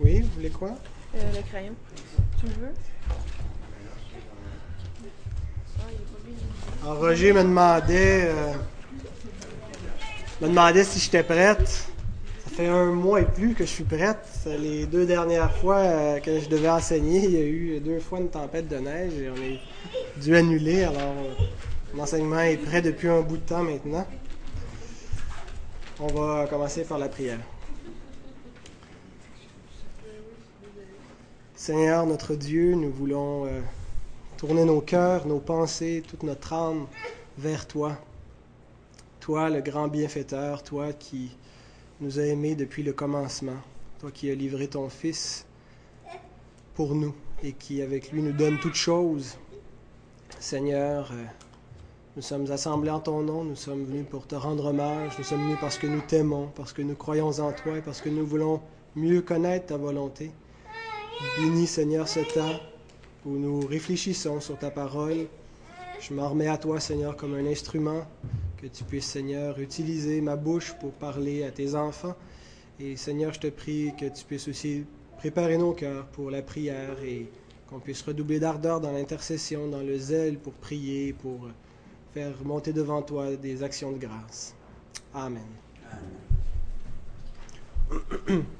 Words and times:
Oui, 0.00 0.20
vous 0.20 0.28
voulez 0.36 0.50
quoi? 0.50 0.70
Euh, 1.16 1.32
le 1.34 1.42
crayon. 1.42 1.74
Tu 2.38 2.46
le 2.46 2.52
veux? 2.52 2.74
Alors, 6.82 6.98
Roger 6.98 7.32
me 7.32 7.42
demandait, 7.42 8.26
euh, 8.26 8.52
me 10.40 10.48
demandait 10.48 10.84
si 10.84 11.00
j'étais 11.00 11.24
prête. 11.24 11.88
Ça 12.44 12.50
fait 12.54 12.68
un 12.68 12.92
mois 12.92 13.20
et 13.22 13.24
plus 13.24 13.54
que 13.54 13.64
je 13.64 13.70
suis 13.70 13.84
prête. 13.84 14.24
Les 14.46 14.86
deux 14.86 15.04
dernières 15.04 15.52
fois 15.56 15.78
euh, 15.78 16.20
que 16.20 16.38
je 16.38 16.48
devais 16.48 16.68
enseigner, 16.68 17.24
il 17.24 17.30
y 17.32 17.36
a 17.36 17.44
eu 17.44 17.80
deux 17.80 17.98
fois 17.98 18.20
une 18.20 18.30
tempête 18.30 18.68
de 18.68 18.76
neige 18.76 19.14
et 19.14 19.30
on 19.30 19.34
a 19.34 20.22
dû 20.22 20.36
annuler. 20.36 20.84
Alors, 20.84 21.14
mon 21.94 22.04
enseignement 22.04 22.40
est 22.40 22.56
prêt 22.58 22.82
depuis 22.82 23.08
un 23.08 23.22
bout 23.22 23.38
de 23.38 23.42
temps 23.42 23.64
maintenant. 23.64 24.06
On 25.98 26.06
va 26.06 26.46
commencer 26.46 26.84
par 26.84 26.98
la 26.98 27.08
prière. 27.08 27.40
Seigneur 31.58 32.06
notre 32.06 32.36
Dieu, 32.36 32.76
nous 32.76 32.92
voulons 32.92 33.44
euh, 33.46 33.60
tourner 34.36 34.64
nos 34.64 34.80
cœurs, 34.80 35.26
nos 35.26 35.40
pensées, 35.40 36.04
toute 36.06 36.22
notre 36.22 36.52
âme 36.52 36.86
vers 37.36 37.66
toi. 37.66 37.98
Toi, 39.18 39.50
le 39.50 39.60
grand 39.60 39.88
bienfaiteur, 39.88 40.62
toi 40.62 40.92
qui 40.92 41.36
nous 42.00 42.20
as 42.20 42.26
aimés 42.26 42.54
depuis 42.54 42.84
le 42.84 42.92
commencement, 42.92 43.56
toi 43.98 44.12
qui 44.12 44.30
as 44.30 44.36
livré 44.36 44.68
ton 44.68 44.88
Fils 44.88 45.46
pour 46.76 46.94
nous 46.94 47.12
et 47.42 47.50
qui 47.54 47.82
avec 47.82 48.12
lui 48.12 48.22
nous 48.22 48.32
donne 48.32 48.60
toutes 48.60 48.76
choses. 48.76 49.36
Seigneur, 50.38 51.10
euh, 51.10 51.24
nous 52.14 52.22
sommes 52.22 52.48
assemblés 52.52 52.90
en 52.90 53.00
ton 53.00 53.20
nom, 53.22 53.42
nous 53.42 53.56
sommes 53.56 53.84
venus 53.84 54.06
pour 54.08 54.28
te 54.28 54.36
rendre 54.36 54.66
hommage, 54.66 55.18
nous 55.18 55.24
sommes 55.24 55.42
venus 55.42 55.58
parce 55.60 55.76
que 55.76 55.88
nous 55.88 56.02
t'aimons, 56.02 56.52
parce 56.54 56.72
que 56.72 56.82
nous 56.82 56.94
croyons 56.94 57.30
en 57.40 57.50
toi 57.50 57.78
et 57.78 57.82
parce 57.82 58.00
que 58.00 58.10
nous 58.10 58.24
voulons 58.24 58.60
mieux 58.94 59.22
connaître 59.22 59.66
ta 59.66 59.76
volonté. 59.76 60.30
Bénis, 61.36 61.66
Seigneur, 61.66 62.06
ce 62.06 62.20
temps 62.20 62.60
où 63.26 63.38
nous 63.38 63.66
réfléchissons 63.66 64.40
sur 64.40 64.56
ta 64.56 64.70
parole. 64.70 65.26
Je 66.00 66.14
m'en 66.14 66.28
remets 66.28 66.46
à 66.46 66.56
toi, 66.58 66.78
Seigneur, 66.78 67.16
comme 67.16 67.34
un 67.34 67.44
instrument, 67.46 68.06
que 68.56 68.68
tu 68.68 68.84
puisses, 68.84 69.06
Seigneur, 69.06 69.58
utiliser 69.58 70.20
ma 70.20 70.36
bouche 70.36 70.74
pour 70.74 70.92
parler 70.92 71.42
à 71.42 71.50
tes 71.50 71.74
enfants. 71.74 72.14
Et 72.78 72.96
Seigneur, 72.96 73.32
je 73.32 73.40
te 73.40 73.46
prie 73.48 73.92
que 73.98 74.06
tu 74.06 74.24
puisses 74.24 74.46
aussi 74.46 74.84
préparer 75.16 75.58
nos 75.58 75.72
cœurs 75.72 76.06
pour 76.06 76.30
la 76.30 76.42
prière 76.42 77.02
et 77.02 77.28
qu'on 77.68 77.80
puisse 77.80 78.02
redoubler 78.02 78.38
d'ardeur 78.38 78.80
dans 78.80 78.92
l'intercession, 78.92 79.66
dans 79.66 79.82
le 79.82 79.98
zèle 79.98 80.38
pour 80.38 80.52
prier, 80.52 81.12
pour 81.14 81.48
faire 82.14 82.34
monter 82.44 82.72
devant 82.72 83.02
toi 83.02 83.34
des 83.34 83.64
actions 83.64 83.90
de 83.90 83.98
grâce. 83.98 84.54
Amen. 85.12 85.42
Amen. 87.90 88.44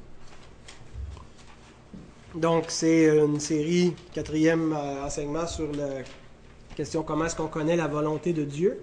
Donc, 2.34 2.66
c'est 2.68 3.06
une 3.16 3.40
série, 3.40 3.94
quatrième 4.12 4.74
euh, 4.74 5.06
enseignement 5.06 5.46
sur 5.46 5.72
la 5.72 6.02
question 6.76 7.02
comment 7.02 7.24
est-ce 7.24 7.36
qu'on 7.36 7.48
connaît 7.48 7.76
la 7.76 7.86
volonté 7.86 8.34
de 8.34 8.44
Dieu. 8.44 8.80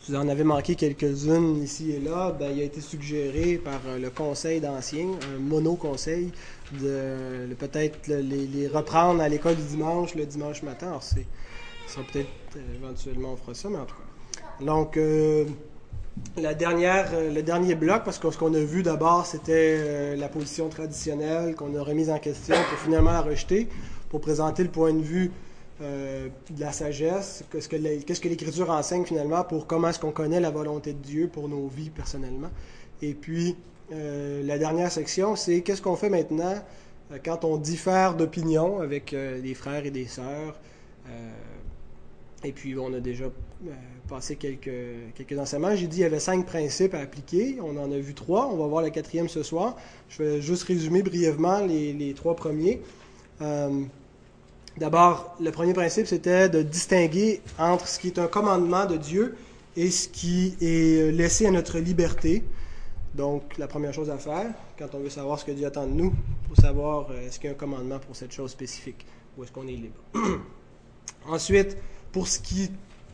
Si 0.00 0.12
vous 0.12 0.18
en 0.18 0.28
avez 0.28 0.44
manqué 0.44 0.76
quelques-unes 0.76 1.60
ici 1.62 1.90
et 1.90 2.00
là, 2.00 2.30
ben, 2.30 2.52
il 2.54 2.60
a 2.60 2.64
été 2.64 2.80
suggéré 2.80 3.56
par 3.58 3.80
euh, 3.86 3.98
le 3.98 4.10
conseil 4.10 4.60
d'anciens, 4.60 5.08
un 5.34 5.40
mono-conseil, 5.40 6.30
de, 6.80 7.52
peut-être 7.58 8.06
les, 8.06 8.68
reprendre 8.68 9.20
à 9.20 9.28
l'école 9.28 9.56
du 9.56 9.64
dimanche, 9.64 10.14
le 10.14 10.24
dimanche 10.24 10.62
matin. 10.62 10.88
Alors, 10.88 11.02
c'est, 11.02 11.26
ça 11.88 12.00
peut-être 12.12 12.28
éventuellement 12.76 13.32
on 13.32 13.36
fera 13.36 13.54
ça, 13.54 13.68
mais 13.68 13.78
en 13.78 13.86
tout 13.86 13.96
cas. 13.96 14.64
Donc, 14.64 14.96
euh, 14.96 15.44
la 16.40 16.54
dernière, 16.54 17.10
euh, 17.12 17.32
le 17.32 17.42
dernier 17.42 17.74
bloc, 17.74 18.04
parce 18.04 18.18
que 18.18 18.30
ce 18.30 18.38
qu'on 18.38 18.54
a 18.54 18.60
vu 18.60 18.82
d'abord, 18.82 19.26
c'était 19.26 19.76
euh, 19.78 20.16
la 20.16 20.28
position 20.28 20.68
traditionnelle 20.68 21.54
qu'on 21.54 21.74
a 21.74 21.82
remise 21.82 22.10
en 22.10 22.18
question 22.18 22.54
pour 22.68 22.78
finalement 22.78 23.20
rejeter, 23.22 23.68
pour 24.08 24.20
présenter 24.20 24.62
le 24.62 24.70
point 24.70 24.92
de 24.92 25.02
vue 25.02 25.30
euh, 25.80 26.28
de 26.50 26.60
la 26.60 26.72
sagesse, 26.72 27.44
qu'est-ce 27.50 27.68
que, 27.68 28.28
l'Écriture 28.28 28.70
enseigne 28.70 29.04
finalement 29.04 29.44
pour 29.44 29.66
comment 29.66 29.88
est-ce 29.88 29.98
qu'on 29.98 30.12
connaît 30.12 30.40
la 30.40 30.50
volonté 30.50 30.92
de 30.92 30.98
Dieu 30.98 31.28
pour 31.28 31.48
nos 31.48 31.66
vies 31.68 31.90
personnellement. 31.90 32.50
Et 33.02 33.14
puis, 33.14 33.56
la 33.90 34.58
dernière 34.58 34.92
section, 34.92 35.34
c'est 35.34 35.62
qu'est-ce 35.62 35.80
qu'on 35.80 35.96
fait 35.96 36.10
maintenant 36.10 36.56
quand 37.24 37.44
on 37.44 37.56
diffère 37.56 38.14
d'opinion 38.14 38.80
avec 38.80 39.14
des 39.14 39.54
frères 39.54 39.86
et 39.86 39.90
des 39.90 40.06
sœurs. 40.06 40.60
et 42.44 42.52
puis, 42.52 42.76
on 42.76 42.92
a 42.92 43.00
déjà 43.00 43.26
passé 44.08 44.36
quelques, 44.36 44.70
quelques 45.14 45.38
enseignements. 45.38 45.76
J'ai 45.76 45.86
dit 45.86 45.96
qu'il 45.96 46.02
y 46.02 46.04
avait 46.04 46.20
cinq 46.20 46.46
principes 46.46 46.94
à 46.94 47.00
appliquer. 47.00 47.58
On 47.62 47.76
en 47.76 47.92
a 47.92 47.98
vu 47.98 48.14
trois. 48.14 48.46
On 48.46 48.56
va 48.56 48.66
voir 48.66 48.82
le 48.82 48.90
quatrième 48.90 49.28
ce 49.28 49.42
soir. 49.42 49.76
Je 50.08 50.22
vais 50.22 50.40
juste 50.40 50.64
résumer 50.64 51.02
brièvement 51.02 51.60
les, 51.60 51.92
les 51.92 52.14
trois 52.14 52.34
premiers. 52.34 52.80
Euh, 53.42 53.84
D'abord, 54.78 55.34
le 55.40 55.50
premier 55.50 55.72
principe, 55.72 56.06
c'était 56.06 56.48
de 56.48 56.62
distinguer 56.62 57.40
entre 57.58 57.88
ce 57.88 57.98
qui 57.98 58.08
est 58.08 58.18
un 58.20 58.28
commandement 58.28 58.86
de 58.86 58.96
Dieu 58.96 59.36
et 59.76 59.90
ce 59.90 60.08
qui 60.08 60.54
est 60.60 61.10
laissé 61.10 61.46
à 61.46 61.50
notre 61.50 61.80
liberté. 61.80 62.44
Donc, 63.12 63.58
la 63.58 63.66
première 63.66 63.92
chose 63.92 64.08
à 64.08 64.18
faire, 64.18 64.52
quand 64.78 64.94
on 64.94 65.00
veut 65.00 65.10
savoir 65.10 65.40
ce 65.40 65.44
que 65.44 65.50
Dieu 65.50 65.66
attend 65.66 65.84
de 65.84 65.92
nous, 65.92 66.14
pour 66.46 66.56
savoir 66.56 67.10
euh, 67.10 67.26
est-ce 67.26 67.40
qu'il 67.40 67.48
y 67.48 67.52
a 67.52 67.56
un 67.56 67.58
commandement 67.58 67.98
pour 67.98 68.14
cette 68.14 68.30
chose 68.30 68.52
spécifique 68.52 69.04
ou 69.36 69.42
est-ce 69.42 69.50
qu'on 69.50 69.66
est 69.66 69.72
libre. 69.72 69.96
Ensuite, 71.28 71.76
pour 72.12 72.28
ce 72.28 72.38
qui 72.38 72.70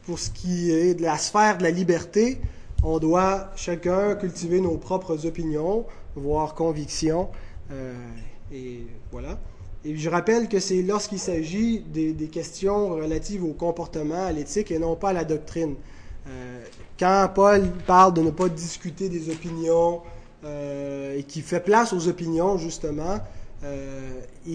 pour 0.06 0.18
ce 0.18 0.30
qui 0.30 0.70
est 0.70 0.94
de 0.94 1.02
la 1.02 1.18
sphère 1.18 1.58
de 1.58 1.62
la 1.62 1.70
liberté, 1.70 2.40
on 2.82 2.98
doit 2.98 3.50
chacun 3.56 4.14
cultiver 4.14 4.60
nos 4.60 4.76
propres 4.76 5.26
opinions, 5.26 5.86
voire 6.14 6.54
convictions. 6.54 7.28
Euh, 7.72 7.94
et 8.52 8.86
voilà. 9.10 9.38
Et 9.84 9.96
je 9.96 10.10
rappelle 10.10 10.48
que 10.48 10.60
c'est 10.60 10.82
lorsqu'il 10.82 11.18
s'agit 11.18 11.80
des, 11.80 12.14
questions 12.28 12.90
relatives 12.90 13.44
au 13.44 13.52
comportement, 13.52 14.26
à 14.26 14.32
l'éthique 14.32 14.70
et 14.70 14.78
non 14.78 14.96
pas 14.96 15.10
à 15.10 15.12
la 15.12 15.24
doctrine. 15.24 15.74
Euh, 16.26 16.62
quand 16.98 17.30
Paul 17.34 17.70
parle 17.86 18.14
de 18.14 18.22
ne 18.22 18.30
pas 18.30 18.48
discuter 18.48 19.08
des 19.08 19.30
opinions 19.30 20.00
euh, 20.44 21.18
et 21.18 21.22
qui 21.22 21.40
fait 21.40 21.60
place 21.60 21.92
aux 21.92 22.08
opinions, 22.08 22.58
justement, 22.58 23.18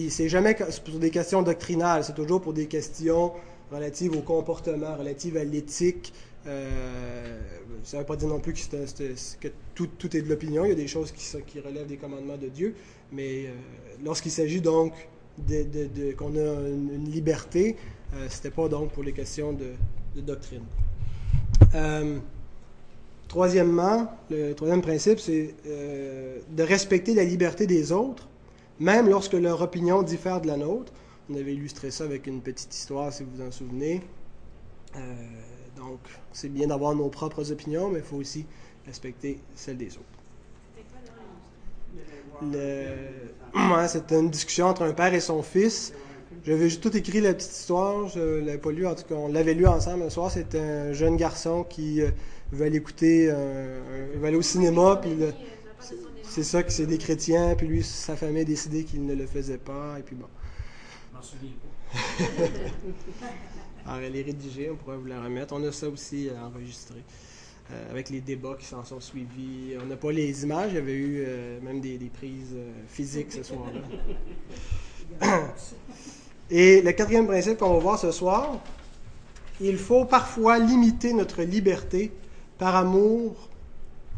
c'est 0.08 0.28
jamais 0.28 0.56
pour 0.84 1.00
des 1.00 1.10
questions 1.10 1.42
doctrinales, 1.42 2.04
c'est 2.04 2.14
toujours 2.14 2.40
pour 2.40 2.52
des 2.52 2.66
questions 2.66 3.32
relatives 3.70 4.16
au 4.16 4.20
comportement, 4.20 4.96
relatives 4.96 5.36
à 5.36 5.44
l'éthique. 5.44 6.12
Euh, 6.46 7.38
ça 7.84 7.96
ne 7.96 8.02
veut 8.02 8.06
pas 8.06 8.16
dire 8.16 8.28
non 8.28 8.40
plus 8.40 8.52
que, 8.52 9.48
tout, 9.74 10.16
est 10.16 10.22
de 10.22 10.28
l'opinion. 10.28 10.64
Il 10.64 10.68
y 10.70 10.72
a 10.72 10.76
des 10.76 10.88
choses 10.88 11.12
qui, 11.12 11.60
relèvent 11.60 11.86
des 11.86 11.96
commandements 11.96 12.36
de 12.36 12.48
Dieu. 12.48 12.74
Mais 13.12 13.46
euh, 13.46 13.50
lorsqu'il 14.04 14.32
s'agit 14.32 14.60
donc 14.60 14.92
de, 15.38 16.12
qu'on 16.12 16.36
a 16.36 16.68
une, 16.68 17.10
liberté, 17.10 17.76
euh, 18.14 18.26
c'était 18.28 18.50
pas 18.50 18.68
donc 18.68 18.92
pour 18.92 19.02
les 19.02 19.12
questions 19.12 19.52
de, 19.52 19.72
de 20.16 20.20
doctrine. 20.20 20.62
Euh, 21.74 22.18
troisièmement, 23.28 24.10
le 24.30 24.52
troisième 24.54 24.82
principe, 24.82 25.20
c'est 25.20 25.54
de 25.64 26.62
respecter 26.62 27.14
la 27.14 27.24
liberté 27.24 27.66
des 27.66 27.92
autres, 27.92 28.28
même 28.78 29.08
lorsque 29.08 29.34
leur 29.34 29.60
opinion 29.62 30.02
diffère 30.02 30.40
de 30.40 30.46
la 30.46 30.56
nôtre. 30.56 30.92
On 31.30 31.36
avait 31.36 31.54
illustré 31.54 31.92
ça 31.92 32.04
avec 32.04 32.26
une 32.26 32.40
petite 32.40 32.74
histoire, 32.74 33.12
si 33.12 33.22
vous 33.22 33.30
vous 33.36 33.42
en 33.42 33.52
souvenez. 33.52 34.02
Euh, 34.96 34.98
donc, 35.76 36.00
c'est 36.32 36.48
bien 36.48 36.66
d'avoir 36.66 36.94
nos 36.94 37.08
propres 37.08 37.52
opinions, 37.52 37.88
mais 37.88 38.00
il 38.00 38.04
faut 38.04 38.16
aussi 38.16 38.46
respecter 38.84 39.38
celles 39.54 39.76
des 39.76 39.96
autres. 39.96 40.04
Ouais, 43.52 43.88
c'était 43.88 44.18
une 44.18 44.30
discussion 44.30 44.66
entre 44.66 44.82
un 44.82 44.92
père 44.92 45.12
et 45.12 45.20
son 45.20 45.42
fils. 45.42 45.92
J'avais 46.44 46.68
juste 46.68 46.80
tout 46.80 46.96
écrit 46.96 47.20
la 47.20 47.34
petite 47.34 47.50
histoire, 47.50 48.08
je 48.08 48.20
ne 48.20 48.46
l'avais 48.46 48.58
pas 48.58 48.70
lu, 48.70 48.86
en 48.86 48.94
tout 48.94 49.02
cas, 49.02 49.16
on 49.16 49.28
l'avait 49.28 49.54
lu 49.54 49.66
ensemble 49.66 50.04
un 50.04 50.10
soir. 50.10 50.30
C'était 50.30 50.60
un 50.60 50.92
jeune 50.92 51.16
garçon 51.16 51.64
qui 51.68 52.00
euh, 52.00 52.10
veut 52.52 52.64
aller 52.64 52.76
écouter, 52.76 53.28
euh, 53.28 53.80
veut 54.14 54.26
aller 54.26 54.36
au 54.36 54.42
cinéma, 54.42 55.00
puis 55.02 55.16
c'est 56.22 56.44
ça 56.44 56.62
que 56.62 56.72
c'est 56.72 56.86
des 56.86 56.98
chrétiens, 56.98 57.54
puis 57.56 57.66
lui, 57.66 57.82
sa 57.82 58.16
famille 58.16 58.42
a 58.42 58.44
décidé 58.44 58.84
qu'il 58.84 59.04
ne 59.04 59.14
le 59.14 59.26
faisait 59.26 59.58
pas, 59.58 59.96
et 59.98 60.02
puis 60.02 60.16
bon. 60.16 60.26
Alors, 63.86 64.00
elle 64.00 64.16
est 64.16 64.22
rédigée, 64.22 64.70
on 64.70 64.76
pourrait 64.76 64.96
vous 64.96 65.06
la 65.06 65.22
remettre. 65.22 65.54
On 65.54 65.62
a 65.66 65.72
ça 65.72 65.88
aussi 65.88 66.28
enregistré, 66.42 67.02
euh, 67.70 67.90
avec 67.90 68.10
les 68.10 68.20
débats 68.20 68.56
qui 68.58 68.66
s'en 68.66 68.84
sont 68.84 69.00
suivis. 69.00 69.76
On 69.82 69.86
n'a 69.86 69.96
pas 69.96 70.12
les 70.12 70.42
images, 70.42 70.70
il 70.72 70.74
y 70.76 70.78
avait 70.78 70.92
eu 70.92 71.24
euh, 71.26 71.60
même 71.60 71.80
des, 71.80 71.98
prises 72.12 72.54
euh, 72.54 72.70
physiques 72.88 73.32
ce 73.32 73.42
soir-là. 73.42 73.80
Et 76.50 76.82
le 76.82 76.92
quatrième 76.92 77.26
principe 77.26 77.58
qu'on 77.58 77.74
va 77.74 77.78
voir 77.78 77.98
ce 77.98 78.10
soir, 78.10 78.58
il 79.60 79.76
faut 79.78 80.04
parfois 80.04 80.58
limiter 80.58 81.12
notre 81.12 81.42
liberté 81.42 82.12
par 82.58 82.74
amour 82.76 83.48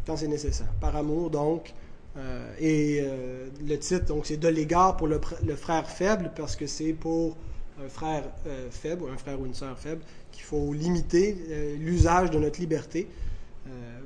quand 0.07 0.17
c'est 0.17 0.29
nécessaire. 0.29 0.73
Par 0.81 0.97
amour, 0.97 1.31
donc, 1.31 1.73
euh, 2.17 2.55
et 2.59 3.01
euh, 3.03 3.49
le 3.67 3.79
titre, 3.79 4.07
donc, 4.07 4.27
c'est 4.27 4.37
de 4.37 4.49
l'égard 4.49 4.97
pour 4.97 5.07
le, 5.07 5.19
frère 5.57 5.89
faible, 5.89 6.31
parce 6.37 6.57
que 6.57 6.67
c'est 6.67 6.93
pour 6.93 7.37
un 7.83 7.89
frère 7.89 8.25
euh, 8.47 8.69
faible, 8.71 9.05
ou 9.05 9.09
un 9.09 9.17
frère 9.17 9.41
ou 9.41 9.47
une 9.47 9.55
sœur 9.55 9.79
faible, 9.79 10.03
qu'il 10.31 10.45
faut 10.45 10.73
limiter 10.73 11.37
l'usage 11.79 12.31
de 12.31 12.39
notre 12.39 12.59
liberté 12.59 13.07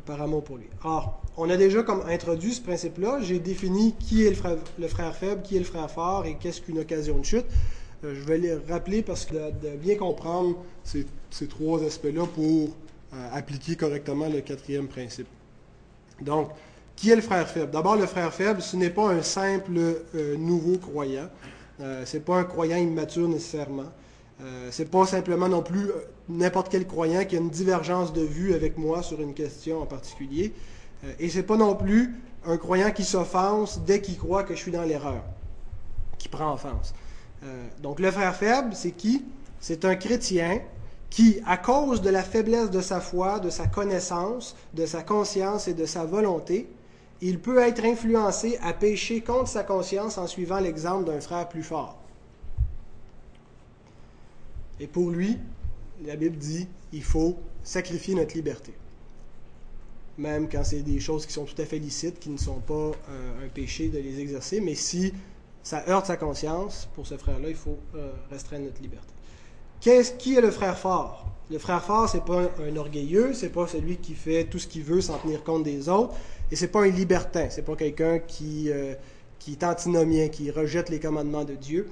par 0.05 0.21
amour 0.21 0.43
pour 0.43 0.57
lui. 0.57 0.67
Alors, 0.83 1.23
on 1.37 1.49
a 1.51 1.57
déjà 1.57 1.85
comme 1.85 2.03
introduit 2.09 2.53
ce 2.55 2.61
principe-là. 2.63 3.21
J'ai 3.23 3.39
défini 3.39 3.95
qui 3.99 4.25
est 4.25 4.31
le 4.31 4.37
frère, 4.37 4.57
le 4.77 4.89
frère, 4.89 5.15
faible, 5.15 5.43
qui 5.43 5.55
est 5.55 5.61
le 5.61 5.65
frère 5.65 5.89
fort 5.89 6.27
et 6.27 6.35
qu'est-ce 6.35 6.61
qu'une 6.61 6.81
occasion 6.81 7.19
de 7.19 7.25
chute. 7.25 7.47
je 8.03 8.09
vais 8.09 8.39
les 8.39 8.55
rappeler 8.55 9.03
parce 9.03 9.25
que 9.25 9.35
de, 9.35 9.77
bien 9.77 9.97
comprendre 9.97 10.57
ces, 10.83 11.07
ces 11.31 11.47
trois 11.47 11.85
aspects-là 11.85 12.27
pour 12.35 12.77
appliquer 13.33 13.77
correctement 13.77 14.29
le 14.29 14.41
quatrième 14.41 14.89
principe. 14.89 15.29
Donc, 16.21 16.51
qui 16.97 17.11
est 17.11 17.17
le 17.17 17.23
frère 17.23 17.47
faible? 17.47 17.71
D'abord, 17.71 17.97
le 17.97 18.07
frère 18.07 18.33
faible, 18.33 18.63
ce 18.63 18.77
n'est 18.77 18.91
pas 18.91 19.11
un 19.11 19.23
simple 19.23 19.79
euh, 20.15 20.37
nouveau 20.37 20.79
croyant. 20.79 21.29
Euh, 21.81 22.07
ce 22.07 22.17
n'est 22.17 22.23
pas 22.23 22.37
un 22.37 22.45
croyant 22.45 22.79
immature 22.79 23.29
nécessairement. 23.29 23.93
Euh, 24.43 24.71
ce 24.71 24.83
n'est 24.83 24.89
pas 24.89 25.07
simplement 25.07 25.49
non 25.49 25.63
plus 25.63 25.89
euh, 25.91 25.95
n'importe 26.29 26.69
quel 26.71 26.87
croyant 26.87 27.25
qui 27.25 27.37
a 27.37 27.39
une 27.39 27.51
divergence 27.51 28.13
de 28.13 28.23
vue 28.23 28.55
avec 28.55 28.79
moi 28.79 29.03
sur 29.03 29.21
une 29.21 29.35
question 29.35 29.83
en 29.83 29.87
particulier. 29.87 30.53
et 31.19 31.29
ce 31.29 31.39
n'est 31.39 31.43
pas 31.43 31.57
non 31.57 31.75
plus 31.75 32.15
un 32.47 32.57
croyant 32.57 32.91
qui 32.91 33.05
s'offense 33.05 33.81
dès 33.87 34.01
qu'il 34.01 34.19
croit 34.19 34.43
que 34.45 34.55
je 34.55 34.61
suis 34.61 34.73
dans 34.73 34.83
l'erreur, 34.83 35.23
qui 36.19 36.29
prend 36.29 36.53
offense. 36.53 36.95
donc 37.83 38.01
le 38.01 38.11
frère 38.11 38.35
faible, 38.35 38.75
c'est 38.75 38.93
qui? 38.93 39.25
C'est 39.61 39.85
un 39.85 39.97
chrétien 39.97 40.61
qui, 41.11 41.41
à 41.47 41.57
cause 41.57 42.03
de 42.03 42.11
la 42.11 42.23
faiblesse 42.23 42.71
de 42.71 42.81
sa 42.81 43.01
foi, 43.01 43.41
de 43.41 43.51
sa 43.51 43.67
connaissance, 43.67 44.57
de 44.75 44.87
sa 44.87 45.03
conscience 45.03 45.69
et 45.69 45.75
de 45.75 45.87
sa 45.87 46.05
volonté, 46.05 46.69
il 47.21 47.39
peut 47.39 47.59
être 47.59 47.85
influencé 47.85 48.59
à 48.63 48.73
pécher 48.73 49.21
contre 49.21 49.49
sa 49.49 49.63
conscience 49.63 50.19
en 50.19 50.27
suivant 50.27 50.61
l'exemple 50.61 51.05
d'un 51.05 51.21
frère 51.21 51.49
plus 51.49 51.63
fort. 51.63 51.99
Et 54.79 54.87
pour 54.87 55.11
lui, 55.11 55.39
la 56.05 56.17
Bible 56.17 56.37
dit, 56.37 56.69
il 56.93 57.03
faut 57.03 57.37
sacrifier 57.63 58.15
notre 58.15 58.35
liberté. 58.35 58.75
Même 60.19 60.49
quand 60.49 60.65
c'est 60.65 60.83
des 60.83 61.01
choses 61.01 61.27
qui 61.27 61.33
sont 61.33 61.45
tout 61.45 61.61
à 61.61 61.65
fait 61.65 61.79
licites, 61.79 62.19
qui 62.19 62.31
ne 62.31 62.39
sont 62.39 62.61
pas 62.61 62.75
euh, 62.75 63.47
un 63.47 63.49
péché 63.49 63.89
de 63.89 63.99
les 63.99 64.21
exercer, 64.21 64.61
mais 64.61 64.75
si 64.75 65.13
ça 65.63 65.85
heurte 65.89 66.07
sa 66.07 66.17
conscience, 66.17 66.89
pour 66.95 67.07
ce 67.07 67.17
frère-là, 67.17 67.49
il 67.49 67.57
faut 67.57 67.79
euh, 67.95 68.13
restreindre 68.31 68.65
notre 68.65 68.83
liberté 68.83 69.13
qui 70.19 70.35
est 70.35 70.41
le 70.41 70.51
frère 70.51 70.79
fort? 70.79 71.27
Le 71.51 71.59
frère 71.59 71.83
fort, 71.83 72.09
c'est 72.09 72.25
pas 72.25 72.51
un, 72.59 72.77
orgueilleux, 72.77 73.33
c'est 73.33 73.51
pas 73.51 73.67
celui 73.69 73.99
qui 73.99 74.15
fait 74.15 74.45
tout 74.45 74.59
ce 74.59 74.67
qu'il 74.67 74.83
veut 74.83 75.01
sans 75.01 75.19
tenir 75.19 75.45
compte 75.45 75.63
des 75.63 75.89
autres, 75.89 76.15
et 76.51 76.57
c'est 76.57 76.69
pas 76.69 76.83
un 76.83 76.89
libertin, 76.89 77.49
c'est 77.51 77.63
pas 77.65 77.77
quelqu'un 77.77 78.19
qui, 78.19 78.71
euh, 78.71 78.95
qui 79.39 79.53
est 79.53 79.65
antinomien, 79.65 80.29
qui 80.29 80.51
rejette 80.51 80.89
les 80.89 81.01
commandements 81.01 81.45
de 81.45 81.55
Dieu. 81.55 81.89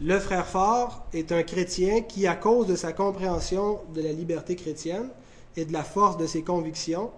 Le 0.00 0.18
frère 0.18 0.46
fort 0.46 1.06
est 1.12 1.30
un 1.30 1.42
chrétien 1.42 2.00
qui, 2.00 2.26
à 2.26 2.34
cause 2.34 2.66
de 2.66 2.74
sa 2.74 2.92
compréhension 2.92 3.80
de 3.94 4.00
la 4.00 4.12
liberté 4.12 4.56
chrétienne 4.56 5.08
et 5.56 5.64
de 5.64 5.72
la 5.72 5.82
force 5.82 6.16
de 6.16 6.26
ses 6.26 6.42
convictions, 6.42 7.10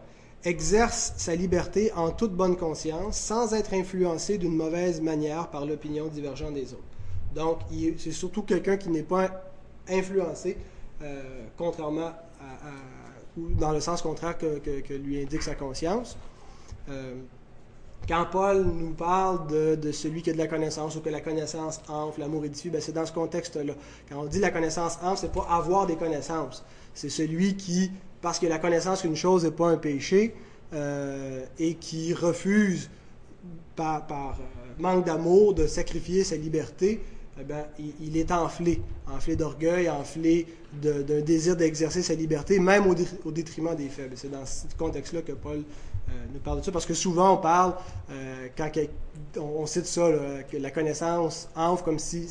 exerce 0.44 1.12
sa 1.16 1.34
liberté 1.36 1.92
en 1.94 2.10
toute 2.10 2.32
bonne 2.32 2.56
conscience, 2.56 3.16
sans 3.16 3.54
être 3.54 3.72
influencé 3.74 4.38
d'une 4.38 4.56
mauvaise 4.56 5.00
manière 5.00 5.48
par 5.48 5.64
l'opinion 5.64 6.08
divergente 6.08 6.54
des 6.54 6.72
autres. 6.72 6.82
Donc, 7.34 7.58
c'est 7.98 8.10
surtout 8.10 8.42
quelqu'un 8.42 8.76
qui 8.76 8.90
n'est 8.90 9.04
pas 9.04 9.44
influencé, 9.88 10.58
euh, 11.02 11.46
contrairement 11.56 12.12
à, 12.40 13.01
ou 13.36 13.54
dans 13.58 13.72
le 13.72 13.80
sens 13.80 14.02
contraire 14.02 14.36
que, 14.38 14.94
lui 14.94 15.22
indique 15.22 15.42
sa 15.42 15.54
conscience. 15.54 16.16
Euh, 16.88 17.14
quand 18.08 18.26
Paul 18.30 18.64
nous 18.64 18.94
parle 18.94 19.46
de, 19.46 19.92
celui 19.92 20.22
qui 20.22 20.30
a 20.30 20.32
de 20.32 20.38
la 20.38 20.48
connaissance 20.48 20.96
ou 20.96 21.00
que 21.00 21.08
la 21.08 21.20
connaissance 21.20 21.80
enfle, 21.88 22.20
l'amour 22.20 22.44
édifie, 22.44 22.68
ben 22.68 22.80
c'est 22.80 22.92
dans 22.92 23.06
ce 23.06 23.12
contexte-là. 23.12 23.74
Quand 24.08 24.20
on 24.20 24.24
dit 24.24 24.40
la 24.40 24.50
connaissance 24.50 24.98
enfle, 25.02 25.18
c'est 25.20 25.32
pas 25.32 25.46
avoir 25.48 25.86
des 25.86 25.96
connaissances. 25.96 26.64
C'est 26.94 27.08
celui 27.08 27.56
qui, 27.56 27.92
parce 28.20 28.38
que 28.38 28.46
la 28.46 28.58
connaissance 28.58 29.02
qu'une 29.02 29.16
chose 29.16 29.44
n'est 29.44 29.52
pas 29.52 29.68
un 29.68 29.76
péché, 29.76 30.34
euh, 30.74 31.44
et 31.58 31.74
qui 31.74 32.14
refuse 32.14 32.88
par, 33.76 34.06
par 34.06 34.38
manque 34.78 35.04
d'amour 35.04 35.52
de 35.52 35.66
sacrifier 35.66 36.24
sa 36.24 36.36
liberté, 36.36 37.02
eh 37.40 37.44
ben, 37.44 37.64
il, 37.78 38.16
est 38.18 38.30
enflé, 38.30 38.82
enflé 39.10 39.36
d'orgueil, 39.36 39.88
enflé 39.88 40.46
d'un 40.82 41.20
désir 41.22 41.56
d'exercer 41.56 42.02
sa 42.02 42.14
liberté, 42.14 42.58
même 42.58 42.86
au, 42.86 43.30
détriment 43.32 43.74
des 43.74 43.88
faibles. 43.88 44.16
C'est 44.16 44.30
dans 44.30 44.44
ce 44.44 44.66
contexte-là 44.76 45.22
que 45.22 45.32
Paul 45.32 45.58
euh, 45.58 46.12
nous 46.32 46.40
parle 46.40 46.60
de 46.60 46.64
ça, 46.64 46.72
parce 46.72 46.84
que 46.84 46.92
souvent 46.92 47.34
on 47.34 47.38
parle, 47.38 47.74
euh, 48.10 48.48
quand 48.54 48.70
on, 49.38 49.64
cite 49.64 49.86
ça, 49.86 50.10
que 50.50 50.58
la 50.58 50.70
connaissance 50.70 51.48
enfle 51.56 51.82
comme 51.84 51.98
si 51.98 52.28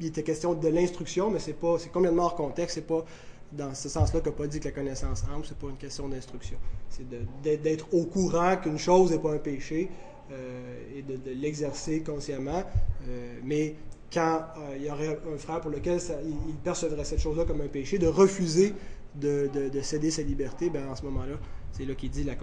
il, 0.00 0.06
était 0.06 0.22
question 0.22 0.54
de 0.54 0.68
l'instruction, 0.68 1.30
mais 1.30 1.38
c'est 1.38 1.52
pas, 1.52 1.78
c'est 1.78 1.90
complètement 1.90 2.24
hors 2.24 2.36
contexte, 2.36 2.76
c'est 2.76 2.86
pas 2.86 3.04
dans 3.52 3.74
ce 3.74 3.90
sens-là 3.90 4.20
que 4.20 4.30
Paul 4.30 4.48
dit 4.48 4.60
que 4.60 4.66
la 4.66 4.74
connaissance 4.74 5.22
enfle, 5.24 5.48
c'est 5.48 5.58
pas 5.58 5.68
une 5.68 5.76
question 5.76 6.08
d'instruction. 6.08 6.56
C'est 6.88 7.04
d'être 7.42 7.92
au 7.92 8.06
courant 8.06 8.56
qu'une 8.56 8.78
chose 8.78 9.10
n'est 9.10 9.18
pas 9.18 9.32
un 9.32 9.38
péché, 9.38 9.90
euh, 10.32 10.96
et 10.96 11.02
de, 11.02 11.18
l'exercer 11.32 12.00
consciemment, 12.02 12.62
mais 13.44 13.74
quand 14.12 14.42
euh, 14.58 14.76
il 14.76 14.84
y 14.84 14.90
aurait 14.90 15.18
un 15.32 15.38
frère 15.38 15.60
pour 15.60 15.70
lequel 15.70 15.98
il, 16.24 16.54
percevrait 16.56 17.04
cette 17.04 17.20
chose-là 17.20 17.44
comme 17.44 17.60
un 17.60 17.68
péché, 17.68 17.98
de 17.98 18.06
refuser 18.06 18.74
de, 19.14 19.48
céder 19.82 20.10
sa 20.10 20.22
liberté, 20.22 20.70
ben, 20.70 20.88
en 20.88 20.96
ce 20.96 21.02
moment-là, 21.04 21.36
c'est 21.72 21.84
là, 21.84 21.94
qu'il 21.94 22.10
dit 22.10 22.24
la, 22.24 22.34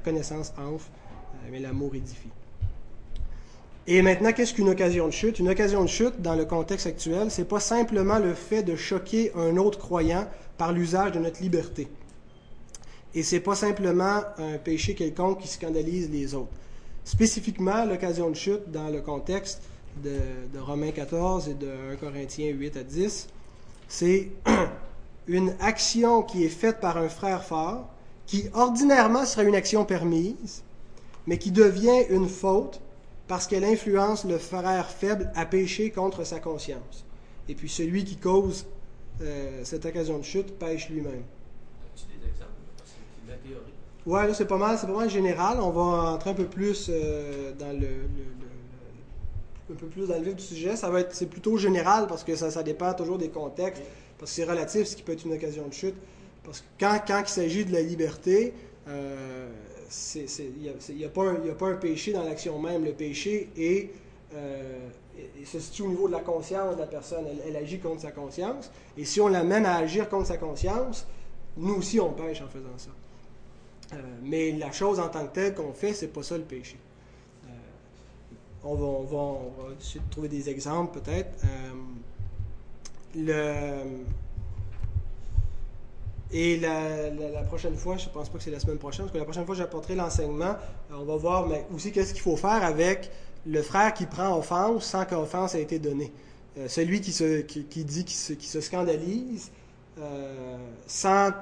connaissance 0.00 0.52
enfle, 0.58 0.88
euh, 0.90 1.48
mais 1.50 1.60
l'amour 1.60 1.94
édifie. 1.94 2.30
Et 3.86 4.02
maintenant, 4.02 4.32
qu'est-ce 4.32 4.52
qu'une 4.52 4.68
occasion 4.68 5.06
de 5.06 5.12
chute? 5.12 5.38
Une 5.38 5.48
occasion 5.48 5.82
de 5.82 5.88
chute, 5.88 6.20
dans 6.20 6.34
le 6.34 6.44
contexte 6.44 6.86
actuel, 6.86 7.30
c'est 7.30 7.48
pas 7.48 7.60
simplement 7.60 8.18
le 8.18 8.34
fait 8.34 8.62
de 8.62 8.76
choquer 8.76 9.32
un 9.34 9.56
autre 9.56 9.78
croyant 9.78 10.28
par 10.58 10.72
l'usage 10.72 11.12
de 11.12 11.18
notre 11.18 11.40
liberté. 11.40 11.88
Et 13.14 13.22
c'est 13.22 13.40
pas 13.40 13.54
simplement 13.54 14.20
un 14.36 14.58
péché 14.58 14.94
quelconque 14.94 15.40
qui 15.40 15.48
scandalise 15.48 16.10
les 16.10 16.34
autres. 16.34 16.52
Spécifiquement, 17.04 17.86
l'occasion 17.86 18.28
de 18.28 18.36
chute, 18.36 18.70
dans 18.70 18.90
le 18.90 19.00
contexte, 19.00 19.62
de, 20.02 20.58
Romains 20.58 20.92
14 20.92 21.48
et 21.48 21.54
de 21.54 21.68
1 21.92 21.96
Corinthiens 21.96 22.50
8 22.50 22.76
à 22.76 22.82
10, 22.82 23.28
c'est 23.88 24.30
une 25.26 25.54
action 25.60 26.22
qui 26.22 26.44
est 26.44 26.50
faite 26.50 26.80
par 26.80 26.96
un 26.96 27.08
frère 27.08 27.44
fort, 27.44 27.88
qui 28.26 28.44
ordinairement 28.54 29.24
serait 29.24 29.46
une 29.46 29.54
action 29.54 29.84
permise, 29.84 30.62
mais 31.26 31.38
qui 31.38 31.50
devient 31.50 32.04
une 32.10 32.28
faute 32.28 32.80
parce 33.26 33.46
qu'elle 33.46 33.64
influence 33.64 34.24
le 34.24 34.38
frère 34.38 34.88
faible 34.88 35.30
à 35.34 35.44
pécher 35.44 35.90
contre 35.90 36.24
sa 36.24 36.40
conscience. 36.40 37.04
Et 37.48 37.54
puis 37.54 37.68
celui 37.68 38.04
qui 38.04 38.16
cause 38.16 38.66
euh, 39.20 39.60
cette 39.64 39.84
occasion 39.84 40.18
de 40.18 40.24
chute 40.24 40.58
pêche 40.58 40.88
lui-même. 40.88 41.22
As-tu 41.84 42.06
des 42.06 42.28
exemples? 42.28 42.52
C'est 42.84 43.30
la 43.30 43.36
théorie. 43.36 43.72
Ouais, 44.06 44.26
là 44.26 44.34
c'est 44.34 44.46
pas 44.46 44.56
mal, 44.56 44.78
c'est 44.78 44.86
pas 44.86 44.96
mal 44.96 45.10
général. 45.10 45.58
On 45.60 45.70
va 45.70 46.12
entrer 46.12 46.30
un 46.30 46.34
peu 46.34 46.46
plus 46.46 46.86
euh, 46.88 47.52
dans 47.58 47.78
le 47.78 47.86
un 49.70 49.74
peu 49.74 49.86
plus 49.86 50.08
dans 50.08 50.16
le 50.16 50.22
vif 50.22 50.36
du 50.36 50.42
sujet. 50.42 50.76
Ça 50.76 50.90
va 50.90 51.00
être, 51.00 51.14
c'est 51.14 51.26
plutôt 51.26 51.56
général 51.56 52.06
parce 52.06 52.24
que 52.24 52.34
ça, 52.36 52.50
ça 52.50 52.62
dépend 52.62 52.92
toujours 52.94 53.18
des 53.18 53.28
contextes, 53.28 53.82
parce 54.18 54.30
que 54.30 54.36
c'est 54.36 54.44
relatif, 54.44 54.86
ce 54.86 54.96
qui 54.96 55.02
peut 55.02 55.12
être 55.12 55.24
une 55.24 55.34
occasion 55.34 55.66
de 55.66 55.72
chute. 55.72 55.94
Parce 56.44 56.60
que 56.60 56.66
quand, 56.80 56.98
quand 57.06 57.20
il 57.20 57.28
s'agit 57.28 57.64
de 57.64 57.72
la 57.72 57.82
liberté, 57.82 58.54
euh, 58.88 59.48
il 60.14 60.96
n'y 60.96 61.04
a, 61.04 61.08
a, 61.08 61.54
pas 61.54 61.66
un 61.66 61.76
péché 61.76 62.12
dans 62.12 62.24
l'action 62.24 62.58
même. 62.58 62.84
Le 62.84 62.92
péché 62.92 63.48
euh, 64.34 64.88
se 65.44 65.58
situe 65.58 65.82
au 65.82 65.88
niveau 65.88 66.06
de 66.08 66.12
la 66.12 66.20
conscience 66.20 66.74
de 66.76 66.80
la 66.80 66.86
personne. 66.86 67.26
Elle, 67.46 67.56
agit 67.56 67.78
contre 67.78 68.02
sa 68.02 68.12
conscience. 68.12 68.70
Et 68.96 69.04
si 69.04 69.20
on 69.20 69.28
l'amène 69.28 69.66
à 69.66 69.76
agir 69.76 70.08
contre 70.08 70.28
sa 70.28 70.36
conscience, 70.36 71.06
nous 71.56 71.74
aussi 71.74 72.00
on 72.00 72.12
pêche 72.12 72.40
en 72.40 72.48
faisant 72.48 72.76
ça. 72.76 72.90
Euh, 73.94 73.96
mais 74.22 74.52
la 74.52 74.70
chose 74.70 75.00
en 75.00 75.08
tant 75.08 75.26
que 75.26 75.34
telle 75.34 75.54
qu'on 75.54 75.72
fait, 75.72 75.94
c'est 75.94 76.08
pas 76.08 76.22
ça 76.22 76.36
le 76.36 76.44
péché 76.44 76.76
on 78.64 78.74
va, 78.74 79.38
trouver 80.10 80.28
des 80.28 80.48
exemples 80.48 81.00
peut-être. 81.00 81.44
Euh, 83.16 83.84
et 86.30 86.58
la, 86.58 87.42
prochaine 87.46 87.76
fois, 87.76 87.96
je 87.96 88.06
ne 88.06 88.10
pense 88.10 88.28
pas 88.28 88.38
que 88.38 88.44
c'est 88.44 88.50
la 88.50 88.60
semaine 88.60 88.78
prochaine, 88.78 89.06
parce 89.06 89.12
que 89.12 89.18
la 89.18 89.24
prochaine 89.24 89.46
fois, 89.46 89.54
j'apporterai 89.54 89.94
l'enseignement. 89.94 90.56
Euh, 90.90 90.96
on 91.00 91.04
va 91.04 91.16
voir 91.16 91.46
mais 91.46 91.64
aussi 91.74 91.92
qu'est-ce 91.92 92.12
qu'il 92.12 92.22
faut 92.22 92.36
faire 92.36 92.62
avec 92.64 93.10
le 93.46 93.62
frère 93.62 93.94
qui 93.94 94.06
prend 94.06 94.36
offense 94.36 94.84
sans 94.84 95.04
qu'offense 95.04 95.54
ait 95.54 95.62
été 95.62 95.78
donnée. 95.78 96.12
Euh, 96.58 96.68
celui 96.68 97.00
qui, 97.00 97.12
se, 97.12 97.40
qui, 97.40 97.84
dit, 97.84 98.04
qui 98.04 98.14
se, 98.14 98.32
qui 98.32 98.46
se 98.46 98.60
scandalise 98.60 99.50
sans 100.86 101.32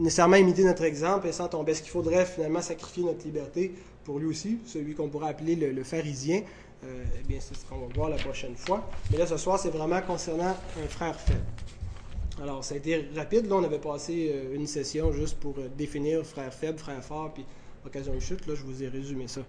nécessairement 0.00 0.36
imiter 0.36 0.64
notre 0.64 0.82
exemple 0.82 1.28
et 1.28 1.32
sans 1.32 1.46
tomber. 1.46 1.72
Est-ce 1.72 1.82
qu'il 1.82 1.92
faudrait 1.92 2.26
finalement 2.26 2.60
sacrifier 2.60 3.04
notre 3.04 3.24
liberté? 3.24 3.72
Pour 4.04 4.18
lui 4.18 4.26
aussi, 4.26 4.58
celui 4.66 4.94
qu'on 4.94 5.08
pourrait 5.08 5.30
appeler 5.30 5.56
le, 5.56 5.84
pharisien? 5.84 6.42
Euh, 6.84 7.04
eh 7.18 7.22
bien, 7.24 7.38
c'est 7.40 7.54
ce 7.54 7.64
qu'on 7.66 7.78
va 7.78 7.86
voir 7.94 8.08
la 8.08 8.16
prochaine 8.16 8.56
fois. 8.56 8.88
Mais 9.10 9.18
là, 9.18 9.26
ce 9.26 9.36
soir, 9.36 9.58
c'est 9.58 9.70
vraiment 9.70 10.00
concernant 10.00 10.56
un 10.82 10.88
frère 10.88 11.18
faible. 11.20 11.44
Alors, 12.42 12.64
ça 12.64 12.74
a 12.74 12.78
été 12.78 13.08
rapide. 13.14 13.46
Là, 13.46 13.56
on 13.56 13.64
avait 13.64 13.78
passé 13.78 14.30
euh, 14.32 14.54
une 14.54 14.66
session 14.66 15.12
juste 15.12 15.38
pour 15.38 15.58
euh, 15.58 15.68
définir 15.76 16.24
frère 16.24 16.52
faible, 16.54 16.78
frère 16.78 17.04
fort, 17.04 17.32
puis 17.34 17.44
occasion 17.84 18.14
de 18.14 18.20
chute. 18.20 18.46
Là, 18.46 18.54
je 18.54 18.62
vous 18.62 18.82
ai 18.82 18.88
résumé 18.88 19.28
ça. 19.28 19.42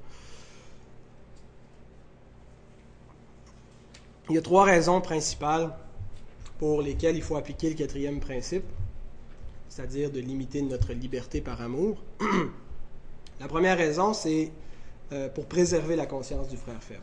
Il 4.30 4.36
y 4.36 4.38
a 4.38 4.42
trois 4.42 4.66
raisons 4.66 5.00
principales 5.00 5.74
pour 6.60 6.82
lesquelles 6.82 7.16
il 7.16 7.24
faut 7.24 7.38
appliquer 7.38 7.70
le 7.70 7.76
quatrième 7.76 8.20
principe. 8.20 8.64
c'est-à-dire 9.70 10.12
de 10.12 10.20
limiter 10.20 10.62
notre 10.62 10.92
liberté 10.94 11.40
par 11.40 11.62
amour. 11.62 12.04
la 13.42 13.48
première 13.48 13.76
raison, 13.76 14.14
c'est 14.14 14.52
euh, 15.12 15.28
pour 15.28 15.48
préserver 15.48 15.96
la 15.96 16.06
conscience 16.06 16.48
du 16.48 16.58
frère 16.58 16.82
faible. 16.82 17.02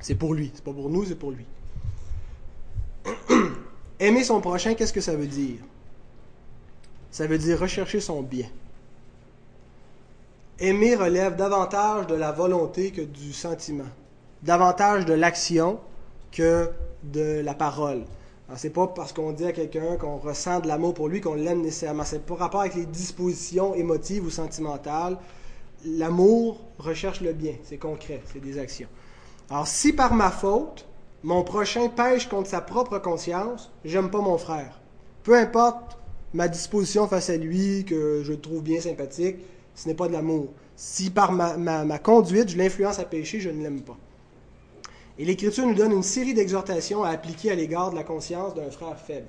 C'est 0.00 0.14
pour 0.14 0.32
lui, 0.32 0.50
c'est 0.54 0.64
pas 0.64 0.72
pour 0.72 0.88
nous, 0.88 1.04
c'est 1.04 1.14
pour 1.14 1.30
lui. 1.30 1.44
Aimer 4.00 4.24
son 4.24 4.40
prochain, 4.40 4.72
qu'est-ce 4.72 4.94
que 4.94 5.02
ça 5.02 5.14
veut 5.14 5.26
dire? 5.26 5.58
Ça 7.10 7.26
veut 7.26 7.36
dire 7.36 7.60
rechercher 7.60 8.00
son 8.00 8.22
bien. 8.22 8.46
Aimer 10.58 10.94
relève 10.94 11.36
davantage 11.36 12.06
de 12.06 12.14
la 12.14 12.32
volonté 12.32 12.90
que 12.90 13.02
du 13.02 13.34
sentiment, 13.34 13.90
davantage 14.42 15.04
de 15.04 15.12
l'action 15.12 15.78
que 16.32 16.70
de 17.02 17.42
la 17.44 17.52
parole. 17.52 18.04
C'est 18.54 18.70
pas 18.70 18.86
parce 18.86 19.12
qu'on 19.12 19.32
dit 19.32 19.44
à 19.44 19.52
quelqu'un 19.52 19.96
qu'on 19.96 20.16
ressent 20.16 20.60
de 20.60 20.68
l'amour 20.68 20.94
pour 20.94 21.08
lui 21.08 21.20
qu'on 21.20 21.34
l'aime 21.34 21.62
nécessairement. 21.62 22.04
C'est 22.04 22.24
pas 22.24 22.36
rapport 22.36 22.60
avec 22.60 22.76
les 22.76 22.86
dispositions 22.86 23.74
émotives 23.74 24.24
ou 24.24 24.30
sentimentales. 24.30 25.18
L'amour 25.84 26.60
recherche 26.78 27.20
le 27.20 27.32
bien, 27.32 27.54
c'est 27.64 27.76
concret, 27.76 28.22
c'est 28.32 28.40
des 28.40 28.58
actions. 28.58 28.88
Alors 29.50 29.66
si 29.66 29.92
par 29.92 30.14
ma 30.14 30.30
faute, 30.30 30.86
mon 31.24 31.42
prochain 31.42 31.88
pêche 31.88 32.28
contre 32.28 32.48
sa 32.48 32.60
propre 32.60 32.98
conscience, 32.98 33.72
j'aime 33.84 34.10
pas 34.10 34.20
mon 34.20 34.38
frère. 34.38 34.80
Peu 35.24 35.36
importe 35.36 35.98
ma 36.32 36.46
disposition 36.46 37.08
face 37.08 37.30
à 37.30 37.36
lui, 37.36 37.84
que 37.84 38.22
je 38.22 38.32
trouve 38.32 38.62
bien 38.62 38.80
sympathique, 38.80 39.36
ce 39.74 39.88
n'est 39.88 39.94
pas 39.94 40.06
de 40.06 40.12
l'amour. 40.12 40.48
Si 40.76 41.10
par 41.10 41.32
ma, 41.32 41.56
ma 41.56 41.98
conduite, 41.98 42.50
je 42.50 42.58
l'influence 42.58 42.98
à 43.00 43.04
pécher, 43.04 43.40
je 43.40 43.50
ne 43.50 43.62
l'aime 43.62 43.80
pas. 43.80 43.96
Et 45.18 45.24
l'Écriture 45.24 45.66
nous 45.66 45.74
donne 45.74 45.92
une 45.92 46.02
série 46.02 46.34
d'exhortations 46.34 47.02
à 47.02 47.10
appliquer 47.10 47.50
à 47.50 47.54
l'égard 47.54 47.90
de 47.90 47.96
la 47.96 48.04
conscience 48.04 48.54
d'un 48.54 48.70
frère 48.70 48.98
faible. 48.98 49.28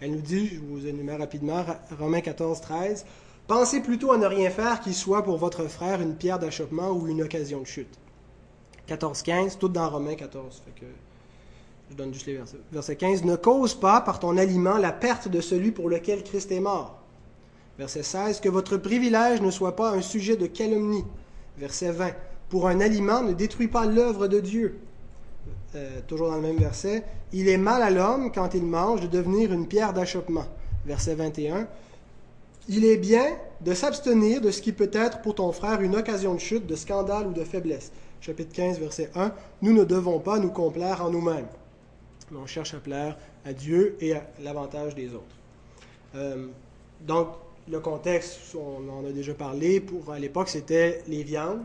Elle 0.00 0.12
nous 0.12 0.22
dit, 0.22 0.48
je 0.48 0.60
vous 0.60 0.86
énumère 0.86 1.18
rapidement, 1.18 1.64
Romains 1.98 2.22
14, 2.22 2.60
13, 2.60 3.04
Pensez 3.46 3.80
plutôt 3.80 4.12
à 4.12 4.16
ne 4.16 4.26
rien 4.26 4.48
faire 4.48 4.80
qui 4.80 4.94
soit 4.94 5.24
pour 5.24 5.36
votre 5.36 5.66
frère 5.66 6.00
une 6.00 6.14
pierre 6.14 6.38
d'achoppement 6.38 6.90
ou 6.90 7.08
une 7.08 7.20
occasion 7.20 7.60
de 7.60 7.66
chute. 7.66 7.98
14, 8.86 9.22
15, 9.22 9.58
tout 9.58 9.68
dans 9.68 9.90
Romains 9.90 10.14
14. 10.14 10.62
Fait 10.64 10.80
que 10.80 10.86
je 11.90 11.96
donne 11.96 12.14
juste 12.14 12.26
les 12.26 12.34
versets. 12.34 12.58
Verset 12.70 12.94
15, 12.94 13.24
Ne 13.24 13.34
cause 13.34 13.74
pas 13.74 14.00
par 14.02 14.20
ton 14.20 14.36
aliment 14.36 14.78
la 14.78 14.92
perte 14.92 15.26
de 15.26 15.40
celui 15.40 15.72
pour 15.72 15.88
lequel 15.88 16.22
Christ 16.22 16.52
est 16.52 16.60
mort. 16.60 17.02
Verset 17.76 18.04
16, 18.04 18.40
Que 18.40 18.48
votre 18.48 18.76
privilège 18.76 19.40
ne 19.40 19.50
soit 19.50 19.74
pas 19.74 19.90
un 19.90 20.00
sujet 20.00 20.36
de 20.36 20.46
calomnie. 20.46 21.04
Verset 21.58 21.90
20, 21.90 22.12
Pour 22.50 22.68
un 22.68 22.80
aliment 22.80 23.22
ne 23.22 23.32
détruit 23.32 23.66
pas 23.66 23.84
l'œuvre 23.84 24.28
de 24.28 24.38
Dieu. 24.38 24.78
Euh, 25.76 26.00
toujours 26.06 26.30
dans 26.30 26.36
le 26.36 26.42
même 26.42 26.58
verset, 26.58 27.04
Il 27.32 27.48
est 27.48 27.56
mal 27.56 27.82
à 27.82 27.90
l'homme, 27.90 28.32
quand 28.32 28.54
il 28.54 28.64
mange, 28.64 29.02
de 29.02 29.06
devenir 29.06 29.52
une 29.52 29.68
pierre 29.68 29.92
d'achoppement. 29.92 30.46
Verset 30.84 31.14
21, 31.14 31.68
Il 32.68 32.84
est 32.84 32.96
bien 32.96 33.36
de 33.60 33.72
s'abstenir 33.74 34.40
de 34.40 34.50
ce 34.50 34.62
qui 34.62 34.72
peut 34.72 34.90
être 34.92 35.22
pour 35.22 35.36
ton 35.36 35.52
frère 35.52 35.80
une 35.80 35.94
occasion 35.94 36.34
de 36.34 36.40
chute, 36.40 36.66
de 36.66 36.74
scandale 36.74 37.28
ou 37.28 37.32
de 37.32 37.44
faiblesse. 37.44 37.92
Chapitre 38.20 38.52
15, 38.52 38.80
verset 38.80 39.10
1, 39.14 39.32
Nous 39.62 39.72
ne 39.72 39.84
devons 39.84 40.18
pas 40.18 40.38
nous 40.38 40.50
complaire 40.50 41.04
en 41.04 41.10
nous-mêmes. 41.10 41.46
Mais 42.30 42.38
on 42.38 42.46
cherche 42.46 42.74
à 42.74 42.78
plaire 42.78 43.16
à 43.44 43.52
Dieu 43.52 43.96
et 44.00 44.14
à 44.14 44.26
l'avantage 44.42 44.94
des 44.94 45.14
autres. 45.14 45.36
Euh, 46.16 46.48
donc, 47.06 47.28
le 47.70 47.78
contexte, 47.78 48.56
on 48.56 48.88
en 48.88 49.06
a 49.06 49.12
déjà 49.12 49.34
parlé, 49.34 49.80
pour 49.80 50.12
à 50.12 50.18
l'époque, 50.18 50.48
c'était 50.48 51.02
les 51.06 51.22
viandes, 51.22 51.62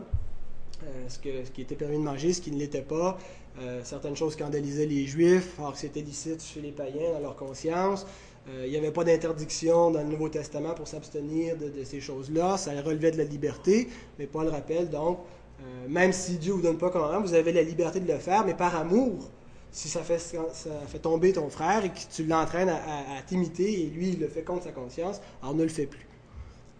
euh, 0.84 1.08
ce, 1.08 1.18
qui 1.18 1.60
était 1.60 1.74
permis 1.74 1.98
de 1.98 2.02
manger, 2.02 2.32
ce 2.32 2.40
qui 2.40 2.52
ne 2.52 2.58
l'était 2.58 2.82
pas, 2.82 3.18
euh, 3.58 3.80
certaines 3.84 4.16
choses 4.16 4.34
scandalisaient 4.34 4.86
les 4.86 5.06
Juifs, 5.06 5.58
alors 5.58 5.72
que 5.72 5.78
c'était 5.78 6.02
licite 6.02 6.42
chez 6.42 6.60
les 6.60 6.72
païens 6.72 7.12
dans 7.12 7.20
leur 7.20 7.36
conscience. 7.36 8.06
Euh, 8.48 8.64
il 8.66 8.70
n'y 8.70 8.76
avait 8.76 8.92
pas 8.92 9.02
d'interdiction 9.02 9.90
dans 9.90 10.00
le 10.00 10.08
Nouveau 10.08 10.28
Testament 10.28 10.74
pour 10.74 10.86
s'abstenir 10.86 11.56
de, 11.56 11.82
ces 11.82 12.00
choses-là. 12.00 12.58
Ça 12.58 12.72
relevait 12.82 13.10
de 13.10 13.16
la 13.16 13.24
liberté, 13.24 13.88
mais 14.18 14.26
Paul 14.26 14.48
rappelle 14.48 14.90
donc, 14.90 15.20
euh, 15.60 15.88
même 15.88 16.12
si 16.12 16.36
Dieu 16.36 16.52
ne 16.52 16.56
vous 16.58 16.62
donne 16.62 16.78
pas 16.78 16.90
commandement, 16.90 17.20
vous 17.20 17.34
avez 17.34 17.52
la 17.52 17.62
liberté 17.62 17.98
de 17.98 18.12
le 18.12 18.18
faire, 18.18 18.44
mais 18.44 18.54
par 18.54 18.76
amour. 18.76 19.30
Si 19.72 19.88
ça 19.88 20.02
fait, 20.02 20.18
ça 20.18 20.40
fait 20.86 20.98
tomber 20.98 21.32
ton 21.32 21.50
frère 21.50 21.84
et 21.84 21.90
que 21.90 21.98
tu 22.14 22.24
l'entraînes 22.24 22.68
à, 22.68 22.76
à 23.18 23.22
t'imiter 23.26 23.82
et 23.82 23.86
lui, 23.86 24.10
il 24.10 24.20
le 24.20 24.28
fait 24.28 24.42
contre 24.42 24.64
sa 24.64 24.72
conscience, 24.72 25.20
alors 25.42 25.54
ne 25.54 25.62
le 25.62 25.68
fais 25.68 25.86
plus. 25.86 26.06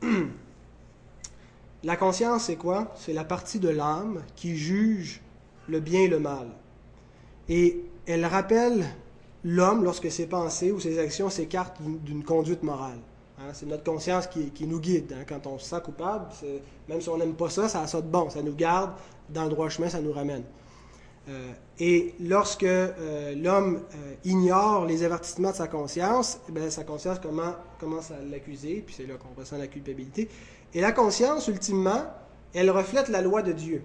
la 1.84 1.96
conscience, 1.96 2.44
c'est 2.44 2.56
quoi? 2.56 2.94
C'est 2.96 3.12
la 3.12 3.24
partie 3.24 3.58
de 3.58 3.68
l'âme 3.68 4.22
qui 4.34 4.56
juge 4.56 5.20
le 5.68 5.80
bien 5.80 6.02
et 6.02 6.08
le 6.08 6.18
mal. 6.18 6.48
Et 7.48 7.84
elle 8.06 8.24
rappelle 8.24 8.84
l'homme 9.44 9.84
lorsque 9.84 10.10
ses 10.10 10.26
pensées 10.26 10.72
ou 10.72 10.80
ses 10.80 10.98
actions 10.98 11.30
s'écartent 11.30 11.80
d'une 11.80 12.24
conduite 12.24 12.62
morale. 12.62 12.98
Hein. 13.38 13.50
c'est 13.52 13.66
notre 13.66 13.84
conscience 13.84 14.26
qui, 14.26 14.66
nous 14.66 14.80
guide. 14.80 15.12
Hein. 15.12 15.24
Quand 15.28 15.46
on 15.46 15.58
se 15.58 15.66
sent 15.66 15.80
coupable, 15.84 16.26
même 16.88 17.00
si 17.00 17.08
on 17.08 17.18
n'aime 17.18 17.34
pas 17.34 17.50
ça, 17.50 17.68
ça 17.68 17.82
a 17.82 17.86
ça 17.86 18.00
de 18.00 18.08
bon. 18.08 18.30
Ça 18.30 18.42
nous 18.42 18.54
garde 18.54 18.92
dans 19.28 19.44
le 19.44 19.50
droit 19.50 19.68
chemin, 19.68 19.88
ça 19.88 20.00
nous 20.00 20.12
ramène. 20.12 20.42
Euh, 21.28 21.52
et 21.80 22.14
lorsque 22.20 22.62
euh, 22.62 23.34
l'homme 23.34 23.82
euh, 23.94 24.14
ignore 24.24 24.86
les 24.86 25.02
avertissements 25.02 25.50
de 25.50 25.56
sa 25.56 25.66
conscience, 25.66 26.38
eh 26.54 26.70
sa 26.70 26.84
conscience 26.84 27.18
commence 27.80 28.10
à 28.12 28.22
l'accuser, 28.30 28.82
puis 28.86 28.94
c'est 28.96 29.06
là 29.06 29.14
qu'on 29.16 29.38
ressent 29.38 29.58
la 29.58 29.66
culpabilité. 29.66 30.28
Et 30.72 30.80
la 30.80 30.92
conscience, 30.92 31.48
ultimement, 31.48 32.04
elle 32.54 32.70
reflète 32.70 33.08
la 33.08 33.22
loi 33.22 33.42
de 33.42 33.52
Dieu. 33.52 33.82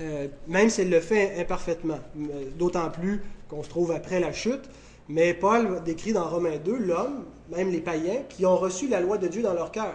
Euh, 0.00 0.28
même 0.48 0.70
s'il 0.70 0.90
le 0.90 1.00
fait 1.00 1.38
imparfaitement, 1.38 1.98
euh, 2.18 2.44
d'autant 2.58 2.90
plus 2.90 3.22
qu'on 3.48 3.62
se 3.62 3.68
trouve 3.68 3.92
après 3.92 4.20
la 4.20 4.32
chute. 4.32 4.62
Mais 5.08 5.34
Paul 5.34 5.82
décrit 5.84 6.12
dans 6.12 6.28
Romains 6.28 6.56
2 6.64 6.78
l'homme, 6.78 7.24
même 7.50 7.70
les 7.70 7.80
païens, 7.80 8.22
qui 8.28 8.46
ont 8.46 8.56
reçu 8.56 8.88
la 8.88 9.00
loi 9.00 9.18
de 9.18 9.28
Dieu 9.28 9.42
dans 9.42 9.52
leur 9.52 9.70
cœur. 9.70 9.94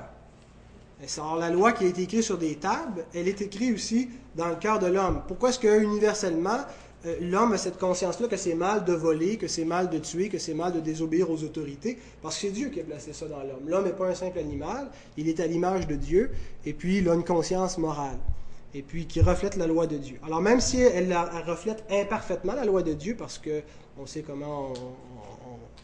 Alors 1.17 1.37
la 1.37 1.49
loi 1.49 1.71
qui 1.71 1.85
a 1.85 1.87
été 1.87 2.03
écrite 2.03 2.23
sur 2.23 2.37
des 2.37 2.55
tables, 2.55 3.05
elle 3.13 3.27
est 3.27 3.41
écrite 3.41 3.73
aussi 3.73 4.09
dans 4.35 4.47
le 4.47 4.55
cœur 4.55 4.79
de 4.79 4.87
l'homme. 4.87 5.21
Pourquoi 5.27 5.49
est-ce 5.49 5.59
que 5.59 5.81
universellement, 5.81 6.59
euh, 7.05 7.15
l'homme 7.21 7.53
a 7.53 7.57
cette 7.57 7.77
conscience-là 7.77 8.27
que 8.27 8.37
c'est 8.37 8.55
mal 8.55 8.83
de 8.83 8.93
voler, 8.93 9.37
que 9.37 9.47
c'est 9.47 9.65
mal 9.65 9.89
de 9.89 9.99
tuer, 9.99 10.29
que 10.29 10.39
c'est 10.39 10.55
mal 10.55 10.73
de 10.73 10.79
désobéir 10.79 11.29
aux 11.29 11.43
autorités? 11.43 11.97
Parce 12.21 12.35
que 12.35 12.41
c'est 12.41 12.49
Dieu 12.49 12.69
qui 12.69 12.79
a 12.81 12.83
placé 12.83 13.13
ça 13.13 13.27
dans 13.27 13.39
l'homme. 13.39 13.67
L'homme 13.67 13.85
n'est 13.85 13.91
pas 13.91 14.07
un 14.07 14.15
simple 14.15 14.39
animal, 14.39 14.89
il 15.17 15.29
est 15.29 15.39
à 15.39 15.47
l'image 15.47 15.87
de 15.87 15.95
Dieu, 15.95 16.31
et 16.65 16.73
puis 16.73 16.97
il 16.97 17.09
a 17.09 17.13
une 17.13 17.23
conscience 17.23 17.77
morale 17.77 18.17
et 18.73 18.81
puis 18.81 19.07
qui 19.07 19.21
reflète 19.21 19.55
la 19.55 19.67
loi 19.67 19.87
de 19.87 19.97
Dieu. 19.97 20.19
Alors 20.23 20.41
même 20.41 20.59
si 20.59 20.81
elle, 20.81 21.15
reflète 21.45 21.83
imparfaitement 21.89 22.53
la 22.53 22.65
loi 22.65 22.83
de 22.83 22.93
Dieu, 22.93 23.15
parce 23.17 23.37
que 23.37 23.63
on 23.97 24.05
sait 24.05 24.21
comment 24.21 24.73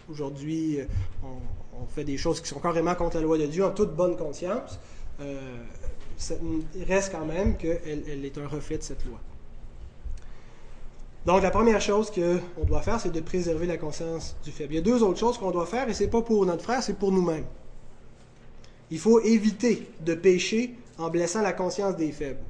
aujourd'hui 0.09 0.79
on, 1.23 1.85
fait 1.87 2.03
des 2.03 2.17
choses 2.17 2.39
qui 2.41 2.47
sont 2.47 2.59
carrément 2.59 2.95
contre 2.95 3.17
la 3.17 3.23
loi 3.23 3.37
de 3.37 3.45
Dieu 3.45 3.65
en 3.65 3.71
toute 3.71 3.95
bonne 3.95 4.15
conscience, 4.15 4.79
euh, 5.21 5.63
il 6.75 6.83
reste 6.83 7.11
quand 7.11 7.25
même 7.25 7.57
qu'elle 7.57 8.03
elle 8.07 8.23
est 8.23 8.37
un 8.37 8.47
reflet 8.47 8.77
de 8.77 8.83
cette 8.83 9.05
loi. 9.05 9.19
Donc 11.25 11.41
la 11.41 11.51
première 11.51 11.79
chose 11.79 12.11
qu'on 12.11 12.65
doit 12.65 12.81
faire, 12.81 12.99
c'est 12.99 13.11
de 13.11 13.21
préserver 13.21 13.65
la 13.65 13.77
conscience 13.77 14.35
du 14.43 14.51
faible. 14.51 14.73
Il 14.73 14.75
y 14.75 14.79
a 14.79 14.81
deux 14.81 15.03
autres 15.03 15.19
choses 15.19 15.37
qu'on 15.37 15.51
doit 15.51 15.65
faire, 15.65 15.87
et 15.87 15.93
ce 15.93 16.03
n'est 16.03 16.09
pas 16.09 16.21
pour 16.21 16.45
notre 16.45 16.63
frère, 16.63 16.83
c'est 16.83 16.97
pour 16.97 17.11
nous-mêmes. 17.11 17.45
Il 18.91 18.99
faut 18.99 19.21
éviter 19.21 19.87
de 20.01 20.15
pécher 20.15 20.75
en 20.97 21.09
blessant 21.09 21.41
la 21.41 21.53
conscience 21.53 21.95
des 21.95 22.11
faibles. 22.11 22.41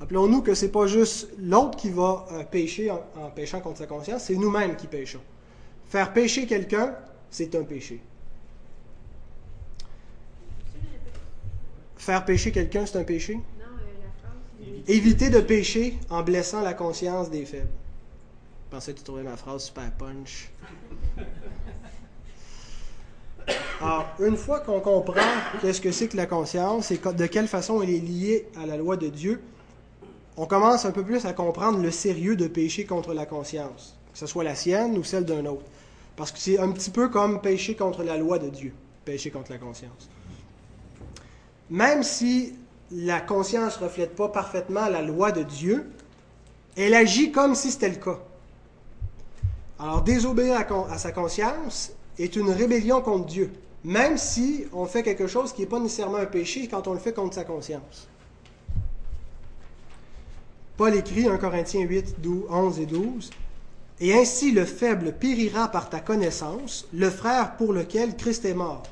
Rappelons-nous 0.00 0.42
que 0.42 0.54
ce 0.54 0.66
n'est 0.66 0.70
pas 0.70 0.86
juste 0.86 1.28
l'autre 1.38 1.76
qui 1.76 1.90
va 1.90 2.26
euh, 2.32 2.44
pécher 2.44 2.90
en, 2.90 3.30
péchant 3.34 3.60
contre 3.60 3.78
sa 3.78 3.86
conscience, 3.86 4.24
c'est 4.24 4.36
nous-mêmes 4.36 4.76
qui 4.76 4.86
péchons. 4.86 5.20
Faire 5.88 6.12
pécher 6.12 6.46
quelqu'un, 6.46 6.94
c'est 7.30 7.54
un 7.56 7.64
péché. 7.64 8.00
Faire 11.96 12.24
pécher 12.24 12.52
quelqu'un, 12.52 12.86
c'est 12.86 12.98
un 12.98 13.04
péché? 13.04 13.34
Non, 13.34 13.40
la 13.40 14.10
phrase. 14.20 14.82
Éviter 14.86 15.30
de 15.30 15.40
pécher 15.40 15.98
en 16.10 16.22
blessant 16.22 16.62
la 16.62 16.74
conscience 16.74 17.28
des 17.28 17.44
faibles. 17.44 17.68
Je 18.66 18.76
pensais 18.76 18.92
que 18.92 18.98
tu 18.98 19.04
trouvais 19.04 19.24
ma 19.24 19.36
phrase 19.36 19.64
super 19.64 19.90
punch. 19.92 20.50
Alors, 23.80 24.06
une 24.20 24.36
fois 24.36 24.60
qu'on 24.60 24.80
comprend 24.80 25.20
qu'est-ce 25.60 25.80
que 25.80 25.90
c'est 25.90 26.08
que 26.08 26.16
la 26.16 26.26
conscience 26.26 26.90
et 26.90 26.98
de 26.98 27.26
quelle 27.26 27.48
façon 27.48 27.82
elle 27.82 27.90
est 27.90 27.98
liée 27.98 28.46
à 28.60 28.66
la 28.66 28.76
loi 28.76 28.96
de 28.96 29.08
Dieu, 29.08 29.40
on 30.38 30.46
commence 30.46 30.84
un 30.84 30.92
peu 30.92 31.02
plus 31.02 31.26
à 31.26 31.32
comprendre 31.32 31.80
le 31.80 31.90
sérieux 31.90 32.36
de 32.36 32.46
pécher 32.46 32.84
contre 32.84 33.12
la 33.12 33.26
conscience, 33.26 33.98
que 34.12 34.18
ce 34.18 34.26
soit 34.26 34.44
la 34.44 34.54
sienne 34.54 34.96
ou 34.96 35.02
celle 35.02 35.24
d'un 35.24 35.44
autre. 35.46 35.64
Parce 36.14 36.30
que 36.30 36.38
c'est 36.38 36.60
un 36.60 36.70
petit 36.70 36.90
peu 36.90 37.08
comme 37.08 37.40
pécher 37.40 37.74
contre 37.74 38.04
la 38.04 38.16
loi 38.16 38.38
de 38.38 38.48
Dieu, 38.48 38.72
pécher 39.04 39.30
contre 39.30 39.50
la 39.50 39.58
conscience. 39.58 40.08
Même 41.70 42.04
si 42.04 42.54
la 42.92 43.20
conscience 43.20 43.80
ne 43.80 43.84
reflète 43.84 44.14
pas 44.14 44.28
parfaitement 44.28 44.88
la 44.88 45.02
loi 45.02 45.32
de 45.32 45.42
Dieu, 45.42 45.90
elle 46.76 46.94
agit 46.94 47.32
comme 47.32 47.56
si 47.56 47.72
c'était 47.72 47.88
le 47.88 47.96
cas. 47.96 48.20
Alors, 49.80 50.02
désobéir 50.02 50.64
à, 50.88 50.98
sa 50.98 51.10
conscience 51.10 51.92
est 52.16 52.36
une 52.36 52.50
rébellion 52.50 53.00
contre 53.00 53.26
Dieu, 53.26 53.52
même 53.82 54.16
si 54.16 54.66
on 54.72 54.86
fait 54.86 55.02
quelque 55.02 55.26
chose 55.26 55.52
qui 55.52 55.62
n'est 55.62 55.68
pas 55.68 55.80
nécessairement 55.80 56.18
un 56.18 56.26
péché 56.26 56.68
quand 56.68 56.86
on 56.86 56.92
le 56.92 57.00
fait 57.00 57.12
contre 57.12 57.34
sa 57.34 57.44
conscience. 57.44 58.08
Paul 60.78 60.94
écrit 60.94 61.26
1 61.26 61.38
Corinthiens 61.38 61.80
8, 61.80 62.16
11 62.48 62.78
et 62.78 62.86
12. 62.86 63.30
Et 64.00 64.14
ainsi 64.14 64.52
le 64.52 64.64
faible 64.64 65.12
périra 65.12 65.66
par 65.72 65.90
ta 65.90 65.98
connaissance, 65.98 66.86
le 66.94 67.10
frère 67.10 67.56
pour 67.56 67.72
lequel 67.72 68.16
Christ 68.16 68.44
est 68.44 68.54
mort. 68.54 68.84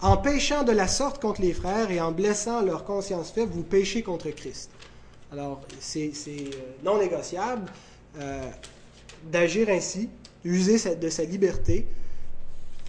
En 0.00 0.16
péchant 0.16 0.62
de 0.62 0.70
la 0.70 0.86
sorte 0.86 1.20
contre 1.20 1.40
les 1.40 1.52
frères 1.52 1.90
et 1.90 2.00
en 2.00 2.12
blessant 2.12 2.62
leur 2.62 2.84
conscience 2.84 3.32
faible, 3.32 3.50
vous 3.52 3.64
péchez 3.64 4.04
contre 4.04 4.30
Christ. 4.30 4.70
Alors, 5.32 5.60
c'est 5.80 6.12
euh, 6.28 6.50
non 6.84 6.98
négociable 6.98 7.68
euh, 8.20 8.48
d'agir 9.24 9.68
ainsi, 9.68 10.10
user 10.44 10.94
de 10.94 11.08
sa 11.08 11.24
liberté 11.24 11.86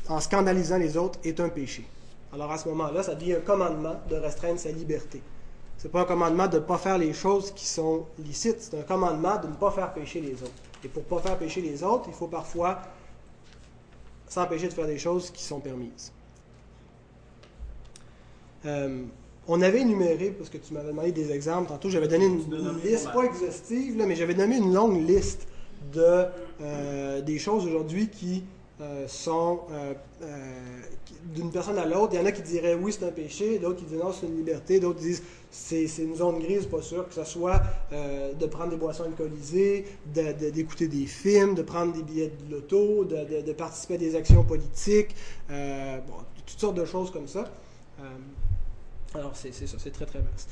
en 0.10 0.20
scandalisant 0.20 0.78
les 0.78 0.96
autres 0.96 1.18
est 1.24 1.40
un 1.40 1.50
péché. 1.50 1.88
Alors 2.32 2.52
à 2.52 2.60
ce 2.60 2.70
moment-là, 2.70 3.02
ça 3.02 3.16
devient 3.16 3.34
un 3.34 3.40
commandement 3.40 3.96
de 4.12 4.16
restreindre 4.16 4.60
sa 4.60 4.70
liberté. 4.70 5.24
C'est 5.84 5.92
pas 5.92 6.04
un 6.04 6.06
commandement 6.06 6.48
de 6.48 6.60
ne 6.60 6.64
pas 6.64 6.78
faire 6.78 6.98
les 6.98 7.12
choses 7.12 7.52
qui 7.52 7.66
sont 7.66 8.06
licites, 8.18 8.56
c'est 8.62 8.80
un 8.80 8.84
commandement 8.84 9.36
de 9.38 9.48
ne 9.48 9.54
pas 9.54 9.70
faire 9.70 9.94
pécher 9.94 10.22
les 10.22 10.42
autres. 10.42 10.54
Et 10.82 10.88
pour 10.88 11.04
ne 11.04 11.08
pas 11.10 11.20
faire 11.20 11.38
pécher 11.38 11.60
les 11.60 11.84
autres, 11.84 12.06
il 12.08 12.14
faut 12.14 12.28
parfois 12.28 12.80
s'empêcher 14.30 14.70
de 14.70 14.74
faire 14.74 14.88
des 14.88 14.98
choses 14.98 15.30
qui 15.30 15.44
sont 15.44 15.60
permises. 15.60 16.14
Euh, 18.66 19.04
on 19.46 19.62
avait 19.62 19.82
énuméré, 19.82 20.30
parce 20.30 20.50
que 20.50 20.58
tu 20.58 20.74
m'avais 20.74 20.88
demandé 20.88 21.12
des 21.12 21.34
exemples, 21.34 21.68
tantôt 21.68 21.90
j'avais 21.90 22.08
donné 22.08 22.28
une, 22.28 22.80
liste, 22.82 23.12
pas 23.12 23.24
exhaustive, 23.24 23.98
là, 23.98 24.06
mais 24.06 24.16
j'avais 24.16 24.36
donné 24.36 24.56
une 24.56 24.74
longue 24.74 25.06
liste 25.06 25.50
de, 25.92 26.28
euh, 26.62 27.20
des 27.20 27.40
choses 27.40 27.66
aujourd'hui 27.66 28.08
qui 28.08 28.46
euh, 28.80 29.06
sont 29.10 29.64
d'une 31.34 31.52
personne 31.52 31.78
à 31.78 31.86
l'autre. 31.86 32.14
Il 32.14 32.20
y 32.20 32.22
en 32.22 32.26
a 32.26 32.32
qui 32.32 32.42
diraient 32.42 32.76
oui, 32.76 32.92
c'est 32.92 33.06
un 33.06 33.12
péché, 33.12 33.60
d'autres 33.60 33.80
qui 33.80 33.86
disent 33.86 34.00
non, 34.00 34.12
c'est 34.12 34.26
une 34.26 34.36
liberté, 34.38 34.80
d'autres 34.80 35.00
disent 35.00 35.24
c'est 35.52 35.86
une 36.00 36.16
zone 36.16 36.40
grise, 36.40 36.66
pas 36.66 36.82
sûr, 36.82 37.08
que 37.08 37.14
ce 37.14 37.24
soit 37.24 37.62
euh, 37.92 38.34
de 38.34 38.46
prendre 38.48 38.72
des 38.72 38.78
boissons 38.78 39.04
alcoolisées, 39.04 39.86
de- 40.14 40.34
de- 40.34 40.50
d'écouter 40.50 40.88
des 40.88 41.06
films, 41.06 41.56
de 41.56 41.62
prendre 41.62 41.94
des 41.94 42.02
billets 42.04 42.32
de 42.48 42.52
loto, 42.56 43.06
de, 43.06 43.42
de- 43.42 43.54
participer 43.54 43.96
à 43.96 43.98
des 43.98 44.16
actions 44.16 44.44
politiques, 44.44 45.16
euh, 45.52 46.00
bon, 46.08 46.16
toutes 46.46 46.60
sortes 46.60 46.76
de 46.76 46.86
choses 46.86 47.12
comme 47.12 47.28
ça. 47.28 47.52
Euh, 48.02 48.04
alors, 49.16 49.32
c'est 49.36 49.54
ça, 49.54 49.78
c'est 49.78 49.92
très 49.92 50.06
très 50.06 50.20
vaste. 50.20 50.50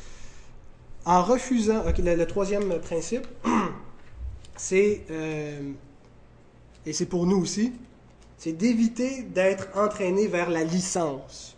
En 1.05 1.23
refusant, 1.23 1.83
ok, 1.87 1.97
le, 1.97 2.25
troisième 2.25 2.79
principe, 2.79 3.25
c'est, 4.55 5.01
et 6.85 6.93
c'est 6.93 7.07
pour 7.07 7.25
nous 7.25 7.37
aussi, 7.37 7.73
c'est 8.41 8.53
d'éviter 8.53 9.21
d'être 9.21 9.67
entraîné 9.75 10.25
vers 10.25 10.50
la 10.50 10.63
licence. 10.63 11.55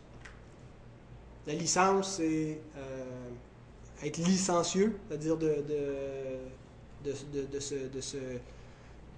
La 1.48 1.54
licence, 1.54 2.16
c'est 2.18 2.60
euh, 2.78 4.06
être 4.06 4.18
licencieux, 4.18 4.94
c'est-à-dire 5.08 5.38
de, 5.38 5.64
de, 7.06 7.10
de, 7.10 7.48
de- 7.54 7.60
se- 7.62 7.88
de 7.88 8.02
se- 8.02 8.18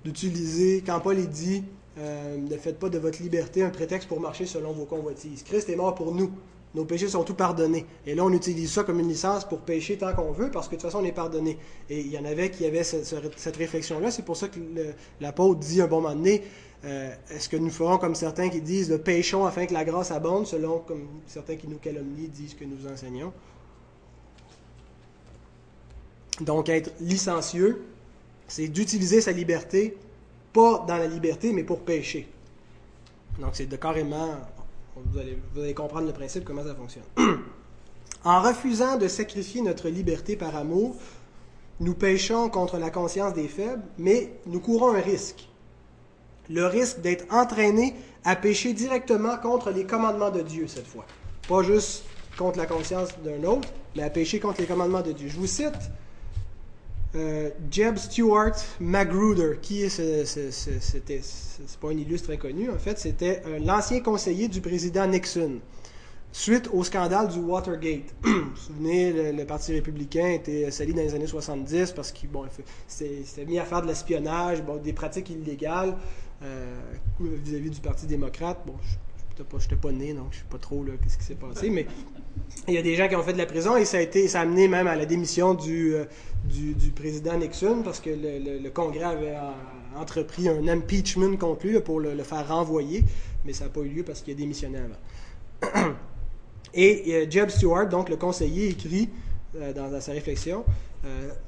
d'utiliser, 0.03 0.83
quand 0.85 0.99
Paul 0.99 1.17
est 1.17 1.25
dit, 1.25 1.63
euh, 1.97 2.37
ne 2.37 2.55
faites 2.55 2.77
pas 2.77 2.89
de 2.89 2.99
votre 2.99 3.19
liberté 3.23 3.63
un 3.63 3.71
prétexte 3.71 4.07
pour 4.09 4.19
marcher 4.19 4.45
selon 4.45 4.71
vos 4.71 4.85
convoitises. 4.85 5.41
Christ 5.41 5.67
est 5.69 5.75
mort 5.75 5.95
pour 5.95 6.13
nous. 6.13 6.31
Nos 6.75 6.85
péchés 6.85 7.07
sont 7.07 7.23
tout 7.23 7.33
pardonnés. 7.33 7.87
Et 8.05 8.13
là, 8.13 8.25
on 8.25 8.31
utilise 8.33 8.71
ça 8.73 8.83
comme 8.83 8.99
une 8.99 9.07
licence 9.07 9.43
pour 9.43 9.61
pécher 9.61 9.97
tant 9.97 10.13
qu'on 10.13 10.31
veut, 10.33 10.51
parce 10.51 10.67
que 10.67 10.75
de 10.75 10.81
toute 10.81 10.91
façon, 10.91 11.01
on 11.03 11.07
est 11.07 11.13
pardonné. 11.13 11.57
Et 11.89 12.01
il 12.01 12.11
y 12.11 12.17
en 12.19 12.25
avait 12.25 12.51
qui 12.51 12.63
avaient 12.67 12.83
ce- 12.83 13.03
ce- 13.03 13.15
cette 13.37 13.55
réflexion-là. 13.55 14.11
C'est 14.11 14.23
pour 14.25 14.37
ça 14.37 14.49
que 14.49 14.59
l'apôtre 15.19 15.59
dit 15.61 15.81
un 15.81 15.87
bon 15.87 16.01
moment 16.01 16.13
donné, 16.13 16.43
euh, 16.85 17.15
est-ce 17.31 17.49
que 17.49 17.57
nous 17.57 17.71
ferons 17.71 17.97
comme 17.97 18.13
certains 18.13 18.49
qui 18.49 18.61
disent, 18.61 18.89
le 18.89 18.99
péchons 18.99 19.45
afin 19.45 19.65
que 19.65 19.73
la 19.73 19.83
grâce 19.83 20.11
abonde, 20.11 20.45
selon 20.45 20.79
comme 20.79 21.07
certains 21.25 21.55
qui 21.55 21.67
nous 21.67 21.79
calomnient 21.79 22.27
disent 22.27 22.53
que 22.53 22.65
nous 22.65 22.87
enseignons? 22.87 23.33
Donc, 26.41 26.69
être 26.69 26.93
licencieux, 26.99 27.81
c'est 28.47 28.67
d'utiliser 28.67 29.21
sa 29.21 29.31
liberté, 29.31 29.97
pas 30.53 30.85
dans 30.87 30.97
la 30.97 31.07
liberté, 31.07 31.53
mais 31.53 31.63
pour 31.63 31.79
pécher. 31.79 32.27
Donc, 33.39 33.51
c'est 33.53 33.65
de 33.65 33.75
carrément. 33.75 34.35
Vous 34.95 35.17
allez, 35.17 35.39
vous 35.53 35.61
allez 35.61 35.73
comprendre 35.73 36.07
le 36.07 36.13
principe, 36.13 36.45
comment 36.45 36.63
ça 36.63 36.75
fonctionne. 36.75 37.03
en 38.23 38.41
refusant 38.41 38.97
de 38.97 39.07
sacrifier 39.07 39.61
notre 39.61 39.89
liberté 39.89 40.35
par 40.35 40.55
amour, 40.55 40.95
nous 41.79 41.95
péchons 41.95 42.49
contre 42.49 42.77
la 42.77 42.91
conscience 42.91 43.33
des 43.33 43.47
faibles, 43.47 43.83
mais 43.97 44.33
nous 44.45 44.59
courons 44.59 44.93
un 44.93 45.01
risque. 45.01 45.49
Le 46.49 46.65
risque 46.65 47.01
d'être 47.01 47.25
entraîné 47.33 47.95
à 48.23 48.35
pécher 48.35 48.73
directement 48.73 49.37
contre 49.37 49.71
les 49.71 49.85
commandements 49.85 50.31
de 50.31 50.41
Dieu 50.41 50.67
cette 50.67 50.87
fois. 50.87 51.05
Pas 51.47 51.63
juste 51.63 52.03
contre 52.37 52.57
la 52.57 52.65
conscience 52.65 53.09
d'un 53.23 53.43
autre, 53.47 53.69
mais 53.95 54.03
à 54.03 54.09
pécher 54.09 54.39
contre 54.39 54.61
les 54.61 54.67
commandements 54.67 55.01
de 55.01 55.11
Dieu. 55.11 55.29
Je 55.29 55.37
vous 55.37 55.47
cite 55.47 55.73
euh, 57.15 57.49
Jeb 57.71 57.97
Stuart 57.97 58.55
Magruder, 58.79 59.59
qui 59.61 59.83
est 59.83 59.89
ce, 59.89 60.25
c'est 60.25 61.79
pas 61.79 61.87
un 61.87 61.97
illustre 61.97 62.31
inconnu, 62.31 62.69
en 62.69 62.77
fait, 62.77 62.99
c'était 62.99 63.41
euh, 63.45 63.59
l'ancien 63.59 64.01
conseiller 64.01 64.49
du 64.49 64.59
président 64.59 65.07
Nixon, 65.07 65.59
suite 66.33 66.69
au 66.73 66.83
scandale 66.83 67.29
du 67.29 67.39
Watergate. 67.39 68.13
vous 68.23 68.31
vous 68.31 68.55
souvenez, 68.57 69.31
le, 69.31 69.45
Parti 69.45 69.71
républicain 69.71 70.27
était 70.27 70.69
sali 70.71 70.93
dans 70.93 71.03
les 71.03 71.15
années 71.15 71.27
70 71.27 71.93
parce 71.93 72.11
qu'il 72.11 72.29
bon, 72.29 72.43
s'était 72.87 73.45
mis 73.45 73.59
à 73.59 73.63
faire 73.63 73.81
de 73.81 73.87
l'espionnage, 73.87 74.61
des 74.83 74.93
pratiques 74.93 75.29
illégales 75.29 75.95
euh, 76.43 76.79
vis-à-vis 77.19 77.69
du 77.69 77.79
Parti 77.79 78.05
démocrate. 78.07 78.59
Bon, 78.65 78.75
je 78.83 79.43
n'étais 79.43 79.75
pas, 79.75 79.87
pas 79.87 79.91
né, 79.91 80.13
donc 80.13 80.27
je 80.31 80.37
ne 80.37 80.41
sais 80.41 80.49
pas 80.49 80.57
trop 80.57 80.83
là, 80.83 80.93
qu'est-ce 81.01 81.17
qui 81.17 81.23
s'est 81.23 81.35
passé, 81.35 81.69
mais 81.69 81.87
il 82.67 82.73
y 82.73 82.77
a 82.77 82.81
des 82.81 82.95
gens 82.95 83.07
qui 83.07 83.15
ont 83.15 83.23
fait 83.23 83.33
de 83.33 83.37
la 83.37 83.45
prison 83.45 83.77
et 83.77 83.85
ça 83.85 83.97
a, 83.97 84.01
été, 84.01 84.27
ça 84.27 84.39
a 84.39 84.41
amené 84.43 84.67
même 84.67 84.87
à 84.87 84.95
la 84.95 85.05
démission 85.05 85.53
du, 85.53 85.95
euh, 85.95 86.05
président 86.95 87.37
Nixon 87.37 87.81
parce 87.83 87.99
que 87.99 88.09
le, 88.09 88.69
Congrès 88.69 89.03
avait 89.03 89.35
euh, 89.35 89.51
entrepris 89.97 90.49
un 90.49 90.67
impeachment 90.67 91.37
contre 91.37 91.67
lui 91.67 91.79
pour 91.79 91.99
le, 91.99 92.15
faire 92.23 92.47
renvoyer, 92.47 93.03
mais 93.45 93.53
ça 93.53 93.65
n'a 93.65 93.69
pas 93.69 93.81
eu 93.81 93.89
lieu 93.89 94.03
parce 94.03 94.21
qu'il 94.21 94.33
a 94.33 94.37
démissionné 94.37 94.79
avant. 94.79 95.93
Et 96.73 97.25
Jeb 97.29 97.49
Stewart, 97.49 97.87
donc 97.87 98.09
le 98.09 98.17
conseiller, 98.17 98.67
écrit 98.67 99.09
dans, 99.53 100.01
sa 100.01 100.11
réflexion 100.11 100.65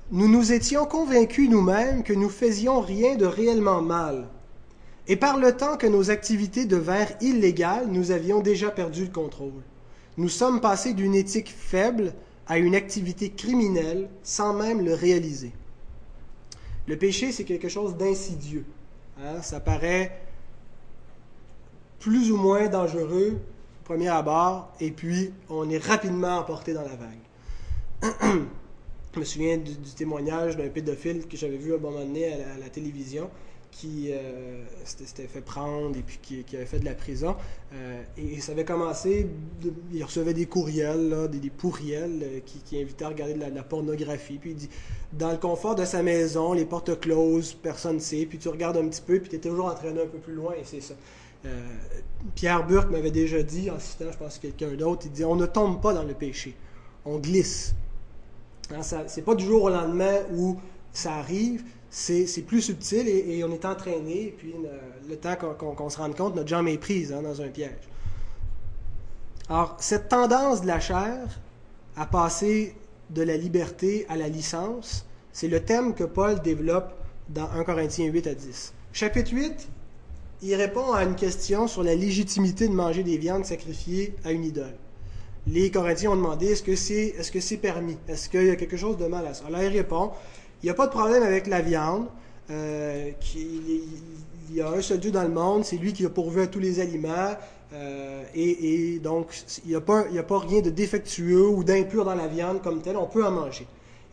Nous 0.10 0.30
nous 0.30 0.54
étions 0.54 0.86
convaincus 0.86 1.50
nous-mêmes 1.50 2.04
que 2.04 2.14
nous 2.14 2.30
faisions 2.30 2.80
rien 2.80 3.18
de 3.18 3.26
réellement 3.26 3.82
mal. 3.82 4.30
Et 5.08 5.16
par 5.16 5.38
le 5.38 5.56
temps 5.56 5.78
que 5.78 5.88
nos 5.88 6.10
activités 6.12 6.66
devinrent 6.66 7.12
illégales, 7.22 7.88
nous 7.88 8.12
avions 8.12 8.42
déjà 8.42 8.70
perdu 8.70 9.06
le 9.06 9.12
contrôle. 9.12 9.64
Nous 10.18 10.30
sommes 10.30 10.60
passés 10.60 10.94
d'une 10.94 11.16
éthique 11.16 11.54
faible 11.56 12.14
à 12.48 12.58
une 12.58 12.76
activité 12.76 13.30
criminelle 13.30 14.10
sans 14.24 14.54
même 14.54 14.84
le 14.84 14.94
réaliser. 14.94 15.52
Le 16.88 16.98
péché, 16.98 17.32
c'est 17.32 17.44
quelque 17.44 17.70
chose 17.70 17.96
d'insidieux. 17.96 18.66
hein. 19.22 19.42
Ça 19.42 19.60
paraît 19.60 20.22
plus 22.00 22.32
ou 22.32 22.38
moins 22.38 22.68
dangereux 22.68 23.40
premier 23.88 24.10
abord, 24.10 24.70
et 24.82 24.92
puis 24.92 25.32
on 25.50 25.70
est 25.70 25.78
rapidement 25.78 26.40
emporté 26.40 26.74
dans 26.74 26.82
la 26.82 26.98
vague. 26.98 28.42
Je 29.14 29.20
me 29.20 29.24
souviens 29.24 29.56
du, 29.56 29.74
témoignage 29.96 30.58
d'un 30.58 30.68
pédophile 30.68 31.26
que 31.26 31.38
j'avais 31.38 31.56
vu 31.56 31.74
un 31.74 31.78
bon 31.78 31.92
moment 31.92 32.04
donné 32.04 32.34
à 32.34 32.54
à 32.56 32.58
la 32.58 32.70
télévision 32.70 33.30
qui 33.78 34.12
euh, 34.12 34.64
s'était 34.86 35.28
fait 35.28 35.42
prendre 35.42 35.96
et 35.96 36.02
puis 36.02 36.18
qui, 36.22 36.56
avait 36.56 36.66
fait 36.66 36.80
de 36.80 36.86
la 36.86 36.96
prison. 36.96 37.36
Euh, 37.74 38.02
et, 38.18 38.42
ça 38.42 38.54
avait 38.54 38.66
commencé, 38.66 39.28
il 39.94 40.04
recevait 40.04 40.34
des 40.34 40.48
courriels, 40.48 41.10
là, 41.10 41.28
des, 41.28 41.50
pourriels 41.52 42.22
euh, 42.24 42.40
qui, 42.44 42.60
qui 42.60 42.82
invitaient 42.82 43.06
à 43.06 43.10
regarder 43.10 43.36
de 43.36 43.40
la, 43.40 43.64
pornographie. 43.64 44.40
Puis 44.40 44.52
il 44.52 44.56
dit, 44.56 44.70
dans 45.14 45.32
le 45.32 45.38
confort 45.38 45.76
de 45.76 45.86
sa 45.86 46.02
maison, 46.02 46.54
les 46.54 46.66
portes 46.66 47.00
closes, 47.00 47.54
personne 47.54 47.96
ne 47.96 48.00
sait, 48.00 48.26
puis 48.26 48.40
tu 48.40 48.50
regardes 48.50 48.78
un 48.78 48.88
petit 48.88 49.02
peu, 49.02 49.20
puis 49.20 49.30
tu 49.30 49.36
es 49.36 49.40
toujours 49.40 49.68
entraîné 49.68 50.02
un 50.02 50.08
peu 50.08 50.18
plus 50.18 50.34
loin, 50.34 50.54
et 50.54 50.64
c'est 50.64 50.82
ça. 50.82 50.96
Euh, 51.46 51.68
Pierre 52.34 52.66
Burke 52.66 52.90
m'avait 52.90 53.12
déjà 53.12 53.44
dit, 53.44 53.70
en 53.70 53.78
citant, 53.78 54.12
je 54.12 54.18
pense, 54.18 54.40
quelqu'un 54.40 54.74
d'autre, 54.74 55.04
il 55.06 55.12
dit, 55.12 55.24
on 55.24 55.36
ne 55.36 55.46
tombe 55.46 55.82
pas 55.82 55.94
dans 55.94 56.04
le 56.04 56.16
péché, 56.16 56.56
on 57.06 57.20
glisse. 57.20 57.76
Hein, 58.72 58.82
c'est 58.82 59.22
pas 59.22 59.36
du 59.36 59.46
jour 59.46 59.64
au 59.64 59.70
lendemain 59.70 60.16
où 60.34 60.58
ça 60.92 61.14
arrive, 61.14 61.64
c'est 61.90 62.44
plus 62.46 62.62
subtil 62.62 63.08
et, 63.08 63.44
on 63.44 63.52
est 63.52 63.66
entraîné, 63.66 64.34
puis 64.38 64.54
le 65.10 65.16
temps 65.16 65.36
qu'on 65.36 65.90
se 65.90 65.98
rende 65.98 66.16
compte, 66.16 66.36
notre 66.36 66.48
jambe 66.48 66.68
est 66.68 66.78
prise 66.78 67.14
hein, 67.14 67.22
dans 67.22 67.42
un 67.42 67.48
piège. 67.48 67.88
Alors, 69.50 69.78
cette 69.80 70.10
tendance 70.10 70.62
de 70.62 70.68
la 70.68 70.80
chair 70.80 71.40
à 71.96 72.06
passer 72.06 72.76
de 73.10 73.22
la 73.22 73.38
liberté 73.38 74.06
à 74.10 74.18
la 74.18 74.28
licence, 74.28 75.06
c'est 75.32 75.48
le 75.48 75.62
thème 75.62 75.94
que 75.94 76.04
Paul 76.04 76.42
développe 76.42 76.94
dans 77.30 77.50
1 77.52 77.64
Corinthiens 77.64 78.08
8 78.08 78.28
à 78.28 78.36
10. 78.36 78.74
Chapitre 78.92 79.32
8, 79.34 79.70
il 80.42 80.56
répond 80.56 80.92
à 80.92 81.04
une 81.04 81.16
question 81.16 81.68
sur 81.68 81.84
la 81.84 81.96
légitimité 81.96 82.68
de 82.68 82.74
manger 82.74 83.04
des 83.04 83.18
viandes 83.18 83.46
sacrifiées 83.46 84.16
à 84.26 84.32
une 84.32 84.44
idole. 84.44 84.76
Les 85.48 85.72
Corinthiens 85.72 86.12
ont 86.12 86.16
demandé 86.18 86.48
est-ce 86.48 86.64
que 86.64 86.76
c'est 86.76 87.16
est 87.18 87.22
-ce 87.22 87.40
c'est 87.40 87.58
permis? 87.58 87.98
Est-ce 88.08 88.28
qu'il 88.30 88.46
y 88.46 88.50
a 88.50 88.58
quelque 88.58 88.76
chose 88.76 88.98
de 88.98 89.08
mal 89.08 89.26
à 89.26 89.34
ça? 89.34 89.46
Alors 89.48 89.62
il 89.62 89.70
répond 89.70 90.12
il 90.62 90.66
n'y 90.66 90.70
a 90.70 90.74
pas 90.74 90.88
de 90.88 90.92
problème 90.92 91.24
avec 91.24 91.48
la 91.48 91.62
viande. 91.62 92.08
euh, 92.52 93.12
il 93.36 94.56
y 94.56 94.62
a 94.62 94.70
un 94.70 94.82
seul 94.82 95.00
Dieu 95.00 95.12
dans 95.12 95.24
le 95.24 95.30
monde, 95.30 95.66
c'est 95.66 95.76
lui 95.78 95.92
qui 95.94 96.06
a 96.06 96.10
pourvu 96.10 96.42
à 96.42 96.48
tous 96.48 96.60
les 96.60 96.80
aliments. 96.80 97.36
euh, 97.74 98.24
et, 98.34 99.00
donc, 99.00 99.28
il 99.66 99.70
n'y 99.72 99.76
a, 99.76 99.82
pas- 99.82 100.06
rien 100.40 100.62
de 100.62 100.70
défectueux 100.70 101.48
ou 101.48 101.64
d'impur 101.64 102.06
dans 102.06 102.16
la 102.16 102.28
viande 102.28 102.62
comme 102.62 102.82
telle. 102.82 102.96
On 102.98 103.08
peut 103.08 103.26
en 103.26 103.32
manger. 103.32 103.68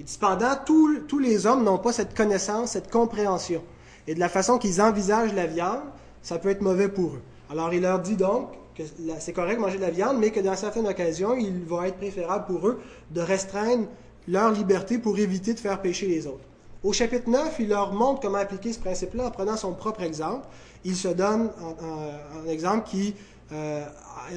Cependant, 0.05 0.51
tous 0.67 1.19
les 1.21 1.47
hommes 1.47 1.63
n'ont 1.65 1.79
pas 1.79 1.93
cette 1.93 2.17
connaissance, 2.17 2.73
cette 2.73 2.91
compréhension. 2.91 3.63
Et 4.09 4.15
de 4.15 4.21
la 4.21 4.29
façon 4.29 4.59
qu'ils 4.59 4.83
envisagent 4.83 5.33
la 5.35 5.47
viande, 5.47 5.81
ça 6.21 6.39
peut 6.39 6.51
être 6.51 6.63
mauvais 6.63 6.89
pour 6.89 7.11
eux. 7.15 7.23
Alors 7.51 7.73
il 7.73 7.83
leur 7.83 8.01
dit 8.01 8.17
donc, 8.17 8.49
que 8.77 8.83
c'est 9.21 9.33
correct 9.33 9.57
de 9.57 9.61
manger 9.61 9.77
de 9.77 9.83
la 9.83 9.91
viande, 9.91 10.19
mais 10.19 10.31
que 10.31 10.41
dans 10.41 10.57
certaines 10.57 10.89
occasions, 10.89 11.35
il 11.37 11.65
va 11.65 11.87
être 11.89 11.97
préférable 11.97 12.47
pour 12.47 12.67
eux 12.69 12.81
de 13.13 13.21
restreindre 13.21 13.87
leur 14.29 14.53
liberté 14.53 14.99
pour 14.99 15.19
éviter 15.19 15.55
de 15.55 15.61
faire 15.61 15.81
pécher 15.81 16.07
les 16.07 16.27
autres. 16.27 16.45
Au 16.83 16.93
chapitre 16.93 17.31
9, 17.31 17.57
il 17.61 17.69
leur 17.69 17.95
montre 17.95 18.21
comment 18.21 18.39
appliquer 18.39 18.73
ce 18.73 18.79
principe-là 18.79 19.27
en 19.27 19.31
prenant 19.31 19.57
son 19.57 19.73
propre 19.73 20.03
exemple. 20.03 20.47
Il 20.85 20.97
se 20.97 21.09
donne 21.09 21.51
un, 21.81 22.51
exemple 22.51 22.87
qui 22.89 23.15
euh, 23.53 23.85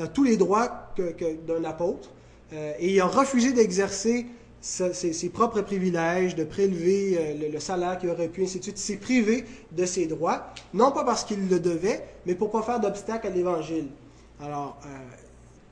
a 0.01 0.07
tous 0.07 0.23
les 0.23 0.37
droits 0.37 0.93
d'un 1.45 1.63
apôtre 1.65 2.09
euh, 2.53 2.71
et 2.79 2.93
il 2.93 3.01
a 3.01 3.05
refusé 3.05 3.51
d'exercer 3.51 4.27
ses, 4.61 5.29
propres 5.29 5.61
privilèges, 5.61 6.35
de 6.35 6.45
prélever 6.45 7.17
euh, 7.19 7.51
le, 7.51 7.59
salaire 7.59 7.97
qu'il 7.97 8.09
aurait 8.09 8.29
pu, 8.29 8.43
ainsi 8.43 8.59
de 8.59 8.63
suite. 8.63 8.77
S'est 8.77 8.95
privé 8.95 9.43
de 9.73 9.85
ses 9.85 10.07
droits, 10.07 10.47
non 10.73 10.91
pas 10.91 11.03
parce 11.03 11.25
qu'il 11.25 11.49
le 11.49 11.59
devait, 11.59 12.03
mais 12.25 12.33
pour 12.33 12.47
ne 12.47 12.53
pas 12.53 12.61
faire 12.61 12.79
d'obstacle 12.79 13.27
à 13.27 13.29
l'Évangile. 13.29 13.87
Alors, 14.41 14.77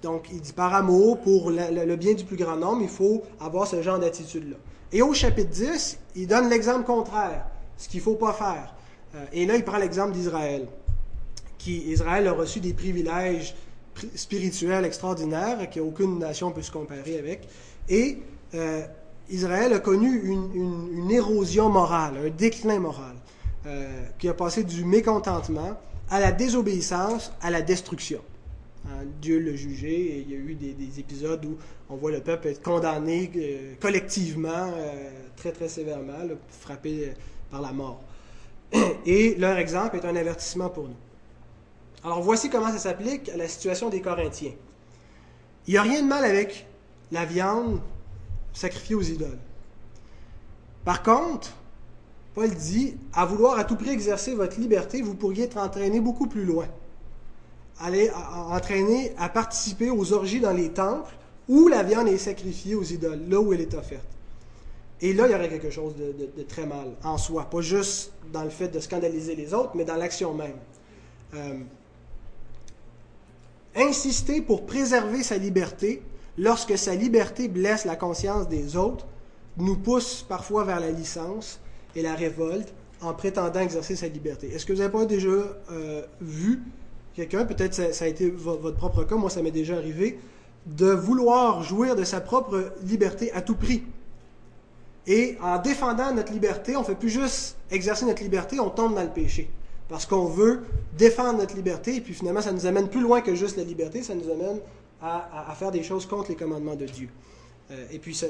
donc, 0.06 0.28
il 0.32 0.39
dit 0.39 0.54
par 0.54 0.72
amour, 0.76 1.20
pour 1.20 1.50
le, 1.50 1.96
bien 1.96 2.13
du 2.13 2.26
plus 2.26 2.38
grand 2.38 2.58
nombre, 2.58 2.84
il 2.84 2.89
faut 2.89 3.24
avoir 3.39 3.65
ce 3.65 3.82
genre 3.82 3.98
d'attitude-là. 3.98 4.58
Et 4.94 5.02
au 5.02 5.15
chapitre 5.15 5.50
10, 5.50 5.98
il 6.15 6.28
donne 6.28 6.48
l'exemple 6.48 6.86
contraire, 6.86 7.48
ce 7.76 7.89
qu'il 7.89 8.02
ne 8.02 8.04
faut 8.04 8.13
pas 8.13 8.34
faire. 8.34 8.76
Euh, 9.15 9.26
et 9.34 9.48
là, 9.48 9.56
il 9.56 9.63
prend 9.63 9.78
l'exemple 9.78 10.12
d'Israël, 10.12 10.68
qui, 11.58 11.78
Israël 11.91 12.28
a 12.28 12.34
reçu 12.34 12.60
des 12.60 12.74
privilèges 12.74 13.56
spirituels 14.13 14.86
extraordinaires 14.86 15.58
qu'aucune 15.74 16.20
nation 16.20 16.52
peut 16.52 16.62
se 16.62 16.72
comparer 16.72 17.18
avec. 17.18 17.48
Et 17.89 18.20
euh, 18.54 18.82
Israël 19.32 19.74
a 19.74 19.80
connu 19.80 20.22
une, 20.22 21.10
érosion 21.10 21.70
morale, 21.70 22.13
un 22.28 22.30
déclin 22.30 22.78
moral, 22.78 23.15
euh, 23.65 24.06
qui 24.20 24.30
a 24.30 24.36
passé 24.36 24.63
du 24.63 24.86
mécontentement 24.86 25.80
à 26.12 26.20
la 26.20 26.32
désobéissance, 26.32 27.32
à 27.41 27.50
la 27.50 27.63
destruction. 27.63 28.22
Hein, 28.88 29.06
Dieu 29.19 29.39
l'a 29.39 29.56
jugé 29.56 29.89
et 29.89 30.19
il 30.19 30.32
y 30.32 30.36
a 30.36 30.38
eu 30.38 30.54
des, 30.54 31.00
épisodes 31.00 31.43
où 31.45 31.58
on 31.89 31.95
voit 31.95 32.12
le 32.12 32.21
peuple 32.21 32.48
être 32.48 32.62
condamné 32.62 33.32
euh, 33.36 33.74
collectivement, 33.82 34.74
euh, 34.76 35.10
très 35.36 35.52
très 35.52 35.67
sévèrement, 35.67 36.13
frappé 36.50 37.13
par 37.50 37.62
la 37.62 37.71
mort. 37.71 38.02
Et 39.06 39.36
leur 39.36 39.58
exemple 39.58 39.95
est 39.98 40.06
un 40.06 40.15
avertissement 40.15 40.69
pour 40.69 40.88
nous. 40.88 40.95
Alors 42.04 42.21
voici 42.21 42.50
comment 42.50 42.71
ça 42.71 42.78
s'applique 42.78 43.30
à 43.30 43.38
la 43.38 43.48
situation 43.48 43.89
des 43.89 44.02
Corinthiens. 44.02 44.54
Il 45.67 45.71
n'y 45.71 45.78
a 45.78 45.82
rien 45.82 46.04
de 46.04 46.08
mal 46.08 46.24
avec 46.24 46.67
la 47.12 47.26
viande 47.26 47.82
sacrifiée 48.54 48.95
aux 48.95 49.02
idoles. 49.02 49.39
Par 50.84 51.02
contre, 51.02 51.56
Paul 52.36 52.50
dit, 52.54 52.95
à 53.13 53.26
vouloir 53.26 53.58
à 53.58 53.63
tout 53.63 53.76
prix 53.76 53.89
exercer 53.89 54.36
votre 54.36 54.60
liberté, 54.60 55.02
vous 55.02 55.15
pourriez 55.15 55.45
être 55.45 55.58
entraîné 55.58 56.00
beaucoup 56.00 56.28
plus 56.28 56.45
loin 56.45 56.67
aller 57.80 58.10
entraîner 58.50 59.14
à 59.18 59.30
participer 59.30 59.90
aux 59.90 60.14
orgies 60.14 60.40
dans 60.40 60.54
les 60.54 60.70
temples 60.70 61.14
où 61.48 61.68
la 61.68 61.84
viande 61.84 62.08
est 62.08 62.18
sacrifiée 62.18 62.76
aux 62.76 62.84
idoles, 62.84 63.22
là 63.28 63.40
où 63.40 63.54
elle 63.54 63.62
est 63.62 63.74
offerte. 63.74 64.08
Et 65.02 65.14
là, 65.14 65.28
il 65.28 65.32
y 65.32 65.36
aurait 65.36 65.50
quelque 65.50 65.70
chose 65.70 65.94
de, 65.96 66.44
très 66.44 66.66
mal 66.66 66.88
en 67.04 67.18
soi, 67.18 67.50
pas 67.50 67.62
juste 67.62 68.12
dans 68.32 68.44
le 68.44 68.50
fait 68.50 68.70
de 68.70 68.80
scandaliser 68.80 69.36
les 69.36 69.54
autres, 69.54 69.72
mais 69.76 69.84
dans 69.84 69.98
l'action 69.98 70.34
même. 70.34 70.56
Euh, 71.36 71.60
insister 73.76 74.42
pour 74.42 74.66
préserver 74.66 75.22
sa 75.22 75.38
liberté 75.38 76.02
lorsque 76.38 76.78
sa 76.78 76.96
liberté 76.96 77.48
blesse 77.48 77.86
la 77.86 77.96
conscience 77.96 78.48
des 78.48 78.78
autres 78.78 79.06
nous 79.58 79.76
pousse 79.76 80.26
parfois 80.28 80.64
vers 80.64 80.80
la 80.80 80.92
licence 80.92 81.60
et 81.96 82.02
la 82.02 82.16
révolte 82.16 82.74
en 83.02 83.14
prétendant 83.14 83.60
exercer 83.60 83.96
sa 83.96 84.08
liberté. 84.08 84.48
Est-ce 84.48 84.66
que 84.66 84.74
vous 84.74 84.80
n'avez 84.80 84.92
pas 84.92 85.06
déjà 85.06 85.30
euh, 85.30 86.06
vu 86.22 86.62
quelqu'un, 87.15 87.45
peut-être 87.45 87.73
ça, 87.73 87.93
ça, 87.93 88.06
a 88.06 88.08
été 88.08 88.30
votre 88.30 88.75
propre 88.75 89.04
cas, 89.04 89.15
moi 89.15 89.30
ça 89.30 89.41
m'est 89.41 89.51
déjà 89.51 89.75
arrivé, 89.78 90.19
de 90.65 90.88
vouloir 90.88 91.63
jouir 91.63 91.95
de 91.95 92.04
sa 92.04 92.21
propre 92.21 92.73
liberté 92.84 93.32
à 93.32 93.41
tout 93.41 93.56
prix. 93.56 93.84
Et 95.08 95.38
en 95.41 95.60
défendant 95.60 96.12
notre 96.13 96.34
liberté, 96.34 96.75
on 96.75 96.82
ne 96.82 96.86
fait 96.86 96.95
plus 96.95 97.10
juste 97.10 97.58
exercer 97.69 98.06
notre 98.06 98.23
liberté, 98.23 98.60
on 98.60 98.69
tombe 98.69 98.95
dans 98.95 99.04
le 99.04 99.10
péché. 99.10 99.49
Parce 99.88 100.08
qu'on 100.08 100.25
veut 100.25 100.63
défendre 100.97 101.38
notre 101.38 101.56
liberté, 101.56 101.97
et 101.97 102.01
puis 102.01 102.13
finalement, 102.13 102.41
ça 102.41 102.51
nous 102.51 102.65
amène 102.65 102.89
plus 102.89 103.01
loin 103.01 103.21
que 103.21 103.36
juste 103.36 103.58
la 103.58 103.63
liberté, 103.63 104.01
ça 104.01 104.15
nous 104.15 104.30
amène 104.32 104.60
à, 105.01 105.54
faire 105.56 105.71
des 105.71 105.84
choses 105.84 106.08
contre 106.08 106.30
les 106.30 106.36
commandements 106.36 106.75
de 106.75 106.86
Dieu. 106.86 107.10
Euh, 107.69 107.86
et 107.91 107.99
puis, 107.99 108.15
ça, 108.15 108.28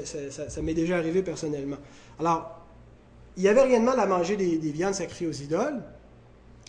m'est 0.60 0.74
déjà 0.74 0.98
arrivé 0.98 1.22
personnellement. 1.22 1.78
Alors, 2.20 2.60
il 3.38 3.42
y 3.42 3.48
avait 3.48 3.62
rien 3.62 3.80
de 3.80 3.84
mal 3.86 3.98
à 3.98 4.04
manger 4.04 4.36
des, 4.36 4.58
des 4.58 4.70
viandes 4.70 4.94
sacrifiées 4.94 5.28
aux 5.28 5.32
idoles, 5.32 5.82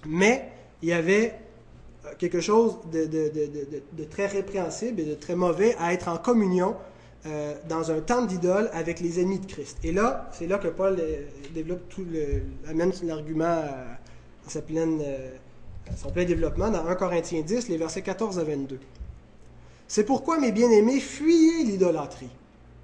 mais 0.05 0.49
il 0.81 0.87
y 0.87 0.93
avait 0.93 1.33
quelque 2.17 2.41
chose 2.41 2.77
de, 2.91 4.03
très 4.09 4.27
répréhensible 4.27 4.99
et 5.01 5.05
de 5.05 5.13
très 5.13 5.35
mauvais 5.35 5.75
à 5.79 5.93
être 5.93 6.07
en 6.07 6.17
communion 6.17 6.75
euh, 7.25 7.55
dans 7.67 7.91
un 7.91 7.99
temple 7.99 8.27
d'idole 8.27 8.69
avec 8.73 8.99
les 8.99 9.19
ennemis 9.19 9.39
de 9.39 9.45
Christ. 9.45 9.77
Et 9.83 9.91
là, 9.91 10.29
c'est 10.31 10.47
là 10.47 10.57
que 10.57 10.67
Paul 10.67 10.97
euh, 10.99 11.25
développe 11.53 11.89
tout 11.89 12.05
amène 12.67 12.91
l'argument 13.03 13.45
à, 13.45 13.97
sa 14.47 14.61
pleine, 14.61 15.01
euh, 15.01 15.31
son 15.95 16.09
plein 16.11 16.25
développement 16.25 16.69
dans 16.69 16.85
1 16.85 16.95
Corinthiens 16.95 17.41
10, 17.41 17.69
les 17.69 17.77
versets 17.77 18.01
14 18.01 18.39
à 18.39 18.43
22. 18.43 18.79
C'est 19.87 20.03
pourquoi, 20.03 20.39
mes 20.39 20.51
bien-aimés, 20.51 20.99
fuyez 20.99 21.63
l'idolâtrie. 21.63 22.29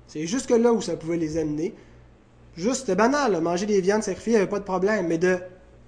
C'est 0.08 0.26
jusque 0.26 0.52
là 0.52 0.74
où 0.74 0.82
ça 0.82 0.96
pouvait 0.96 1.18
les 1.18 1.38
amener. 1.38 1.74
Juste, 2.56 2.92
banal, 2.92 3.40
manger 3.42 3.66
des 3.66 3.82
viandes 3.82 4.04
sacrifiées, 4.04 4.34
il 4.34 4.36
n'y 4.36 4.42
avait 4.42 4.50
pas 4.50 4.60
de 4.60 4.66
problème, 4.66 5.08
mais 5.08 5.18
de 5.18 5.40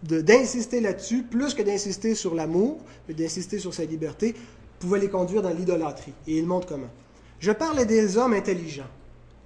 d'insister 0.05 0.81
là-dessus, 0.81 1.23
plus 1.23 1.53
que 1.53 1.63
d'insister 1.63 2.15
sur 2.15 2.35
l'amour, 2.35 2.77
mais 3.07 3.13
d'insister 3.13 3.59
sur 3.59 3.73
sa 3.73 3.85
liberté, 3.85 4.35
pouvait 4.79 4.99
les 4.99 5.09
conduire 5.09 5.41
dans 5.41 5.49
l'idolâtrie. 5.49 6.13
Et 6.27 6.37
il 6.37 6.45
montre 6.45 6.67
comment. 6.67 6.89
Je 7.39 7.51
parle 7.51 7.85
des 7.85 8.17
hommes 8.17 8.33
intelligents. 8.33 8.89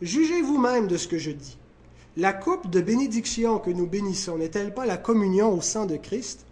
Jugez 0.02 0.41
vous-même 0.41 0.88
de 0.88 0.98
ce 0.98 1.08
que 1.08 1.17
je 1.17 1.32
dis. 1.32 1.58
La 2.17 2.34
coupe 2.34 2.69
de 2.69 2.82
bénédiction 2.82 3.60
que 3.60 3.69
nous 3.69 3.88
bénissons 3.88 4.38
n'est-elle 4.38 4.74
pas 4.74 4.86
la 4.86 4.98
communion 4.98 5.54
au 5.54 5.62
sang 5.62 5.86
de 5.86 5.95
Christ? 5.95 6.45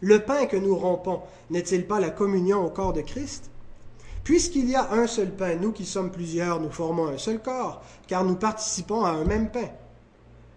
Le 0.00 0.20
pain 0.20 0.46
que 0.46 0.56
nous 0.56 0.76
rompons 0.76 1.20
n'est-il 1.50 1.86
pas 1.86 2.00
la 2.00 2.10
communion 2.10 2.64
au 2.64 2.70
corps 2.70 2.92
de 2.92 3.00
Christ? 3.00 3.50
Puisqu'il 4.24 4.68
y 4.68 4.74
a 4.74 4.92
un 4.92 5.06
seul 5.06 5.30
pain, 5.30 5.56
nous 5.56 5.72
qui 5.72 5.84
sommes 5.84 6.10
plusieurs, 6.10 6.60
nous 6.60 6.70
formons 6.70 7.08
un 7.08 7.18
seul 7.18 7.40
corps, 7.40 7.82
car 8.06 8.24
nous 8.24 8.36
participons 8.36 9.04
à 9.04 9.10
un 9.10 9.24
même 9.24 9.50
pain. 9.50 9.68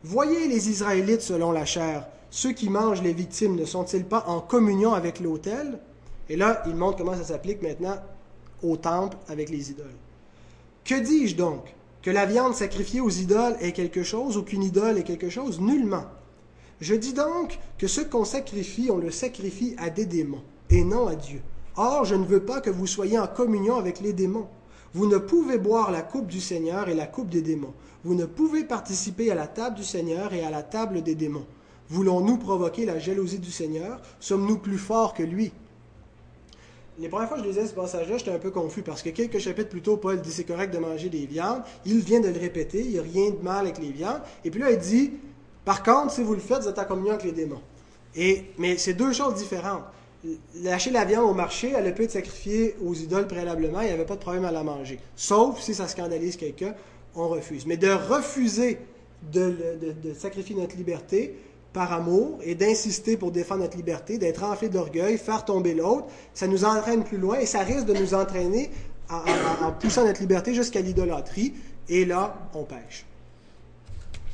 Voyez 0.03 0.47
les 0.47 0.69
Israélites 0.69 1.21
selon 1.21 1.51
la 1.51 1.65
chair, 1.65 2.07
ceux 2.29 2.51
qui 2.51 2.69
mangent 2.69 3.01
les 3.01 3.13
victimes 3.13 3.55
ne 3.55 3.65
sont-ils 3.65 4.05
pas 4.05 4.25
en 4.27 4.39
communion 4.39 4.93
avec 4.93 5.19
l'autel? 5.19 5.79
Et 6.29 6.35
là, 6.35 6.61
il 6.67 6.75
montre 6.75 6.97
comment 6.97 7.15
ça 7.15 7.23
s'applique 7.23 7.61
maintenant 7.61 7.97
au 8.63 8.75
temple 8.77 9.17
avec 9.27 9.49
les 9.49 9.71
idoles. 9.71 9.95
Que 10.83 10.99
dis-je 10.99 11.35
donc? 11.35 11.73
Que 12.01 12.11
la 12.11 12.25
viande 12.25 12.53
sacrifiée 12.53 13.01
aux 13.01 13.09
idoles 13.09 13.55
est 13.59 13.71
quelque 13.71 14.03
chose 14.03 14.37
ou 14.37 14.43
qu'une 14.43 14.63
idole 14.63 14.97
est 14.97 15.03
quelque 15.03 15.29
chose? 15.29 15.59
Nullement. 15.59 16.05
Je 16.79 16.95
dis 16.95 17.13
donc 17.13 17.59
que 17.77 17.87
ce 17.87 18.01
qu'on 18.01 18.23
sacrifie, 18.23 18.89
on 18.91 18.97
le 18.97 19.11
sacrifie 19.11 19.75
à 19.77 19.89
des 19.89 20.05
démons 20.05 20.43
et 20.69 20.83
non 20.83 21.07
à 21.07 21.15
Dieu. 21.15 21.41
Or, 21.75 22.05
je 22.05 22.15
ne 22.15 22.25
veux 22.25 22.43
pas 22.43 22.61
que 22.61 22.69
vous 22.69 22.87
soyez 22.87 23.17
en 23.17 23.27
communion 23.27 23.77
avec 23.77 23.99
les 23.99 24.13
démons. 24.13 24.47
Vous 24.93 25.07
ne 25.07 25.17
pouvez 25.17 25.57
boire 25.57 25.91
la 25.91 26.01
coupe 26.01 26.27
du 26.27 26.39
Seigneur 26.39 26.87
et 26.89 26.95
la 26.95 27.07
coupe 27.07 27.29
des 27.29 27.41
démons. 27.41 27.73
Vous 28.03 28.15
ne 28.15 28.25
pouvez 28.25 28.63
participer 28.63 29.31
à 29.31 29.35
la 29.35 29.47
table 29.47 29.75
du 29.75 29.83
Seigneur 29.83 30.33
et 30.33 30.43
à 30.43 30.49
la 30.49 30.63
table 30.63 31.03
des 31.03 31.15
démons. 31.15 31.45
Voulons-nous 31.89 32.37
provoquer 32.37 32.85
la 32.85 32.99
jalousie 32.99 33.39
du 33.39 33.51
Seigneur? 33.51 34.01
Sommes-nous 34.19 34.57
plus 34.57 34.77
forts 34.77 35.13
que 35.13 35.23
lui? 35.23 35.51
Les 36.99 37.09
premières 37.09 37.27
fois 37.27 37.37
que 37.37 37.43
je 37.43 37.49
lisais 37.49 37.67
ce 37.67 37.73
passage-là, 37.73 38.17
j'étais 38.17 38.31
un 38.31 38.39
peu 38.39 38.49
confus 38.49 38.81
parce 38.81 39.03
que 39.03 39.09
quelques 39.09 39.37
chapitres 39.37 39.69
plus 39.69 39.83
tôt, 39.83 39.97
Paul 39.97 40.19
dit 40.19 40.31
c'est 40.31 40.43
correct 40.43 40.73
de 40.73 40.79
manger 40.79 41.09
des 41.09 41.27
viandes. 41.27 41.61
Il 41.85 41.99
vient 41.99 42.19
de 42.19 42.27
le 42.27 42.39
répéter, 42.39 42.81
il 42.81 42.91
n'y 42.91 42.99
a 42.99 43.03
rien 43.03 43.29
de 43.29 43.37
mal 43.41 43.65
avec 43.65 43.77
les 43.77 43.91
viandes. 43.91 44.21
Et 44.43 44.49
puis 44.49 44.59
là, 44.59 44.71
il 44.71 44.79
dit 44.79 45.13
par 45.63 45.83
contre, 45.83 46.11
si 46.11 46.23
vous 46.23 46.33
le 46.33 46.39
faites, 46.39 46.63
vous 46.63 46.69
êtes 46.69 46.79
en 46.79 46.85
communion 46.85 47.11
avec 47.11 47.25
les 47.25 47.33
démons. 47.33 47.61
Et, 48.15 48.45
mais 48.57 48.77
c'est 48.77 48.93
deux 48.93 49.13
choses 49.13 49.35
différentes. 49.35 49.83
Lâcher 50.55 50.89
la 50.89 51.05
viande 51.05 51.29
au 51.29 51.33
marché, 51.33 51.73
elle 51.75 51.93
pu 51.93 52.03
être 52.03 52.11
sacrifiée 52.11 52.75
aux 52.83 52.95
idoles 52.95 53.27
préalablement, 53.27 53.81
il 53.81 53.87
n'y 53.87 53.93
avait 53.93 54.05
pas 54.05 54.15
de 54.15 54.21
problème 54.21 54.45
à 54.45 54.51
la 54.51 54.63
manger. 54.63 54.99
Sauf 55.15 55.61
si 55.61 55.75
ça 55.75 55.87
scandalise 55.87 56.35
quelqu'un, 56.35 56.73
on 57.15 57.27
refuse. 57.27 57.65
Mais 57.65 57.77
de 57.77 57.89
refuser 57.89 58.79
de 59.31 60.13
sacrifier 60.17 60.55
notre 60.55 60.75
liberté, 60.77 61.35
par 61.77 61.93
amour 61.93 62.39
et 62.41 62.55
d'insister 62.55 63.17
pour 63.17 63.31
défendre 63.31 63.61
notre 63.61 63.77
liberté, 63.77 64.17
d'être 64.17 64.43
rempli 64.43 64.67
d'orgueil, 64.67 65.19
faire 65.19 65.45
tomber 65.45 65.75
l'autre, 65.75 66.07
ça 66.33 66.47
nous 66.47 66.65
entraîne 66.65 67.03
plus 67.03 67.19
loin 67.19 67.37
et 67.37 67.45
ça 67.45 67.59
risque 67.59 67.85
de 67.85 67.93
nous 67.93 68.15
entraîner 68.15 68.71
en, 69.11 69.71
poussant 69.73 70.03
notre 70.03 70.19
liberté 70.19 70.55
jusqu'à 70.55 70.81
l'idolâtrie. 70.81 71.53
Et 71.87 72.03
là, 72.03 72.49
on 72.55 72.63
pêche. 72.63 73.05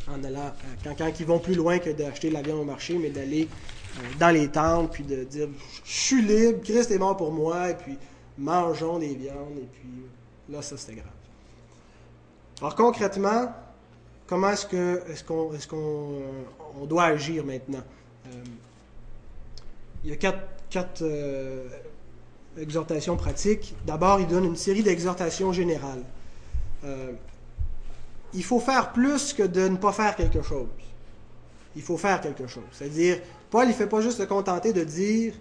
En 0.08 0.24
allant, 0.24 0.54
euh, 0.86 0.94
quand, 0.98 1.20
ils 1.20 1.26
vont 1.26 1.40
plus 1.40 1.56
loin 1.56 1.80
que 1.80 1.90
d'acheter 1.90 2.30
la 2.30 2.42
viande 2.42 2.60
au 2.60 2.64
marché, 2.64 2.98
mais 2.98 3.10
d'aller 3.10 3.50
euh, 3.98 4.02
dans 4.22 4.30
les 4.30 4.48
temples, 4.48 4.92
puis 4.94 5.04
de 5.04 5.26
dire 5.26 5.50
Je 5.84 5.92
suis 5.92 6.22
libre, 6.22 6.62
Christ 6.64 6.92
est 6.92 6.98
mort 6.98 7.18
pour 7.18 7.34
moi, 7.34 7.72
et 7.72 7.76
puis 7.76 7.98
mangeons 8.38 9.00
des 9.00 9.16
viandes, 9.16 9.58
et 9.58 9.68
puis 9.74 9.90
là, 10.50 10.62
ça 10.62 10.78
c'était 10.78 10.96
grave. 10.96 11.12
Alors 12.62 12.76
concrètement, 12.76 13.52
comment 14.28 14.50
est-ce 14.52 15.24
qu'on 15.24 16.24
est 16.82 16.88
doit 16.88 17.04
agir 17.04 17.46
maintenant? 17.46 17.84
Euh, 18.28 18.44
il 20.04 20.10
y 20.10 20.14
a 20.14 20.18
quatre, 20.70 21.02
euh, 21.02 21.68
exhortations 22.58 23.16
pratiques. 23.16 23.76
D'abord, 23.86 24.20
il 24.20 24.28
donne 24.28 24.46
une 24.46 24.56
série 24.56 24.84
d'exhortations 24.84 25.54
générales. 25.54 26.04
Euh, 26.84 27.12
il 28.34 28.44
faut 28.44 28.60
faire 28.60 28.92
plus 28.92 29.34
que 29.34 29.44
de 29.44 29.68
ne 29.68 29.78
pas 29.78 29.92
faire 29.94 30.16
quelque 30.16 30.42
chose. 30.42 30.68
Il 31.76 31.82
faut 31.82 31.98
faire 31.98 32.22
quelque 32.22 32.48
chose. 32.48 32.64
C'est-à-dire, 32.72 33.20
Paul, 33.50 33.66
il 33.66 33.70
ne 33.70 33.74
fait 33.74 33.88
pas 33.88 34.02
juste 34.02 34.18
se 34.18 34.24
contenter 34.24 34.74
de 34.74 34.84
dire 34.84 35.34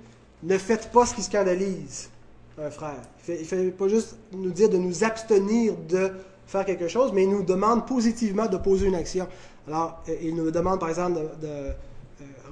ne 0.42 0.58
faites 0.58 0.90
pas 0.90 1.06
ce 1.06 1.14
qui 1.14 1.22
scandalise 1.22 2.10
un 2.58 2.70
frère. 2.70 3.02
Il 3.28 3.34
ne 3.34 3.44
fait, 3.44 3.70
pas 3.70 3.88
juste 3.88 4.16
nous 4.32 4.50
dire 4.50 4.68
de 4.68 4.76
nous 4.76 5.04
abstenir 5.04 5.74
de 5.88 6.12
faire 6.52 6.64
quelque 6.66 6.86
chose, 6.86 7.12
mais 7.12 7.24
il 7.24 7.30
nous 7.30 7.42
demande 7.42 7.86
positivement 7.86 8.46
de 8.46 8.58
poser 8.58 8.86
une 8.86 8.94
action. 8.94 9.26
Alors, 9.66 10.02
euh, 10.08 10.14
il 10.22 10.36
nous 10.36 10.50
demande 10.50 10.78
par 10.78 10.90
exemple 10.90 11.20
de, 11.40 11.46
euh, 11.46 11.72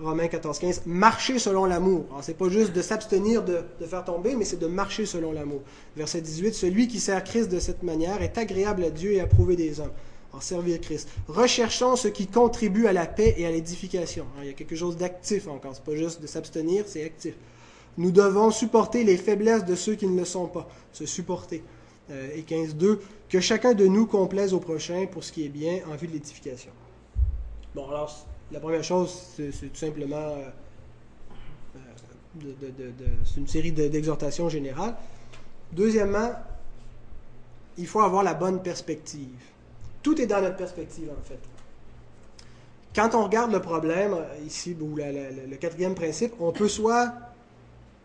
Romains 0.02 0.28
14, 0.28 0.58
15, 0.58 0.82
marcher 0.86 1.38
selon 1.38 1.66
l'amour. 1.66 2.06
Alors, 2.10 2.24
c'est 2.24 2.36
pas 2.36 2.48
juste 2.48 2.72
de 2.72 2.80
s'abstenir 2.80 3.44
de, 3.44 3.60
de, 3.78 3.86
faire 3.86 4.02
tomber, 4.02 4.34
mais 4.34 4.46
c'est 4.46 4.58
de 4.58 4.66
marcher 4.66 5.04
selon 5.04 5.32
l'amour. 5.32 5.60
Verset 5.96 6.22
18, 6.22 6.54
celui 6.54 6.88
qui 6.88 6.98
sert 6.98 7.22
Christ 7.22 7.50
de 7.50 7.60
cette 7.60 7.82
manière 7.82 8.22
est 8.22 8.38
agréable 8.38 8.84
à 8.84 8.90
Dieu 8.90 9.12
et 9.12 9.20
approuvé 9.20 9.54
des 9.54 9.80
hommes. 9.80 9.92
En 10.32 10.40
servir 10.40 10.80
Christ. 10.80 11.08
Recherchons 11.26 11.96
ce 11.96 12.06
qui 12.06 12.28
contribue 12.28 12.86
à 12.86 12.92
la 12.92 13.04
paix 13.04 13.34
et 13.36 13.46
à 13.46 13.50
l'édification. 13.50 14.26
Il 14.40 14.46
y 14.46 14.50
a 14.50 14.52
quelque 14.52 14.76
chose 14.76 14.96
d'actif 14.96 15.48
encore. 15.48 15.72
C'est 15.74 15.82
pas 15.82 15.96
juste 15.96 16.22
de 16.22 16.28
s'abstenir, 16.28 16.84
c'est 16.86 17.04
actif. 17.04 17.34
Nous 17.98 18.12
devons 18.12 18.52
supporter 18.52 19.02
les 19.02 19.16
faiblesses 19.16 19.64
de 19.64 19.74
ceux 19.74 19.96
qui 19.96 20.06
ne 20.06 20.16
le 20.16 20.24
sont 20.24 20.46
pas. 20.46 20.68
Se 20.92 21.04
supporter. 21.04 21.64
Euh, 22.10 22.28
et 22.34 22.42
15.2, 22.42 22.98
que 23.30 23.40
chacun 23.40 23.74
de 23.74 23.86
nous 23.86 24.06
complaise 24.06 24.52
au 24.52 24.58
prochain 24.58 25.06
pour 25.10 25.22
ce 25.22 25.32
qui 25.32 25.46
est 25.46 25.48
bien 25.48 25.80
en 25.90 25.94
vue 25.94 26.08
de 26.08 26.12
l'édification. 26.12 26.72
Bon, 27.74 27.88
alors, 27.88 28.26
la 28.50 28.58
première 28.58 28.82
chose, 28.82 29.10
c'est 29.36 29.72
tout 29.72 29.78
simplement 29.78 30.16
euh, 30.16 30.50
euh, 32.44 32.80
c'est 33.24 33.36
une 33.40 33.46
série 33.46 33.72
d'exhortations 33.72 34.48
générales. 34.48 34.96
Deuxièmement, 35.72 36.32
il 37.78 37.86
faut 37.86 38.00
avoir 38.00 38.24
la 38.24 38.34
bonne 38.34 38.62
perspective. 38.62 39.28
Tout 40.02 40.20
est 40.20 40.26
dans 40.26 40.40
notre 40.40 40.56
perspective, 40.56 41.08
en 41.10 41.22
fait. 41.22 41.38
Quand 42.94 43.14
on 43.14 43.24
regarde 43.24 43.52
le 43.52 43.60
problème, 43.60 44.16
ici, 44.44 44.76
ou 44.80 44.96
le 44.96 45.56
quatrième 45.56 45.94
principe, 45.94 46.32
on 46.40 46.50
peut 46.50 46.68
soit 46.68 47.12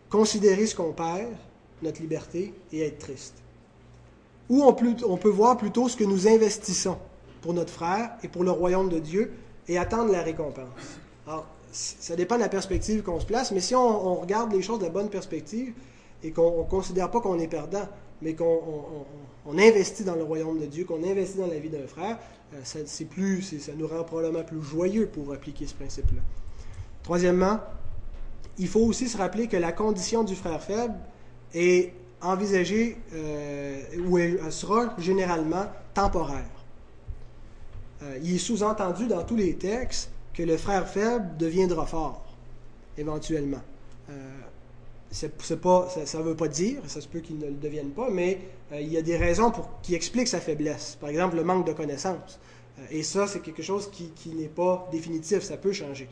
considérer 0.09 0.67
ce 0.67 0.75
qu'on 0.75 0.93
perd, 0.93 1.33
notre 1.81 2.01
liberté, 2.01 2.53
et 2.71 2.81
être 2.81 2.99
triste. 2.99 3.44
Ou 4.49 4.63
on 4.63 4.73
peut, 4.73 4.95
on 5.07 5.17
peut 5.17 5.29
voir 5.29 5.57
plutôt 5.57 5.89
ce 5.89 5.97
que 5.97 6.03
nous 6.03 6.27
investissons 6.27 6.97
pour 7.41 7.53
notre 7.53 7.71
frère 7.71 8.11
et 8.23 8.27
pour 8.27 8.43
le 8.43 8.51
royaume 8.51 8.89
de 8.89 8.99
Dieu 8.99 9.33
et 9.67 9.77
attendre 9.77 10.11
la 10.11 10.21
récompense. 10.21 10.99
Alors, 11.27 11.45
ça 11.71 12.15
dépend 12.15 12.35
de 12.35 12.41
la 12.41 12.49
perspective 12.49 13.01
qu'on 13.03 13.19
se 13.19 13.25
place, 13.25 13.51
mais 13.51 13.59
si 13.59 13.75
on, 13.75 14.15
regarde 14.15 14.53
les 14.53 14.61
choses 14.61 14.79
de 14.79 14.85
la 14.85 14.89
bonne 14.89 15.09
perspective 15.09 15.73
et 16.23 16.31
qu'on 16.31 16.59
ne 16.59 16.69
considère 16.69 17.11
pas 17.11 17.19
qu'on 17.19 17.39
est 17.39 17.47
perdant, 17.47 17.87
mais 18.21 18.33
qu'on 18.33 19.05
on, 19.45 19.57
investit 19.57 20.03
dans 20.03 20.15
le 20.15 20.23
royaume 20.23 20.59
de 20.59 20.65
Dieu, 20.65 20.85
qu'on 20.85 21.03
investit 21.03 21.37
dans 21.37 21.47
la 21.47 21.59
vie 21.59 21.69
d'un 21.69 21.85
frère, 21.87 22.17
euh, 22.53 22.59
ça, 22.63 22.79
plus, 23.09 23.59
ça 23.59 23.73
nous 23.75 23.87
rend 23.87 24.03
probablement 24.03 24.43
plus 24.43 24.61
joyeux 24.61 25.07
pour 25.07 25.33
appliquer 25.33 25.67
ce 25.67 25.73
principe-là. 25.73 26.21
Troisièmement, 27.03 27.59
il 28.57 28.67
faut 28.67 28.79
aussi 28.81 29.09
se 29.09 29.17
rappeler 29.17 29.47
que 29.47 29.57
la 29.57 29.71
condition 29.71 30.23
du 30.23 30.35
frère 30.35 30.63
faible 30.63 30.95
est 31.53 31.93
envisagée 32.25 32.97
euh, 33.13 33.81
ou 34.05 34.17
elle 34.17 34.51
sera 34.51 34.93
généralement 34.97 35.65
temporaire. 35.93 36.45
Euh, 38.03 38.17
il 38.23 38.35
est 38.35 38.39
sous-entendu 38.39 39.07
dans 39.07 39.23
tous 39.23 39.35
les 39.35 39.55
textes 39.55 40.09
que 40.33 40.43
le 40.43 40.57
frère 40.57 40.87
faible 40.87 41.37
deviendra 41.37 41.85
fort, 41.85 42.25
éventuellement. 42.97 43.61
Euh, 44.09 45.55
pas, 45.61 45.87
ça 46.05 46.17
ne 46.17 46.23
veut 46.23 46.35
pas 46.35 46.49
dire, 46.49 46.81
ça 46.87 46.99
se 46.99 47.07
peut 47.07 47.19
qu'il 47.19 47.39
ne 47.39 47.45
le 47.45 47.53
devienne 47.53 47.91
pas, 47.91 48.09
mais 48.09 48.39
euh, 48.73 48.81
il 48.81 48.91
y 48.91 48.97
a 48.97 49.01
des 49.01 49.15
raisons 49.15 49.49
pour, 49.51 49.69
qui 49.81 49.95
expliquent 49.95 50.27
sa 50.27 50.41
faiblesse. 50.41 50.97
Par 50.99 51.09
exemple, 51.09 51.37
le 51.37 51.43
manque 51.43 51.65
de 51.65 51.73
connaissances. 51.73 52.39
et 52.91 53.03
ça, 53.03 53.27
c'est 53.27 53.39
quelque 53.39 53.63
chose 53.63 53.89
qui, 53.89 54.09
qui 54.09 54.29
n'est 54.29 54.49
pas 54.49 54.89
définitif, 54.91 55.41
ça 55.41 55.55
peut 55.57 55.71
changer. 55.71 56.09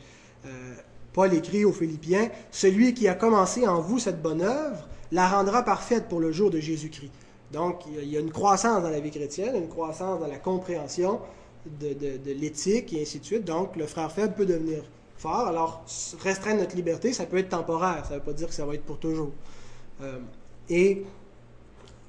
Paul 1.12 1.32
écrit 1.32 1.64
aux 1.64 1.72
Philippiens, 1.72 2.28
Celui 2.50 2.92
qui 2.92 3.06
a 3.08 3.14
commencé 3.14 3.66
en 3.66 3.80
vous 3.80 3.98
cette 3.98 4.20
bonne 4.20 4.42
œuvre 4.42 4.88
la 5.12 5.28
rendra 5.28 5.62
parfaite 5.62 6.08
pour 6.08 6.20
le 6.20 6.32
jour 6.32 6.50
de 6.50 6.58
Jésus-Christ. 6.58 7.12
Donc, 7.52 7.82
il 7.86 8.08
y 8.08 8.16
a 8.16 8.20
une 8.20 8.32
croissance 8.32 8.82
dans 8.82 8.90
la 8.90 9.00
vie 9.00 9.10
chrétienne, 9.10 9.54
une 9.54 9.68
croissance 9.68 10.18
dans 10.20 10.26
la 10.26 10.38
compréhension 10.38 11.20
de, 11.80 12.32
l'éthique 12.32 12.92
et 12.92 13.02
ainsi 13.02 13.20
de 13.20 13.24
suite. 13.24 13.44
Donc, 13.44 13.76
le 13.76 13.86
frère 13.86 14.10
faible 14.10 14.34
peut 14.34 14.46
devenir 14.46 14.82
fort. 15.16 15.46
Alors, 15.46 15.84
restreindre 16.20 16.60
notre 16.60 16.76
liberté, 16.76 17.12
ça 17.12 17.26
peut 17.26 17.38
être 17.38 17.50
temporaire. 17.50 18.04
Ça 18.06 18.14
ne 18.14 18.18
veut 18.18 18.24
pas 18.24 18.32
dire 18.32 18.48
que 18.48 18.54
ça 18.54 18.66
va 18.66 18.74
être 18.74 18.84
pour 18.84 18.98
toujours. 18.98 19.30
Euh, 20.02 20.18
et 20.68 21.04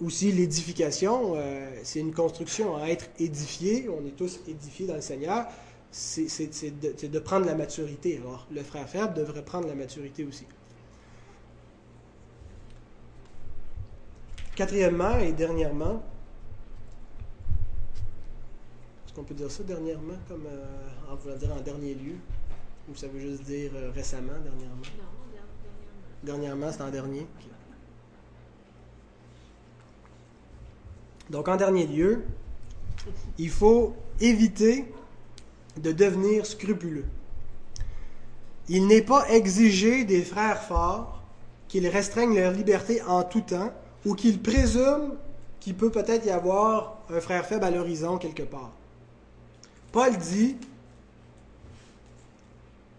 aussi, 0.04 0.32
l'édification, 0.32 1.34
euh, 1.36 1.70
c'est 1.84 2.00
une 2.00 2.14
construction 2.14 2.78
à 2.78 2.88
être 2.88 3.06
édifié. 3.20 3.88
On 3.90 4.06
est 4.06 4.16
tous 4.16 4.40
édifiés 4.48 4.88
dans 4.88 4.96
le 4.96 5.02
Seigneur. 5.02 5.46
C'est 5.92 6.28
de, 6.82 7.08
de, 7.08 7.20
prendre 7.20 7.46
la 7.46 7.56
maturité. 7.56 8.20
Alors, 8.22 8.48
le 8.52 8.64
frère 8.64 8.90
faible 8.90 9.14
devrait 9.14 9.46
prendre 9.46 9.68
la 9.68 9.76
maturité 9.76 10.26
aussi. 10.26 10.46
Quatrièmement 14.56 15.18
et 15.20 15.34
dernièrement, 15.34 16.02
qu'on 19.16 19.24
peut 19.24 19.34
dire 19.34 19.50
ça 19.50 19.64
dernièrement, 19.64 20.16
comme 20.28 20.46
euh, 20.46 21.12
en 21.12 21.16
voulant 21.16 21.38
dire 21.38 21.54
en 21.54 21.62
dernier 21.62 21.96
lieu? 21.96 22.16
Ou 22.90 22.96
ça 22.96 23.08
veut 23.08 23.20
juste 23.20 23.44
dire 23.44 23.72
euh, 23.74 23.90
récemment, 23.92 24.34
dernièrement? 24.44 24.76
Non, 24.76 25.04
dernièrement. 25.32 25.52
Dernièrement, 26.22 26.72
c'est 26.72 26.82
en 26.82 26.90
dernier. 26.90 27.26
Donc, 31.30 31.48
en 31.48 31.56
dernier 31.56 31.88
lieu, 31.88 32.24
il 33.38 33.50
faut 33.50 33.96
éviter 34.20 34.94
de 35.78 35.92
devenir 35.92 36.46
scrupuleux. 36.46 37.06
Il 38.68 38.88
n'est 38.88 39.02
pas 39.02 39.30
exigé 39.30 40.04
des 40.04 40.24
frères 40.24 40.62
forts 40.62 41.24
qu'ils 41.68 41.88
restreignent 41.88 42.36
leur 42.36 42.52
liberté 42.52 43.02
en 43.02 43.24
tout 43.24 43.42
temps 43.42 43.74
ou 44.06 44.14
qu'ils 44.16 44.42
présument 44.42 45.16
qu'il 45.60 45.76
peut 45.76 45.90
peut-être 45.90 46.26
y 46.26 46.30
avoir 46.30 47.00
un 47.10 47.20
frère 47.20 47.46
faible 47.46 47.66
à 47.66 47.72
l'horizon 47.72 48.18
quelque 48.18 48.44
part. 48.44 48.72
Paul 49.92 50.16
dit 50.18 50.56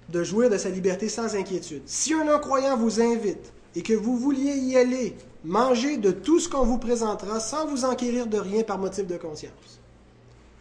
de 0.09 0.23
jouir 0.23 0.51
de 0.51 0.59
sa 0.59 0.69
liberté 0.69 1.09
sans 1.09 1.35
inquiétude. 1.35 1.83
Si 1.87 2.13
un 2.13 2.25
non-croyant 2.25 2.77
vous 2.77 3.01
invite 3.01 3.53
et 3.75 3.83
que 3.83 3.93
vous 3.93 4.17
vouliez 4.17 4.55
y 4.57 4.77
aller, 4.77 5.17
mangez 5.45 5.97
de 5.97 6.11
tout 6.11 6.41
ce 6.41 6.49
qu'on 6.49 6.65
vous 6.65 6.79
présentera 6.79 7.41
sans 7.41 7.67
vous 7.67 7.85
enquérir 7.85 8.27
de 8.27 8.39
rien 8.39 8.63
par 8.63 8.79
motif 8.79 9.07
de 9.07 9.17
conscience. 9.17 9.81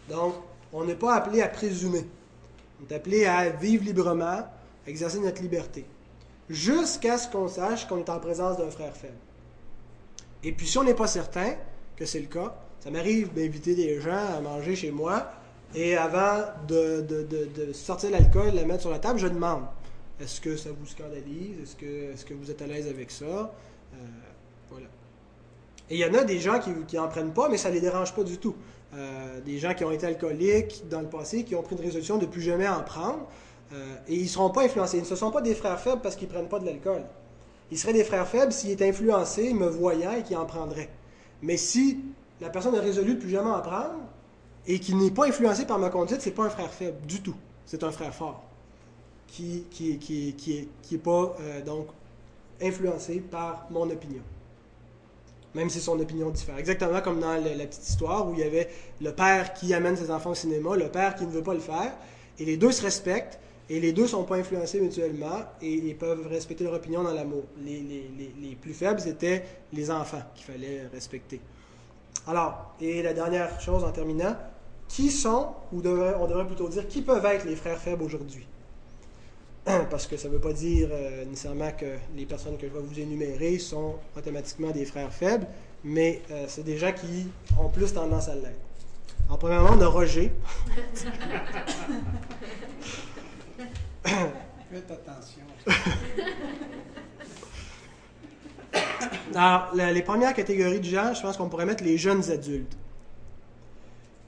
Donc, 0.10 0.36
on 0.73 0.84
n'est 0.84 0.95
pas 0.95 1.15
appelé 1.15 1.41
à 1.41 1.47
présumer. 1.47 2.05
On 2.79 2.91
est 2.91 2.95
appelé 2.95 3.25
à 3.25 3.49
vivre 3.49 3.84
librement, 3.84 4.25
à 4.25 4.49
exercer 4.88 5.19
notre 5.19 5.41
liberté, 5.41 5.86
jusqu'à 6.49 7.17
ce 7.17 7.29
qu'on 7.29 7.47
sache 7.47 7.88
qu'on 7.88 7.97
est 7.97 8.10
en 8.10 8.19
présence 8.19 8.58
d'un 8.58 8.69
frère 8.69 8.95
faible. 8.95 9.13
Et 10.45 10.51
puis, 10.51 10.67
si 10.67 10.77
on 10.77 10.84
n'est 10.84 10.93
pas 10.93 11.08
certain 11.08 11.55
que 11.97 12.05
c'est 12.05 12.19
le 12.19 12.27
cas, 12.27 12.55
ça 12.79 12.91
m'arrive 12.91 13.34
d'inviter 13.34 13.73
des 13.73 13.99
gens 13.99 14.36
à 14.38 14.39
manger 14.39 14.75
chez 14.75 14.91
moi, 14.91 15.31
et 15.73 15.97
avant 15.97 16.43
de, 16.67 17.01
de, 17.01 17.73
sortir 17.73 18.12
l'alcool, 18.12 18.51
la 18.53 18.63
mettre 18.63 18.81
sur 18.81 18.91
la 18.91 18.99
table, 18.99 19.19
je 19.19 19.27
demande 19.27 19.63
est-ce 20.21 20.39
que 20.39 20.55
ça 20.55 20.69
vous 20.69 20.86
scandalise? 20.86 21.60
Est-ce 21.62 21.75
que, 21.75 22.13
est 22.13 22.25
que 22.25 22.34
vous 22.34 22.49
êtes 22.51 22.62
à 22.62 22.67
l'aise 22.67 22.88
avec 22.88 23.12
ça? 23.12 23.25
Euh, 23.25 23.97
Voilà. 24.69 24.88
Et 25.89 25.95
il 25.95 25.99
y 25.99 26.05
en 26.05 26.13
a 26.13 26.23
des 26.23 26.39
gens 26.39 26.60
qui 26.60 26.95
n'en 26.95 27.08
prennent 27.08 27.34
pas, 27.34 27.49
mais 27.49 27.58
ça 27.58 27.69
ne 27.69 27.73
les 27.73 27.81
dérange 27.81 28.13
pas 28.13 28.23
du 28.23 28.38
tout. 28.38 28.55
Euh, 28.93 29.41
des 29.41 29.58
gens 29.58 29.73
qui 29.73 29.84
ont 29.84 29.91
été 29.91 30.05
alcooliques 30.05 30.84
dans 30.89 31.01
le 31.01 31.10
passé, 31.10 31.43
qui 31.43 31.55
ont 31.55 31.63
pris 31.63 31.75
une 31.75 31.81
résolution 31.81 32.17
de 32.17 32.25
plus 32.27 32.41
jamais 32.41 32.67
en 32.67 32.81
prendre, 32.81 33.27
euh, 33.73 33.95
et 34.08 34.15
ils 34.15 34.23
ne 34.23 34.27
seront 34.27 34.51
pas 34.51 34.63
influencés. 34.63 35.03
Ce 35.03 35.12
ne 35.12 35.15
sont 35.17 35.31
pas 35.31 35.41
des 35.41 35.55
frères 35.55 35.79
faibles 35.79 36.01
parce 36.01 36.15
qu'ils 36.15 36.27
ne 36.27 36.34
prennent 36.34 36.47
pas 36.47 36.60
de 36.60 36.65
l'alcool. 36.65 37.01
Ils 37.71 37.78
seraient 37.78 37.93
des 37.93 38.04
frères 38.04 38.28
faibles 38.28 38.51
s'ils 38.51 38.71
étaient 38.71 38.89
influencés, 38.89 39.54
me 39.54 39.67
voyant 39.67 40.13
et 40.13 40.23
qui 40.23 40.36
en 40.36 40.45
prendraient. 40.45 40.89
Mais 41.41 41.58
si 41.58 41.99
la 42.41 42.49
personne 42.49 42.75
a 42.75 42.82
résolu 42.82 43.15
de 43.15 43.19
plus 43.19 43.30
jamais 43.30 43.49
en 43.49 43.62
prendre, 43.62 43.95
et 44.67 44.80
qui 44.80 44.95
n'est 44.95 45.12
pas 45.12 45.28
influencé 45.28 45.65
par 45.65 45.80
ma 45.80 45.89
conduite, 45.89 46.21
c'est 46.21 46.32
pas 46.32 46.43
un 46.43 46.49
frère 46.49 46.71
faible 46.71 47.06
du 47.06 47.21
tout. 47.21 47.36
C'est 47.65 47.84
un 47.84 47.91
frère 47.91 48.13
fort 48.13 48.43
qui 49.28 49.65
qui, 49.69 50.69
est, 50.91 50.97
pas 50.97 51.36
euh, 51.41 51.62
donc 51.62 51.88
influencé 52.62 53.19
par 53.19 53.67
mon 53.69 53.89
opinion. 53.89 54.21
Même 55.54 55.69
si 55.69 55.80
son 55.80 55.99
opinion 55.99 56.30
diffère. 56.30 56.58
Exactement 56.58 57.01
comme 57.01 57.19
dans 57.19 57.34
la, 57.34 57.65
petite 57.65 57.88
histoire 57.88 58.28
où 58.28 58.34
il 58.34 58.39
y 58.39 58.43
avait 58.43 58.69
le 59.01 59.13
père 59.13 59.54
qui 59.54 59.73
amène 59.73 59.95
ses 59.95 60.12
enfants 60.12 60.32
au 60.32 60.36
cinéma, 60.36 60.75
le 60.75 60.89
père 60.89 61.15
qui 61.15 61.25
ne 61.25 61.32
veut 61.32 61.43
pas 61.43 61.54
le 61.54 61.60
faire, 61.60 61.93
et 62.39 62.45
les 62.45 62.58
deux 62.58 62.71
se 62.71 62.82
respectent, 62.82 63.39
et 63.69 63.80
les 63.80 63.93
deux 63.93 64.04
ne 64.04 64.08
sont 64.08 64.23
pas 64.23 64.36
influencés 64.36 64.80
mutuellement, 64.80 65.43
et 65.62 65.73
ils 65.73 65.97
peuvent 65.97 66.28
respecter 66.28 66.63
leur 66.63 66.73
opinion 66.73 67.04
dans 67.04 67.13
l'amour. 67.13 67.43
Les, 67.63 68.58
plus 68.62 68.73
faibles, 68.73 68.99
c'était 68.99 69.43
les 69.73 69.89
enfants 69.89 70.21
qu'il 70.36 70.45
fallait 70.45 70.84
respecter. 70.93 71.41
Alors, 72.28 72.75
et 72.80 73.01
la 73.01 73.13
dernière 73.13 73.60
chose 73.60 73.84
en 73.84 73.91
terminant, 73.91 74.36
qui 74.88 75.10
sont, 75.10 75.49
ou 75.71 75.80
on 75.80 76.28
devrait 76.28 76.45
plutôt 76.45 76.69
dire, 76.69 76.88
qui 76.88 77.01
peuvent 77.01 77.25
être 77.25 77.45
les 77.45 77.56
frères 77.56 77.80
faibles 77.80 78.04
aujourd'hui? 78.04 78.45
parce 79.89 80.06
que 80.06 80.15
ça 80.15 80.28
ne 80.28 80.34
veut 80.34 80.39
pas 80.39 80.54
dire 80.54 80.89
euh, 80.91 81.25
nécessairement 81.25 81.71
que 81.71 81.97
les 82.15 82.28
personnes 82.28 82.56
que 82.58 82.67
je 82.67 82.71
vais 82.73 82.80
vous 82.80 82.99
énumérer 82.99 83.58
sont 83.58 83.95
automatiquement 84.15 84.69
des 84.69 84.86
frères 84.86 85.12
faibles, 85.12 85.47
mais 85.84 86.21
euh, 86.30 86.45
c'est 86.47 86.63
des 86.63 86.78
gens 86.78 86.93
qui 86.93 87.28
ont 87.60 87.69
plus 87.69 87.91
tendance 87.91 88.30
à 88.30 88.36
l'être. 88.36 88.60
En 89.28 89.38
premièrement, 89.38 89.71
on 89.75 89.82
a 89.82 89.88
Roger. 89.88 90.32
Faites 94.75 94.91
attention. 94.91 95.41
Alors, 99.33 99.73
les 99.73 100.01
premières 100.01 100.33
catégories 100.33 100.81
de 100.81 100.85
gens, 100.85 101.13
je 101.13 101.21
pense 101.21 101.38
qu'on 101.38 101.47
pourrait 101.47 101.65
mettre 101.65 101.85
les 101.85 101.97
jeunes 101.97 102.29
adultes. 102.29 102.75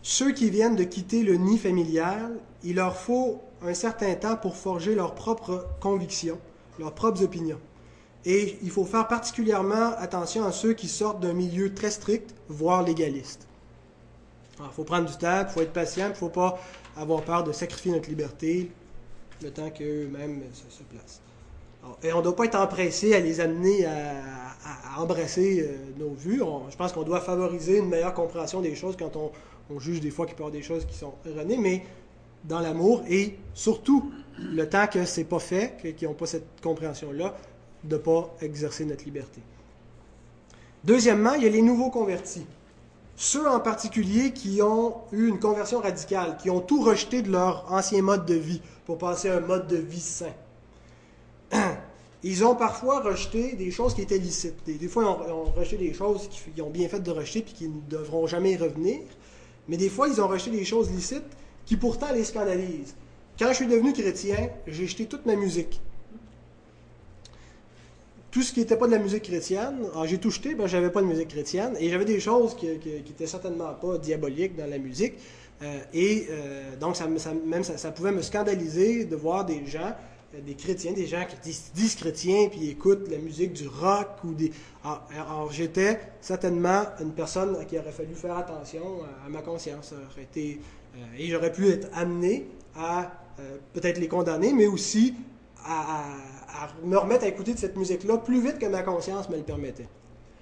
Ceux 0.01 0.31
qui 0.31 0.49
viennent 0.49 0.77
de 0.77 0.86
quitter 0.86 1.23
le 1.23 1.36
nid 1.36 1.57
familial, 1.57 2.38
il 2.63 2.77
leur 2.77 2.95
faut 2.95 3.41
un 3.62 3.73
certain 3.73 4.15
temps 4.15 4.38
pour 4.38 4.55
forger 4.55 4.95
leurs 4.95 5.15
propres 5.15 5.67
convictions, 5.81 6.39
leurs 6.79 6.93
propres 6.93 7.23
opinions. 7.23 7.60
Et 8.23 8.57
il 8.62 8.69
faut 8.69 8.86
faire 8.86 9.10
particulièrement 9.10 9.97
attention 9.97 10.45
à 10.45 10.53
ceux 10.53 10.71
qui 10.71 10.88
sortent 10.88 11.19
d'un 11.19 11.33
milieu 11.33 11.73
très 11.73 11.91
strict, 11.91 12.33
voire 12.47 12.83
légaliste. 12.83 13.49
Il 14.62 14.71
faut 14.71 14.86
prendre 14.86 15.10
du 15.10 15.17
temps, 15.17 15.41
il 15.41 15.49
faut 15.49 15.60
être 15.60 15.73
patient, 15.73 16.05
il 16.05 16.12
ne 16.12 16.15
faut 16.15 16.29
pas 16.29 16.57
avoir 16.95 17.21
peur 17.23 17.43
de 17.43 17.51
sacrifier 17.51 17.91
notre 17.91 18.07
liberté 18.07 18.71
le 19.41 19.52
temps 19.52 19.69
qu'eux-mêmes 19.69 20.41
se, 20.54 20.78
se 20.78 20.84
placent. 20.84 21.21
Et 22.04 22.13
on 22.13 22.17
ne 22.17 22.23
doit 22.23 22.36
pas 22.36 22.45
être 22.45 22.60
empressé 22.60 23.13
à 23.13 23.19
les 23.19 23.39
amener 23.39 23.86
à, 23.86 25.00
embrasser 25.00 25.62
euh, 25.62 25.76
nos 25.97 26.10
vues. 26.10 26.41
Je 26.69 26.76
pense 26.76 26.91
qu'on 26.91 27.04
doit 27.04 27.21
favoriser 27.21 27.78
une 27.78 27.88
meilleure 27.88 28.13
compréhension 28.13 28.62
des 28.62 28.76
choses 28.76 28.95
quand 28.97 29.15
on, 29.15 29.32
juge 29.80 30.00
des 30.00 30.12
fois 30.12 30.26
qu'il 30.26 30.36
peut 30.36 30.43
y 30.43 30.45
avoir 30.45 30.52
des 30.52 30.63
choses 30.63 30.86
qui 30.86 30.95
sont 30.95 31.13
erronées, 31.26 31.58
mais 31.58 31.84
dans 32.45 32.60
l'amour 32.60 33.04
et 33.10 33.36
surtout 33.54 34.12
le 34.39 34.67
temps 34.67 34.88
que 34.88 35.06
c'est 35.06 35.26
pas 35.26 35.39
fait, 35.39 35.95
qu'ils 35.97 36.08
n'ont 36.08 36.13
pas 36.13 36.26
cette 36.26 36.62
compréhension-là, 36.62 37.36
de 37.84 37.95
ne 37.95 38.02
pas 38.02 38.34
exercer 38.41 38.86
notre 38.86 39.04
liberté. 39.04 39.41
Deuxièmement, 40.84 41.34
il 41.34 41.43
y 41.43 41.47
a 41.47 41.50
les 41.50 41.62
nouveaux 41.62 41.89
convertis. 41.89 42.45
Ceux 43.19 43.49
en 43.49 43.60
particulier 43.60 44.32
qui 44.32 44.62
ont 44.62 44.97
eu 45.12 45.27
une 45.27 45.39
conversion 45.39 45.80
radicale, 45.80 46.38
qui 46.38 46.51
ont 46.51 46.62
tout 46.62 46.84
rejeté 46.84 47.23
de 47.23 47.32
leur 47.32 47.65
ancien 47.73 48.03
mode 48.03 48.27
de 48.27 48.36
vie 48.36 48.62
pour 48.86 48.99
passer 48.99 49.27
à 49.30 49.38
un 49.38 49.39
mode 49.39 49.65
de 49.65 49.77
vie 49.77 49.99
sain. 49.99 50.34
Ils 52.23 52.45
ont 52.45 52.56
parfois 52.56 53.01
rejeté 53.01 53.53
des 53.53 53.71
choses 53.71 53.95
qui 53.95 54.03
étaient 54.03 54.19
licites. 54.19 54.63
Des, 54.65 54.88
fois, 54.88 55.03
ils 55.25 55.32
ont, 55.32 55.45
rejeté 55.45 55.77
des 55.77 55.93
choses 55.93 56.27
qu'ils 56.30 56.62
ont 56.63 56.69
bien 56.69 56.89
fait 56.89 56.99
de 56.99 57.12
rejeter 57.12 57.41
puis 57.41 57.53
qui 57.53 57.69
ne 57.69 57.80
devront 57.89 58.27
jamais 58.27 58.56
revenir. 58.56 58.99
Mais 59.67 59.77
des 59.77 59.89
fois, 59.89 60.08
ils 60.08 60.19
ont 60.19 60.27
rejeté 60.27 60.51
des 60.51 60.65
choses 60.65 60.91
licites 60.91 61.23
qui 61.65 61.75
pourtant 61.75 62.12
les 62.13 62.23
scandalisent. 62.23 62.95
Quand 63.39 63.49
je 63.49 63.53
suis 63.53 63.67
devenu 63.67 63.93
chrétien, 63.93 64.49
j'ai 64.65 64.88
jeté 64.88 65.06
toute 65.06 65.25
ma 65.25 65.36
musique. 65.36 65.80
Tout 68.38 68.43
ce 68.43 68.54
qui 68.54 68.60
n'était 68.60 68.78
pas 68.78 68.86
de 68.86 68.91
la 68.91 69.00
musique 69.00 69.23
chrétienne, 69.23 69.80
alors 69.91 70.06
j'ai 70.06 70.19
tout 70.19 70.30
jeté, 70.30 70.54
ben, 70.54 70.67
j'avais 70.67 70.91
pas 70.91 71.02
de 71.02 71.08
musique 71.08 71.30
chrétienne, 71.30 71.76
et 71.80 71.89
j'avais 71.89 72.06
des 72.06 72.19
choses 72.19 72.56
qui, 72.56 72.67
qui, 72.78 72.97
étaient 72.97 73.26
certainement 73.26 73.73
pas 73.73 73.97
diaboliques 73.97 74.56
dans 74.56 74.69
la 74.69 74.78
musique. 74.78 75.15
Euh, 75.63 75.80
et 75.91 76.28
euh, 76.30 76.76
donc, 76.80 76.95
ça, 76.97 77.08
me- 77.08 77.17
ça- 77.17 77.34
même 77.34 77.63
ça, 77.63 77.91
pouvait 77.91 78.12
me 78.12 78.21
scandaliser 78.21 79.06
de 79.06 79.15
voir 79.15 79.43
des 79.43 79.65
gens, 79.65 79.91
euh, 80.36 80.41
des 80.45 80.54
chrétiens, 80.54 80.91
des 80.91 81.08
gens 81.08 81.26
qui 81.28 81.36
disent, 81.50 81.71
disent 81.73 81.95
chrétiens, 81.95 82.47
puis 82.52 82.69
écoutent 82.69 83.10
la 83.10 83.17
musique 83.17 83.54
du 83.54 83.67
rock 83.67 84.10
ou 84.23 84.36
des. 84.36 84.52
Alors, 84.84 85.08
alors, 85.19 85.52
j'étais 85.52 86.00
certainement 86.21 86.84
une 87.02 87.13
personne 87.13 87.56
à 87.60 87.65
qui 87.65 87.80
aurait 87.80 87.91
fallu 87.91 88.13
faire 88.13 88.38
attention 88.38 89.00
à, 89.26 89.30
ma 89.30 89.41
conscience. 89.41 89.95
Et 90.28 90.60
j'aurais 91.28 91.52
pu 91.52 91.69
être 91.69 91.88
amené 91.91 92.45
à 92.76 93.13
peut-être 93.73 93.97
les 93.97 94.08
condamner, 94.08 94.54
mais 94.54 94.67
aussi 94.67 95.15
à- 95.65 96.04
à 96.58 96.70
me 96.84 96.98
remettre 96.98 97.24
à 97.24 97.28
écouter 97.28 97.54
de 97.54 97.60
cette 97.60 97.76
musique-là 97.78 98.17
plus 98.17 98.41
vite 98.41 98.60
que 98.60 98.65
ma 98.65 98.82
conscience 98.84 99.30
me 99.30 99.38
le 99.38 99.43
permettait. 99.43 99.88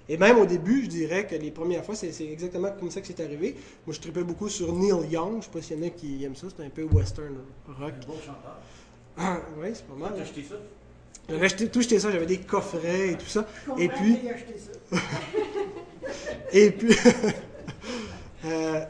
Et 0.08 0.16
même 0.16 0.38
au 0.38 0.46
début, 0.46 0.84
je 0.84 0.88
dirais 0.88 1.26
que 1.26 1.34
les 1.34 1.50
premières 1.50 1.84
fois, 1.84 1.96
c'est 1.96 2.12
exactement 2.24 2.68
comme 2.78 2.90
ça 2.92 3.00
que 3.00 3.06
c'est 3.08 3.20
arrivé. 3.20 3.56
Moi, 3.86 3.94
je 3.94 4.00
tripais 4.00 4.22
beaucoup 4.22 4.48
sur 4.48 4.72
Neil 4.72 4.94
Young. 5.10 5.32
Je 5.32 5.36
ne 5.36 5.42
sais 5.42 5.50
pas 5.52 5.62
s'il 5.62 5.78
y 5.80 5.84
en 5.84 5.86
a 5.86 5.90
qui 5.90 6.24
aiment 6.24 6.36
ça. 6.36 6.46
C'est 6.56 6.64
un 6.64 6.70
peu 6.70 6.84
western 6.84 7.34
rock. 7.66 7.92
Un 8.02 8.06
beau 8.06 8.14
chanteur. 8.24 9.42
oui, 9.58 9.68
c'est 9.74 9.84
pas 9.86 9.94
mal. 9.94 10.12
T'as 10.16 10.22
acheté 10.22 10.44
ça? 10.48 10.54
J'avais 11.28 11.46
acheté- 11.46 11.68
tout 11.68 11.82
jeté 11.82 11.98
ça. 11.98 12.12
J'avais 12.12 12.26
des 12.26 12.38
coffrets 12.38 13.10
et 13.10 13.16
tout 13.18 13.26
ça. 13.26 13.46
Et 13.78 13.88
puis, 13.88 14.18
et 16.52 16.70
puis, 16.70 16.94
euh, 18.44 18.80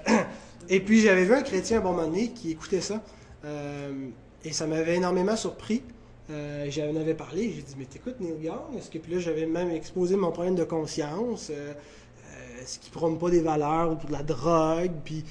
et 0.69 0.81
puis 0.81 1.01
j'avais 1.01 1.25
vu 1.25 1.33
un 1.35 1.43
chrétien 1.43 1.79
à 1.79 1.81
un 1.81 1.83
bon 1.83 1.93
moment 1.93 2.07
donné 2.09 2.29
qui 2.31 2.51
écoutait 2.51 2.81
ça. 2.83 3.03
euh, 3.45 4.09
et 4.45 4.53
ça 4.53 4.67
m'avait 4.67 4.97
énormément 4.97 5.35
surpris. 5.35 5.83
Euh, 6.31 6.67
J'en 6.71 6.97
avais 6.97 7.15
parlé, 7.15 7.53
j'ai 7.55 7.63
dit, 7.63 7.75
mais 7.79 7.85
t'écoutes 7.85 8.21
Neil 8.21 8.47
Young? 8.47 8.77
Est-ce 8.77 8.91
que 8.91 8.99
puis 8.99 9.13
là, 9.15 9.21
j'avais 9.21 9.47
même 9.47 9.71
exposé 9.71 10.17
mon 10.17 10.33
problème 10.33 10.57
de 10.57 10.65
conscience. 10.65 11.51
euh, 11.51 11.73
euh, 11.73 12.63
Est-ce 12.63 12.79
qu'il 12.81 12.91
prône 12.93 13.19
pas 13.19 13.31
des 13.31 13.41
valeurs 13.41 13.93
ou 13.93 14.07
de 14.07 14.13
la 14.13 14.23
drogue? 14.23 14.93
Puis, 15.05 15.25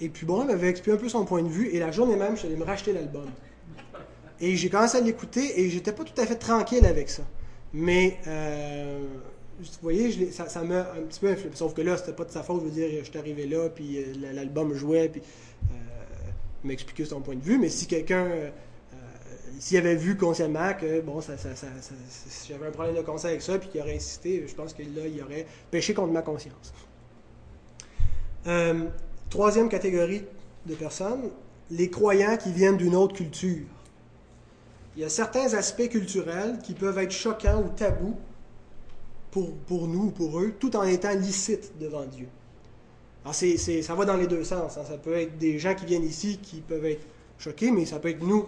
et 0.00 0.08
puis 0.08 0.26
bon, 0.26 0.42
il 0.42 0.48
m'avait 0.48 0.68
expliqué 0.68 0.96
un 0.96 1.00
peu 1.00 1.08
son 1.08 1.24
point 1.24 1.42
de 1.42 1.48
vue. 1.48 1.68
Et 1.68 1.78
la 1.78 1.90
journée 1.90 2.16
même, 2.16 2.34
je 2.34 2.40
suis 2.40 2.48
allé 2.48 2.56
me 2.56 2.64
racheter 2.64 2.92
l'album. 2.92 3.30
Et 4.40 4.56
j'ai 4.56 4.68
commencé 4.68 4.98
à 4.98 5.00
l'écouter 5.00 5.60
et 5.60 5.70
j'étais 5.70 5.92
pas 5.92 6.02
tout 6.02 6.20
à 6.20 6.26
fait 6.26 6.34
tranquille 6.34 6.84
avec 6.84 7.08
ça. 7.08 7.22
Mais, 7.72 8.18
vous 8.26 9.70
voyez, 9.80 10.32
ça 10.32 10.62
m'a 10.64 10.80
un 10.80 11.02
petit 11.08 11.20
peu 11.20 11.28
influencé. 11.28 11.56
Sauf 11.56 11.72
que 11.72 11.82
là, 11.82 11.96
c'était 11.96 12.12
pas 12.12 12.24
de 12.24 12.32
sa 12.32 12.42
faute. 12.42 12.60
Je 12.62 12.64
veux 12.64 12.70
dire, 12.72 12.88
je 12.98 13.08
suis 13.08 13.18
arrivé 13.18 13.46
là, 13.46 13.68
puis 13.70 14.04
l'album 14.34 14.74
jouait, 14.74 15.08
puis 15.08 15.22
expliqué 16.68 17.04
son 17.04 17.20
point 17.20 17.36
de 17.36 17.42
vue. 17.42 17.58
Mais 17.58 17.68
si 17.68 17.86
quelqu'un, 17.86 18.28
s'il 19.58 19.76
avait 19.78 19.94
vu 19.96 20.16
consciemment 20.16 20.72
que, 20.74 21.00
bon, 21.00 21.20
ça, 21.20 21.34
j'avais 22.48 22.66
un 22.66 22.70
problème 22.70 22.96
de 22.96 23.00
conscience 23.02 23.24
avec 23.26 23.42
ça, 23.42 23.58
puis 23.58 23.68
qu'il 23.68 23.80
aurait 23.80 23.96
insisté, 23.96 24.44
je 24.46 24.54
pense 24.54 24.72
que 24.72 24.82
là, 24.82 25.06
il 25.06 25.22
aurait 25.22 25.46
péché 25.70 25.94
contre 25.94 26.12
ma 26.12 26.22
conscience. 26.22 26.72
Euh, 28.46 28.86
troisième 29.30 29.68
catégorie 29.68 30.24
de 30.66 30.74
personnes, 30.74 31.30
les 31.70 31.90
croyants 31.90 32.36
qui 32.36 32.52
viennent 32.52 32.76
d'une 32.76 32.94
autre 32.94 33.14
culture. 33.14 33.66
Il 34.96 35.02
y 35.02 35.04
a 35.04 35.08
certains 35.08 35.54
aspects 35.54 35.88
culturels 35.88 36.58
qui 36.62 36.74
peuvent 36.74 36.98
être 36.98 37.12
choquants 37.12 37.62
ou 37.62 37.68
tabous 37.70 38.16
pour, 39.30 39.54
pour 39.56 39.88
nous 39.88 40.06
ou 40.06 40.10
pour 40.10 40.38
eux, 40.40 40.52
tout 40.58 40.76
en 40.76 40.82
étant 40.82 41.14
licites 41.14 41.72
devant 41.80 42.04
Dieu. 42.04 42.28
Alors, 43.24 43.34
c'est, 43.34 43.56
c'est- 43.56 43.82
ça 43.82 43.94
va 43.94 44.04
dans 44.04 44.16
les 44.16 44.26
deux 44.26 44.44
sens. 44.44 44.76
hein. 44.76 44.82
Ça 44.86 44.98
peut 44.98 45.14
être 45.14 45.38
des 45.38 45.58
gens 45.58 45.74
qui 45.74 45.86
viennent 45.86 46.04
ici 46.04 46.38
qui 46.42 46.60
peuvent 46.60 46.84
être 46.84 47.06
choqués, 47.38 47.70
mais 47.70 47.86
ça 47.86 47.98
peut 48.00 48.10
être 48.10 48.22
nous. 48.22 48.44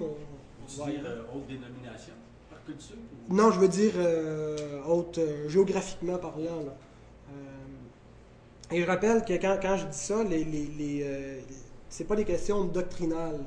Euh, 0.80 1.22
haute 1.34 1.46
dénomination? 1.46 2.14
Par 2.50 2.64
culture? 2.64 2.96
ou- 3.30 3.34
Non, 3.34 3.50
je 3.50 3.60
veux 3.60 3.68
dire 3.68 3.92
euh, 3.96 4.80
haute, 4.86 5.18
euh, 5.18 5.48
géographiquement 5.48 6.18
parlant. 6.18 6.60
là. 6.64 6.76
Et 8.72 8.80
je 8.80 8.86
rappelle 8.86 9.24
que 9.24 9.34
quand, 9.34 9.58
quand 9.60 9.76
je 9.76 9.84
dis 9.86 9.96
ça, 9.98 10.24
les, 10.24 10.42
les, 10.42 10.66
les, 10.78 11.40
c'est 11.88 12.04
pas 12.04 12.16
des 12.16 12.24
questions 12.24 12.64
doctrinales. 12.64 13.40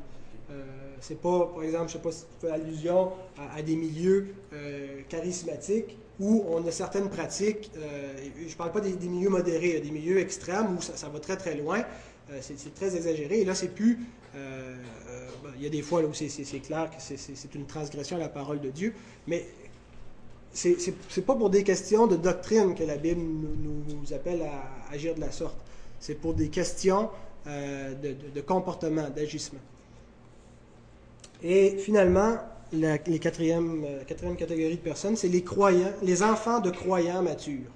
Euh, 0.50 0.64
c'est 1.02 1.20
pas, 1.20 1.48
par 1.54 1.64
exemple, 1.64 1.88
je 1.90 1.94
sais 1.94 2.00
pas 2.00 2.12
si 2.12 2.22
tu 2.24 2.46
fais 2.48 2.52
allusion 2.52 3.12
à, 3.38 3.56
à 3.58 3.62
des 3.62 3.76
milieux 3.76 4.28
euh, 4.54 5.02
charismatiques 5.10 5.98
où 6.20 6.46
on 6.50 6.66
a 6.66 6.72
certaines 6.72 7.10
pratiques. 7.10 7.72
euh, 7.78 8.14
et 8.46 8.48
je 8.48 8.56
parle 8.56 8.72
pas 8.72 8.80
des, 8.80 8.94
des 8.94 9.08
milieux 9.10 9.30
modérés, 9.30 9.80
des 9.82 9.92
milieux 9.92 10.20
extrêmes 10.20 10.78
où 10.78 10.82
ça, 10.82 10.96
ça 10.96 11.10
va 11.10 11.20
très 11.20 11.36
très 11.36 11.56
loin. 11.56 11.84
C'est, 12.42 12.58
c'est 12.60 12.74
très 12.74 12.96
exagéré. 12.96 13.40
Et 13.42 13.46
là, 13.46 13.56
c'est 13.56 13.70
plus. 13.74 14.00
Ben, 15.48 15.54
il 15.58 15.64
y 15.64 15.66
a 15.66 15.70
des 15.70 15.82
fois 15.82 16.02
où 16.02 16.14
c'est, 16.14 16.28
clair 16.60 16.90
que 16.90 16.98
c'est, 17.00 17.56
une 17.56 17.66
transgression 17.66 18.18
à 18.18 18.20
la 18.20 18.30
parole 18.30 18.60
de 18.60 18.70
Dieu. 18.70 18.94
Mais 19.28 19.46
c'est, 20.52 21.26
pas 21.26 21.36
pour 21.36 21.50
des 21.50 21.64
questions 21.64 22.08
de 22.08 22.16
doctrine 22.16 22.76
que 22.76 22.84
la 22.84 22.98
Bible 22.98 23.22
nous, 23.22 24.14
appelle 24.14 24.42
à 24.42 24.94
agir 24.94 25.16
de 25.16 25.22
la 25.22 25.32
sorte. 25.32 25.58
C'est 26.00 26.16
pour 26.16 26.34
des 26.34 26.50
questions 26.50 27.10
euh, 27.48 27.94
de, 27.96 28.42
comportement, 28.42 29.10
d'agissement. 29.10 29.60
Et 31.42 31.78
finalement, 31.78 32.38
la 32.74 32.94
euh, 32.94 32.98
quatrième 32.98 33.86
catégorie 34.38 34.76
de 34.76 34.82
personnes, 34.82 35.16
c'est 35.16 35.30
les 35.30 35.44
croyants, 35.44 35.94
les 36.04 36.24
enfants 36.24 36.60
de 36.60 36.72
croyants 36.72 37.22
matures. 37.22 37.72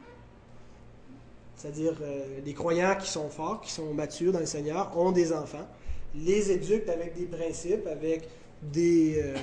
C'est-à-dire 1.55 1.93
euh, 2.01 2.41
des 2.43 2.53
croyants 2.53 2.95
qui 2.99 3.09
sont 3.09 3.29
forts, 3.29 3.61
qui 3.61 3.71
sont 3.71 3.93
matures 3.93 4.33
dans 4.33 4.39
le 4.39 4.45
Seigneur, 4.45 4.91
ont 4.97 5.11
des 5.11 5.31
enfants, 5.31 5.67
les 6.15 6.51
éduquent 6.51 6.89
avec 6.89 7.17
des 7.17 7.25
principes, 7.25 7.87
avec 7.87 8.27
des, 8.61 9.21
euh, 9.23 9.35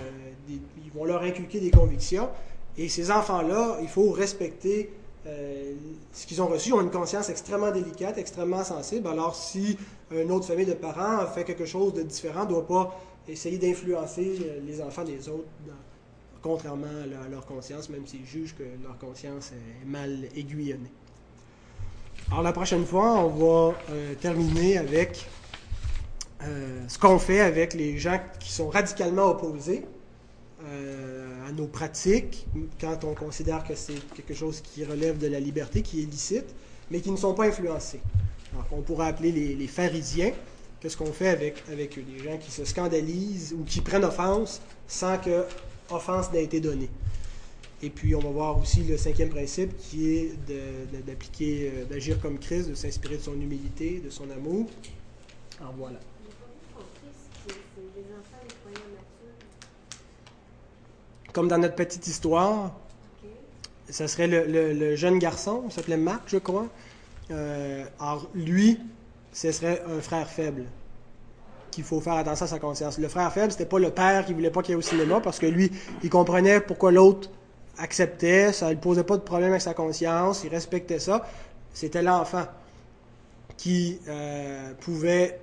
des- 0.47 0.61
Ils 0.85 0.91
vont 0.93 1.05
leur 1.05 1.23
inculquer 1.23 1.61
des 1.61 1.71
convictions. 1.71 2.29
Et 2.77 2.89
ces 2.89 3.11
enfants-là, 3.11 3.79
il 3.83 3.89
faut 3.89 4.11
respecter 4.11 4.91
euh, 5.27 5.75
ce 6.13 6.27
qu'ils 6.27 6.41
ont 6.41 6.47
reçu. 6.47 6.71
Ils 6.71 6.75
ont 6.75 6.81
une 6.81 6.91
conscience 6.91 7.29
extrêmement 7.29 7.71
délicate, 7.71 8.17
extrêmement 8.19 8.65
sensible. 8.65 9.09
Alors, 9.09 9.35
si 9.35 9.77
une 10.11 10.31
autre 10.31 10.47
famille 10.47 10.65
de 10.65 10.73
parents 10.75 11.27
fait 11.27 11.45
quelque 11.45 11.67
chose 11.67 11.93
de 11.93 12.03
différent, 12.03 12.45
ne 12.45 12.51
doit 12.51 12.67
pas 12.67 12.99
essayer 13.29 13.59
d'influencer 13.59 14.39
euh, 14.41 14.61
les 14.67 14.81
enfants 14.81 15.05
des 15.05 15.29
autres, 15.29 15.49
contrairement 16.41 16.87
à 16.87 17.29
leur, 17.29 17.45
conscience, 17.45 17.91
même 17.91 18.07
s'ils 18.07 18.25
jugent 18.25 18.55
que 18.57 18.63
leur 18.83 18.97
conscience 18.97 19.53
est 19.53 19.85
mal 19.85 20.29
aiguillonnée. 20.35 20.93
Alors 22.31 22.43
la 22.43 22.53
prochaine 22.53 22.87
fois, 22.87 23.19
on 23.19 23.29
va 23.29 23.75
terminer 24.21 24.79
avec 24.79 25.27
euh, 26.43 26.85
ce 26.89 26.99
qu'on 26.99 27.19
fait 27.19 27.41
avec 27.41 27.75
les 27.75 27.99
gens 27.99 28.21
qui 28.39 28.53
sont 28.53 28.69
radicalement 28.69 29.31
opposés 29.31 29.85
euh, 30.65 31.49
à 31.49 31.53
nos 31.53 31.67
pratiques 31.67 32.47
quand 32.81 33.05
on 33.05 33.15
considère 33.15 33.65
que 33.65 33.75
c'est 33.75 33.99
quelque 34.15 34.35
chose 34.35 34.61
qui 34.61 34.85
relève 34.85 35.19
de 35.19 35.27
la 35.27 35.41
liberté, 35.41 35.83
qui 35.83 36.03
est 36.03 36.07
licite, 36.07 36.55
mais 36.91 37.01
qui 37.01 37.11
ne 37.11 37.17
sont 37.17 37.35
pas 37.35 37.47
influencés. 37.47 38.01
Alors 38.53 38.69
qu'on 38.69 38.83
pourrait 38.83 39.09
appeler 39.09 39.33
les, 39.33 39.67
pharisiens. 39.67 40.33
Qu'est-ce 40.81 40.97
qu'on 40.97 41.13
fait 41.13 41.29
avec, 41.29 41.63
avec 41.71 41.99
eux? 41.99 42.03
Des 42.03 42.23
gens 42.23 42.39
qui 42.39 42.53
se 42.53 42.65
scandalisent 42.65 43.53
ou 43.53 43.65
qui 43.65 43.81
prennent 43.81 44.05
offense 44.05 44.61
sans 44.87 45.19
que 45.19 45.45
offense 45.91 46.33
été 46.35 46.61
donnée. 46.61 46.91
Et 47.83 47.91
puis, 47.91 48.15
on 48.15 48.21
va 48.21 48.31
voir 48.31 48.59
aussi 48.59 48.83
le 48.83 48.97
cinquième 48.97 49.29
principe 49.29 49.77
qui 49.77 50.11
est 50.11 50.33
d'appliquer, 51.07 51.73
euh, 51.73 51.85
d'agir 51.85 52.21
comme 52.21 52.39
Christ, 52.39 52.71
de 52.71 52.75
s'inspirer 52.75 53.17
de 53.17 53.23
son 53.23 53.35
humilité, 53.35 54.01
de 54.05 54.11
son 54.11 54.29
amour. 54.31 54.67
Alors 55.61 55.75
voilà. 55.79 56.01
Enfants 57.99 58.55
croyants 58.63 58.89
matures. 58.95 59.35
Comme 61.33 61.49
dans 61.49 61.59
notre 61.59 61.75
petite 61.75 62.07
histoire, 62.07 62.73
ça 63.89 64.07
serait 64.09 64.27
le, 64.27 64.45
le- 64.45 64.73
le 64.73 64.97
jeune 64.97 65.19
garçon, 65.19 65.63
il 65.67 65.73
s'appelait 65.73 65.97
Marc, 65.97 66.23
je 66.27 66.39
crois. 66.39 66.67
Euh, 67.31 67.85
alors, 68.01 68.29
lui, 68.35 68.79
ce 69.33 69.53
serait 69.53 69.83
un 69.87 70.01
frère 70.01 70.29
faible 70.29 70.65
qu'il 71.71 71.85
faut 71.85 72.01
faire 72.01 72.15
attention 72.15 72.47
à 72.47 72.49
sa 72.49 72.59
conscience. 72.59 72.99
Le 72.99 73.09
frère 73.09 73.33
faible, 73.33 73.53
c'était 73.53 73.67
pas 73.67 73.79
le 73.79 73.91
père 73.91 74.25
qui 74.25 74.33
voulait 74.33 74.51
pas 74.51 74.63
qu'il 74.63 74.71
y 74.71 74.75
ait 74.75 74.79
au 74.79 74.83
cinéma 74.83 75.21
parce 75.21 75.39
que 75.39 75.47
lui, 75.47 75.71
il 76.03 76.11
comprenait 76.11 76.61
pourquoi 76.61 76.91
l'autre 76.93 77.31
acceptait, 77.79 78.53
ça 78.53 78.71
ne 78.71 78.75
posait 78.77 79.05
pas 79.05 79.17
de 79.17 79.23
problème 79.23 79.51
avec 79.51 79.63
sa 79.63 79.75
conscience, 79.75 80.43
il 80.45 80.51
respectait 80.51 80.99
ça. 80.99 81.29
C'était 81.75 82.03
l'enfant 82.03 82.47
qui 83.57 84.01
euh, 84.09 84.73
pouvait 84.81 85.39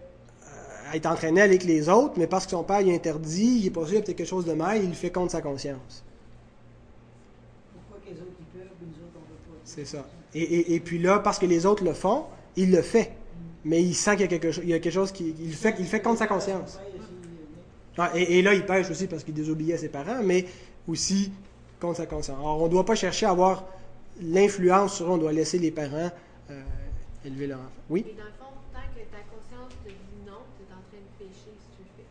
être 0.94 1.06
entraîné 1.06 1.42
avec 1.42 1.64
les 1.64 1.90
autres, 1.90 2.14
mais 2.18 2.28
parce 2.28 2.46
que 2.46 2.52
son 2.52 2.64
père 2.64 2.82
il 2.82 2.94
interdit, 2.94 3.60
il 3.62 3.68
est 3.68 3.72
pas 3.72 3.86
sûr, 3.86 4.04
peut-être 4.04 4.18
quelque 4.18 4.28
chose 4.28 4.46
de 4.46 4.54
mal, 4.54 4.84
il 4.84 4.90
le 4.90 4.96
fait 4.96 5.12
contre 5.12 5.32
sa 5.32 5.42
conscience. 5.42 6.04
Pourquoi 7.74 8.04
les 8.06 8.20
autres 8.20 8.32
peuvent, 8.54 8.64
autres 8.64 9.24
pas? 9.24 9.62
C'est 9.64 9.86
ça. 9.86 10.06
Et, 10.34 10.82
puis 10.82 11.00
là, 11.00 11.20
parce 11.20 11.40
que 11.40 11.46
les 11.46 11.66
autres 11.66 11.84
le 11.84 11.94
font, 11.94 12.26
il 12.58 12.72
le 12.72 12.82
fait. 12.82 13.14
Mais 13.64 13.82
il 13.82 13.96
sent 13.96 14.12
qu'il 14.12 14.22
y 14.22 14.26
a 14.26 14.80
quelque 14.80 14.92
chose, 14.92 15.12
qui, 15.12 15.34
il 15.40 15.56
fait, 15.56 15.74
fait 15.84 16.02
contre 16.02 16.20
sa 16.20 16.28
conscience. 16.28 16.78
Ah, 17.98 18.12
et, 18.14 18.40
et 18.40 18.42
là, 18.42 18.54
il 18.54 18.66
pêche 18.66 18.90
aussi 18.92 19.08
parce 19.08 19.24
qu'il 19.24 19.34
désobéit 19.34 19.74
à 19.74 19.78
ses 19.78 19.88
parents, 19.88 20.22
mais 20.22 20.46
aussi 20.88 21.32
contre 21.80 21.98
sa 21.98 22.06
conscience. 22.06 22.38
Alors, 22.38 22.62
on 22.62 22.66
ne 22.66 22.70
doit 22.70 22.86
pas 22.86 22.96
chercher 22.96 23.26
à 23.26 23.32
avoir 23.32 23.66
l'influence 24.22 24.96
sur 24.96 25.08
eux, 25.08 25.12
on 25.12 25.18
doit 25.18 25.34
laisser 25.34 25.58
les 25.58 25.72
parents 25.72 26.12
euh, 26.50 26.62
élever 27.26 27.48
leur 27.48 27.60
enfant. 27.60 27.70
Oui? 27.90 28.06
Mais 28.06 28.14
dans 28.14 28.26
le 28.26 28.32
fond, 28.32 28.54
tant 28.74 28.80
que 28.94 29.00
ta 29.12 29.24
conscience 29.34 29.74
te 29.84 29.90
dit 29.90 29.96
non, 30.26 30.40
tu 30.58 30.64
es 30.64 30.72
en 30.72 30.82
train 30.90 31.02
de 31.02 31.18
pécher 31.18 31.52
si 31.58 31.68
tu 31.76 31.84
le 31.84 31.92
fais. 31.98 32.06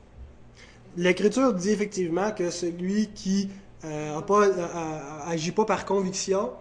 L'Écriture 0.97 1.53
dit 1.55 1.71
effectivement 1.71 2.31
que 2.33 2.51
celui 2.51 3.09
qui 3.09 3.49
euh, 3.85 4.21
pas, 4.23 4.49
pas 5.57 5.65
par 5.65 5.85
conviction 5.85 6.53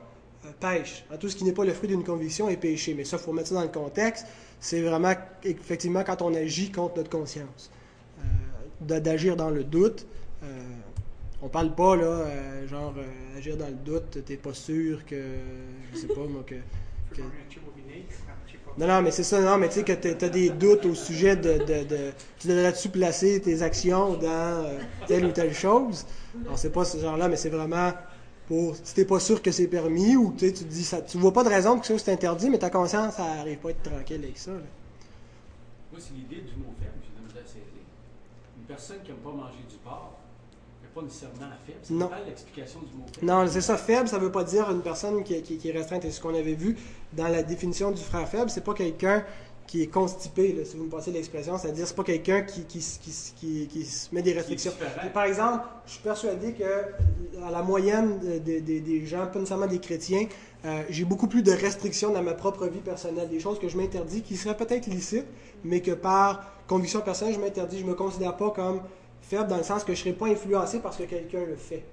euh, 0.45 0.49
pêche. 0.59 1.05
Tout 1.19 1.29
ce 1.29 1.35
qui 1.35 1.43
n'est 1.43 1.53
pas 1.53 1.63
le 1.65 1.73
fruit 1.73 1.87
d'une 1.87 2.03
conviction 2.03 2.49
est 2.49 2.57
péché. 2.57 2.93
Mais 2.93 3.05
ça, 3.05 3.17
il 3.17 3.23
faut 3.23 3.31
mettre 3.33 3.49
ça 3.49 3.55
dans 3.55 3.61
le 3.61 3.67
contexte. 3.69 4.25
C'est 4.59 4.81
vraiment, 4.81 5.13
effectivement, 5.43 6.03
quand 6.03 6.21
on 6.21 6.33
agit 6.33 6.71
contre 6.71 6.97
notre 6.97 7.09
conscience. 7.09 7.71
Euh, 8.19 8.99
D'agir 8.99 9.35
dans 9.35 9.49
le 9.49 9.63
doute. 9.63 10.05
Euh, 10.43 10.45
on 11.41 11.49
parle 11.49 11.73
pas, 11.75 11.95
là, 11.95 12.03
euh, 12.03 12.67
genre, 12.67 12.93
agir 13.37 13.55
dans 13.57 13.67
le 13.67 13.73
doute, 13.73 14.23
t'es 14.25 14.37
pas 14.37 14.53
sûr 14.53 15.05
que, 15.05 15.21
je 15.93 15.99
sais 15.99 16.07
pas, 16.07 16.25
moi, 16.27 16.43
que- 16.45 16.55
non, 18.77 18.87
non, 18.87 19.01
mais 19.01 19.11
c'est 19.11 19.23
ça, 19.23 19.39
non, 19.41 19.57
mais 19.57 19.67
tu 19.69 19.75
sais 19.75 19.83
que 19.83 19.93
tu 19.93 20.25
as 20.25 20.29
des 20.29 20.49
doutes 20.49 20.85
au 20.85 20.95
sujet 20.95 21.35
de, 21.35 21.59
de, 21.59 21.83
de- 21.83 22.13
tu 22.39 22.47
devrais-tu 22.47 22.89
placer 22.89 23.41
tes 23.41 23.61
actions 23.61 24.15
dans 24.15 24.27
euh, 24.65 24.81
telle 25.05 25.25
ou 25.25 25.31
telle 25.31 25.53
chose? 25.53 26.05
Alors, 26.45 26.57
c'est 26.57 26.71
pas 26.71 26.83
ce 26.85 26.97
genre-là, 26.97 27.27
mais 27.29 27.35
c'est 27.37 27.49
vraiment 27.49 27.93
pour, 28.47 28.75
si 28.75 28.93
t'es 28.95 29.05
pas 29.05 29.19
sûr 29.19 29.41
que 29.41 29.51
c'est 29.51 29.67
permis 29.67 30.15
ou 30.17 30.33
tu 30.37 30.51
te 30.53 30.63
dis 30.63 30.83
ça, 30.83 31.01
tu 31.01 31.17
vois 31.17 31.33
pas 31.33 31.43
de 31.43 31.49
raison 31.49 31.79
que 31.79 31.85
ça 31.87 31.97
c'est 31.99 32.11
interdit, 32.11 32.49
mais 32.49 32.59
ta 32.59 32.69
conscience, 32.69 33.15
ça 33.15 33.23
arrive 33.41 33.59
pas 33.59 33.69
à 33.69 33.71
être 33.71 33.83
tranquille 33.83 34.21
avec 34.23 34.37
ça. 34.37 34.51
Moi, 35.91 35.99
c'est 36.01 36.13
l'idée 36.13 36.41
du 36.41 36.55
mot 36.57 36.73
faible, 36.79 36.99
je. 37.03 37.13
Une 38.57 38.65
personne 38.65 39.01
qui 39.03 39.11
n'aime 39.11 39.19
pas 39.21 39.31
manger 39.31 39.63
du 39.69 39.77
porc 39.77 40.22
pas 40.93 41.01
nécessairement 41.01 41.35
faible. 41.65 41.79
C'est 41.83 41.93
Non. 41.93 42.07
pas 42.07 42.19
l'explication 42.25 42.79
du 42.81 42.93
mot 42.95 43.05
faible. 43.13 43.25
Non, 43.25 43.45
c'est 43.47 43.61
ça, 43.61 43.77
faible, 43.77 44.07
ça 44.07 44.17
veut 44.19 44.31
pas 44.31 44.43
dire 44.43 44.69
une 44.71 44.81
personne 44.81 45.23
qui, 45.23 45.41
qui- 45.41 45.57
qui 45.57 45.69
est 45.69 45.71
restreinte. 45.71 46.05
Et 46.05 46.11
ce 46.11 46.21
qu'on 46.21 46.33
avait 46.35 46.53
vu 46.53 46.77
dans 47.13 47.27
la 47.27 47.43
définition 47.43 47.91
du 47.91 48.01
frère 48.01 48.27
faible, 48.27 48.49
c'est 48.49 48.63
pas 48.63 48.73
quelqu'un 48.73 49.23
qui 49.65 49.81
est 49.81 49.87
constipé, 49.87 50.51
là, 50.53 50.65
si 50.65 50.75
vous 50.75 50.83
me 50.83 50.89
passez 50.89 51.09
l'expression, 51.11 51.57
c'est-à-dire 51.57 51.87
c'est 51.87 51.95
pas 51.95 52.03
quelqu'un 52.03 52.41
qui, 52.41 52.81
se 52.81 54.13
met 54.13 54.21
des 54.21 54.33
restrictions. 54.33 54.73
Par 55.13 55.23
exemple, 55.23 55.63
je 55.85 55.91
suis 55.93 56.01
persuadé 56.01 56.53
que 56.53 56.63
à 57.43 57.49
la 57.49 57.61
moyenne 57.63 58.19
de- 58.19 58.39
de- 58.39 58.59
de- 58.59 58.79
des 58.79 59.05
gens, 59.05 59.25
pas 59.27 59.39
nécessairement 59.39 59.67
des 59.67 59.79
chrétiens, 59.79 60.27
euh, 60.65 60.83
j'ai 60.89 61.05
beaucoup 61.05 61.27
plus 61.27 61.41
de 61.43 61.51
restrictions 61.51 62.11
dans 62.11 62.21
ma 62.21 62.33
propre 62.33 62.67
vie 62.67 62.79
personnelle, 62.81 63.29
des 63.29 63.39
choses 63.39 63.57
que 63.59 63.67
je 63.69 63.77
m'interdis 63.77 64.21
qui 64.21 64.35
seraient 64.37 64.57
peut-être 64.57 64.87
licites, 64.87 65.25
mais 65.63 65.79
que 65.81 65.91
par 65.91 66.43
conviction 66.67 66.99
personnelle, 67.01 67.33
je 67.35 67.39
m'interdis. 67.39 67.79
Je 67.79 67.85
me 67.85 67.95
considère 67.95 68.35
pas 68.37 68.51
comme 68.51 68.81
faible 69.23 69.47
dans 69.47 69.57
le 69.57 69.63
sens 69.63 69.83
que 69.83 69.93
je 69.93 69.99
ne 69.99 70.03
serai 70.03 70.13
pas 70.13 70.27
influencé 70.27 70.79
parce 70.79 70.97
que 70.97 71.03
quelqu'un 71.03 71.45
le 71.45 71.55
fait. 71.55 71.83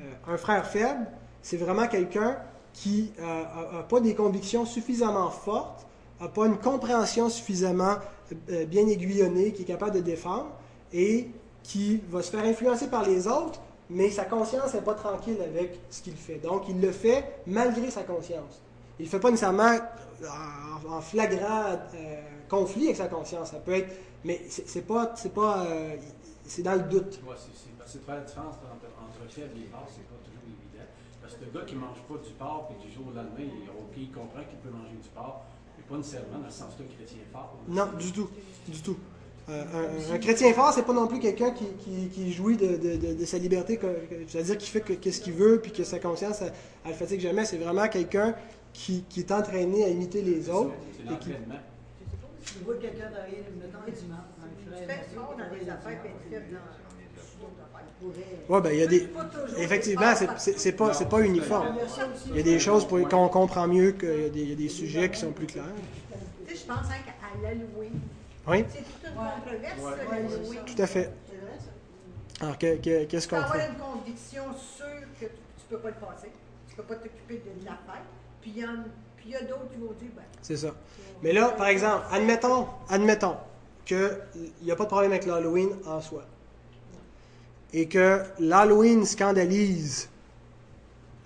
Euh, 0.00 0.32
un 0.32 0.36
frère 0.36 0.66
faible, 0.66 1.06
c'est 1.42 1.58
vraiment 1.58 1.86
quelqu'un 1.86 2.38
qui 2.72 3.12
n'a 3.18 3.82
pas 3.88 4.00
des 4.00 4.14
convictions 4.14 4.66
suffisamment 4.66 5.30
fortes, 5.30 5.86
n'a 6.20 6.28
pas 6.28 6.46
une 6.46 6.58
compréhension 6.58 7.30
suffisamment 7.30 7.96
euh, 8.50 8.64
bien 8.66 8.86
aiguillonnée, 8.86 9.52
qui 9.52 9.62
est 9.62 9.66
capable 9.66 9.94
de 9.94 10.00
défendre, 10.00 10.48
et 10.92 11.28
qui 11.62 12.00
va 12.10 12.22
se 12.22 12.30
faire 12.30 12.44
influencer 12.44 12.88
par 12.88 13.04
les 13.04 13.26
autres, 13.26 13.60
mais 13.90 14.10
sa 14.10 14.24
conscience 14.24 14.74
n'est 14.74 14.80
pas 14.80 14.94
tranquille 14.94 15.38
avec 15.40 15.78
ce 15.90 16.02
qu'il 16.02 16.16
fait. 16.16 16.36
Donc, 16.36 16.64
il 16.68 16.80
le 16.80 16.90
fait 16.90 17.24
malgré 17.46 17.90
sa 17.90 18.02
conscience. 18.02 18.60
Il 18.98 19.04
ne 19.04 19.10
fait 19.10 19.20
pas 19.20 19.30
nécessairement 19.30 19.76
en, 20.88 21.00
flagrant 21.00 21.64
euh, 21.94 22.20
conflit 22.48 22.86
avec 22.86 22.96
sa 22.96 23.06
conscience. 23.06 23.50
Ça 23.50 23.58
peut 23.58 23.74
être, 23.74 23.94
mais 24.24 24.40
c'est 24.48 24.86
pas, 24.86 25.12
c'est 25.16 25.32
pas, 25.32 25.66
euh, 25.66 25.96
c'est 26.46 26.62
dans 26.62 26.74
le 26.74 26.82
doute. 26.82 27.20
Ouais, 27.26 27.34
c'est, 27.36 27.98
que 27.98 28.04
faire 28.04 28.16
la 28.16 28.20
différence 28.22 28.54
entre, 28.56 28.88
entre 28.98 29.32
faible 29.32 29.58
et 29.58 29.68
fort, 29.70 29.86
c'est 29.88 30.06
pas 30.08 30.18
toujours 30.24 30.42
évident. 30.46 30.86
Parce 31.22 31.34
que 31.34 31.44
le 31.44 31.50
gars 31.50 31.64
qui 31.66 31.74
ne 31.74 31.80
mange 31.80 32.02
pas 32.08 32.18
du 32.18 32.32
porc, 32.38 32.68
puis 32.68 32.88
du 32.88 32.92
jour 32.94 33.04
au 33.08 33.14
lendemain, 33.14 33.46
il, 33.46 33.68
ok, 33.68 33.94
il 33.96 34.10
comprend 34.10 34.42
qu'il 34.44 34.58
peut 34.58 34.70
manger 34.70 34.96
du 35.00 35.08
porc, 35.14 35.44
mais 35.76 35.84
pas 35.84 35.96
nécessairement 35.96 36.38
dans 36.38 36.50
ce 36.50 36.58
sens-là 36.58 36.84
chrétien 36.94 37.18
fort. 37.32 37.56
Non, 37.68 37.86
du 37.98 38.12
tout, 38.12 38.28
du 38.68 38.80
tout. 38.80 38.96
Euh, 39.48 39.62
un, 40.10 40.14
un 40.14 40.18
chrétien 40.18 40.52
fort, 40.52 40.72
c'est 40.72 40.82
pas 40.82 40.92
non 40.92 41.06
plus 41.06 41.20
quelqu'un 41.20 41.52
qui, 41.52 41.66
qui, 41.78 42.08
qui 42.08 42.32
jouit 42.32 42.56
de, 42.56 42.76
de, 42.76 42.96
de, 42.96 43.14
de 43.14 43.24
sa 43.24 43.38
liberté, 43.38 43.78
c'est-à-dire 44.26 44.58
qui 44.58 44.70
fait 44.70 44.80
qu'est-ce 44.82 45.20
qu'il 45.20 45.34
veut, 45.34 45.60
puis 45.60 45.70
que 45.70 45.84
sa 45.84 46.00
conscience, 46.00 46.42
elle, 46.42 46.52
elle 46.84 46.90
le 46.90 46.96
fatigue 46.96 47.20
jamais. 47.20 47.44
C'est 47.44 47.58
vraiment 47.58 47.86
quelqu'un 47.88 48.34
qui, 48.72 49.04
qui 49.08 49.20
est 49.20 49.30
entraîné 49.30 49.84
à 49.84 49.88
imiter 49.88 50.22
les 50.22 50.42
C'est 50.42 50.50
autres. 50.50 50.74
C'est 50.96 51.08
l'entraînement. 51.08 51.60
Tu 52.44 52.64
vois 52.64 52.74
quelqu'un 52.76 53.08
travailler, 53.10 53.44
mettons, 53.58 53.78
un 53.86 53.90
dimanche, 53.90 54.26
Tu 54.76 54.82
tu 54.82 55.16
pourrait. 58.00 58.22
Ouais, 58.48 58.60
ben, 58.60 58.70
il 58.72 58.78
y 58.78 58.82
a 58.82 58.86
des. 58.86 59.08
Effectivement, 59.58 60.14
c'est- 60.14 60.72
pas, 60.72 60.92
c'est 60.94 61.08
pas 61.08 61.20
uniforme. 61.20 61.76
Il 62.28 62.34
y 62.34 62.38
a 62.38 62.40
a 62.40 62.42
des 62.42 62.58
choses 62.58 62.86
pour, 62.86 63.08
qu'on 63.08 63.28
comprend 63.28 63.66
mieux, 63.66 63.92
qu'il 63.92 64.08
y 64.22 64.24
a 64.26 64.28
des, 64.28 64.40
il 64.42 64.50
y 64.50 64.52
a 64.52 64.56
des 64.56 64.68
sujets 64.68 65.10
qui 65.10 65.18
sont 65.20 65.32
plus 65.32 65.46
clairs. 65.46 65.64
Tu 66.46 66.54
sais, 66.54 66.60
je 66.62 66.66
pense 66.72 66.86
hein, 66.90 67.12
à 67.22 67.42
l'Halloween. 67.42 67.92
Oui, 68.48 68.64
C'est 68.68 68.78
toute 68.78 69.02
une 69.08 69.14
controverse, 69.14 69.80
Ouais. 69.80 69.90
ça, 70.04 70.10
Ouais, 70.10 70.22
l'Halloween. 70.22 70.60
tout 70.66 70.82
à 70.82 70.86
fait. 70.86 71.10
C'est 71.28 71.36
vrai, 71.36 71.58
ça. 71.58 72.44
Alors, 72.44 72.58
que- 72.58 72.76
que- 72.76 73.04
qu'est-ce 73.06 73.26
Tu 73.26 73.30
peux 73.30 73.36
qu'on 73.36 73.42
avoir 73.42 73.56
fait? 73.60 73.68
une 73.68 73.74
conviction 73.78 74.42
sûre 74.54 74.86
que 75.20 75.24
tu 75.26 75.32
ne 75.70 75.76
peux 75.76 75.78
pas 75.78 75.88
le 75.88 75.94
passer. 75.94 76.30
Tu 76.68 76.72
ne 76.72 76.76
peux 76.76 76.82
pas 76.84 76.94
t'occuper 76.96 77.34
de 77.60 77.64
la 77.64 77.72
fête. 77.72 78.04
Puis 78.40 78.52
il 78.54 78.62
y, 78.62 78.64
en- 78.64 78.84
puis 79.16 79.24
il 79.26 79.30
y 79.32 79.36
a 79.36 79.40
d'autres 79.40 79.68
qui 79.72 79.78
vont 79.80 79.92
dire, 79.98 80.10
ben, 80.14 80.22
C'est 80.42 80.56
ça. 80.56 80.68
Mais 81.22 81.32
là, 81.32 81.48
par 81.48 81.66
exemple, 81.66 82.04
admettons, 82.12 82.68
admettons 82.88 83.36
qu'il 83.86 84.10
n'y 84.62 84.70
a 84.70 84.76
pas 84.76 84.84
de 84.84 84.88
problème 84.88 85.12
avec 85.12 85.24
l'Halloween 85.24 85.70
en 85.86 86.00
soi. 86.00 86.22
Et 87.72 87.86
que 87.86 88.20
l'Halloween 88.38 89.04
scandalise 89.06 90.08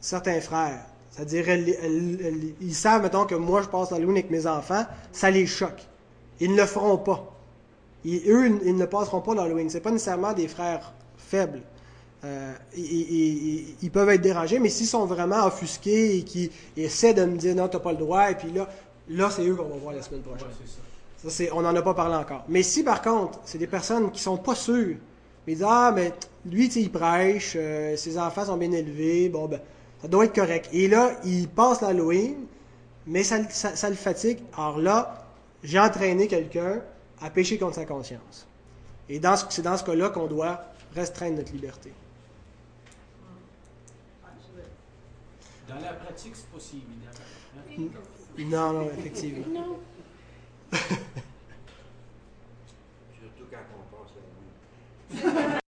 certains 0.00 0.40
frères. 0.40 0.84
C'est-à-dire, 1.10 1.48
ils 2.60 2.74
savent, 2.74 3.02
mettons, 3.02 3.26
que 3.26 3.34
moi, 3.34 3.62
je 3.62 3.68
passe 3.68 3.90
l'Halloween 3.90 4.18
avec 4.18 4.30
mes 4.30 4.46
enfants, 4.46 4.86
ça 5.12 5.30
les 5.30 5.46
choque. 5.46 5.82
Ils 6.38 6.52
ne 6.52 6.56
le 6.56 6.66
feront 6.66 6.98
pas. 6.98 7.34
Eux, 8.06 8.60
ils- 8.64 8.76
ne 8.76 8.86
passeront 8.86 9.20
pas 9.20 9.34
l'Halloween. 9.34 9.68
Ce 9.68 9.78
pas 9.78 9.90
nécessairement 9.90 10.32
des 10.32 10.48
frères 10.48 10.92
faibles. 11.18 11.60
Euh, 12.22 12.52
ils, 12.76 13.90
peuvent 13.90 14.10
être 14.10 14.20
dérangés, 14.20 14.58
mais 14.58 14.68
s'ils 14.68 14.86
sont 14.86 15.06
vraiment 15.06 15.46
offusqués 15.46 16.18
et 16.18 16.22
qui 16.22 16.50
essaient 16.76 17.14
de 17.14 17.24
me 17.24 17.36
dire 17.36 17.54
non, 17.54 17.68
tu 17.68 17.76
n'as 17.76 17.82
pas 17.82 17.92
le 17.92 17.98
droit, 17.98 18.30
et 18.30 18.34
puis 18.34 18.52
là, 18.52 18.68
là 19.08 19.30
c'est 19.30 19.46
eux 19.46 19.54
qu'on 19.54 19.64
va 19.64 19.76
voir 19.76 19.94
la 19.94 20.02
semaine 20.02 20.20
prochaine. 20.20 20.48
On 21.52 21.62
n'en 21.62 21.74
a 21.76 21.82
pas 21.82 21.94
parlé 21.94 22.16
encore. 22.16 22.44
Mais 22.48 22.62
si, 22.62 22.82
par 22.82 23.02
contre, 23.02 23.40
c'est 23.44 23.58
des 23.58 23.66
personnes 23.66 24.10
qui 24.10 24.22
sont 24.22 24.38
pas 24.38 24.54
sûres, 24.54 24.96
mais 25.46 25.54
disent 25.54 25.66
Ah, 25.68 25.92
mais 25.94 26.12
lui, 26.46 26.68
il 26.68 26.90
prêche, 26.90 27.54
euh, 27.56 27.96
ses 27.96 28.18
enfants 28.18 28.46
sont 28.46 28.56
bien 28.56 28.72
élevés, 28.72 29.28
bon, 29.28 29.46
ben, 29.46 29.60
ça 30.00 30.08
doit 30.08 30.24
être 30.24 30.34
correct. 30.34 30.68
Et 30.72 30.88
là, 30.88 31.12
il 31.24 31.48
passe 31.48 31.82
l'Halloween, 31.82 32.46
mais 33.06 33.22
ça, 33.22 33.38
le 33.88 33.96
fatigue. 33.96 34.38
Alors 34.56 34.78
là, 34.78 35.26
j'ai 35.62 35.78
entraîné 35.78 36.26
quelqu'un 36.26 36.80
à 37.20 37.28
pécher 37.28 37.58
contre 37.58 37.74
sa 37.74 37.84
conscience. 37.84 38.46
Et 39.08 39.20
c'est 39.50 39.62
dans 39.62 39.76
ce 39.76 39.84
cas-là 39.84 40.08
qu'on 40.10 40.26
doit 40.26 40.64
restreindre 40.94 41.36
notre 41.36 41.52
liberté. 41.52 41.92
Dans 45.68 45.74
la 45.80 45.92
pratique, 45.92 46.34
c'est 46.34 46.48
possible. 46.48 46.86
si 47.68 47.76
évident. 47.76 47.98
Non, 48.56 48.72
non, 48.72 48.90
effectivement. 48.98 49.78
Surtout 53.20 53.48
quand 53.50 53.66
on 53.74 53.82
passe 53.90 54.14
la 54.14 54.22
nuit. 55.40 55.50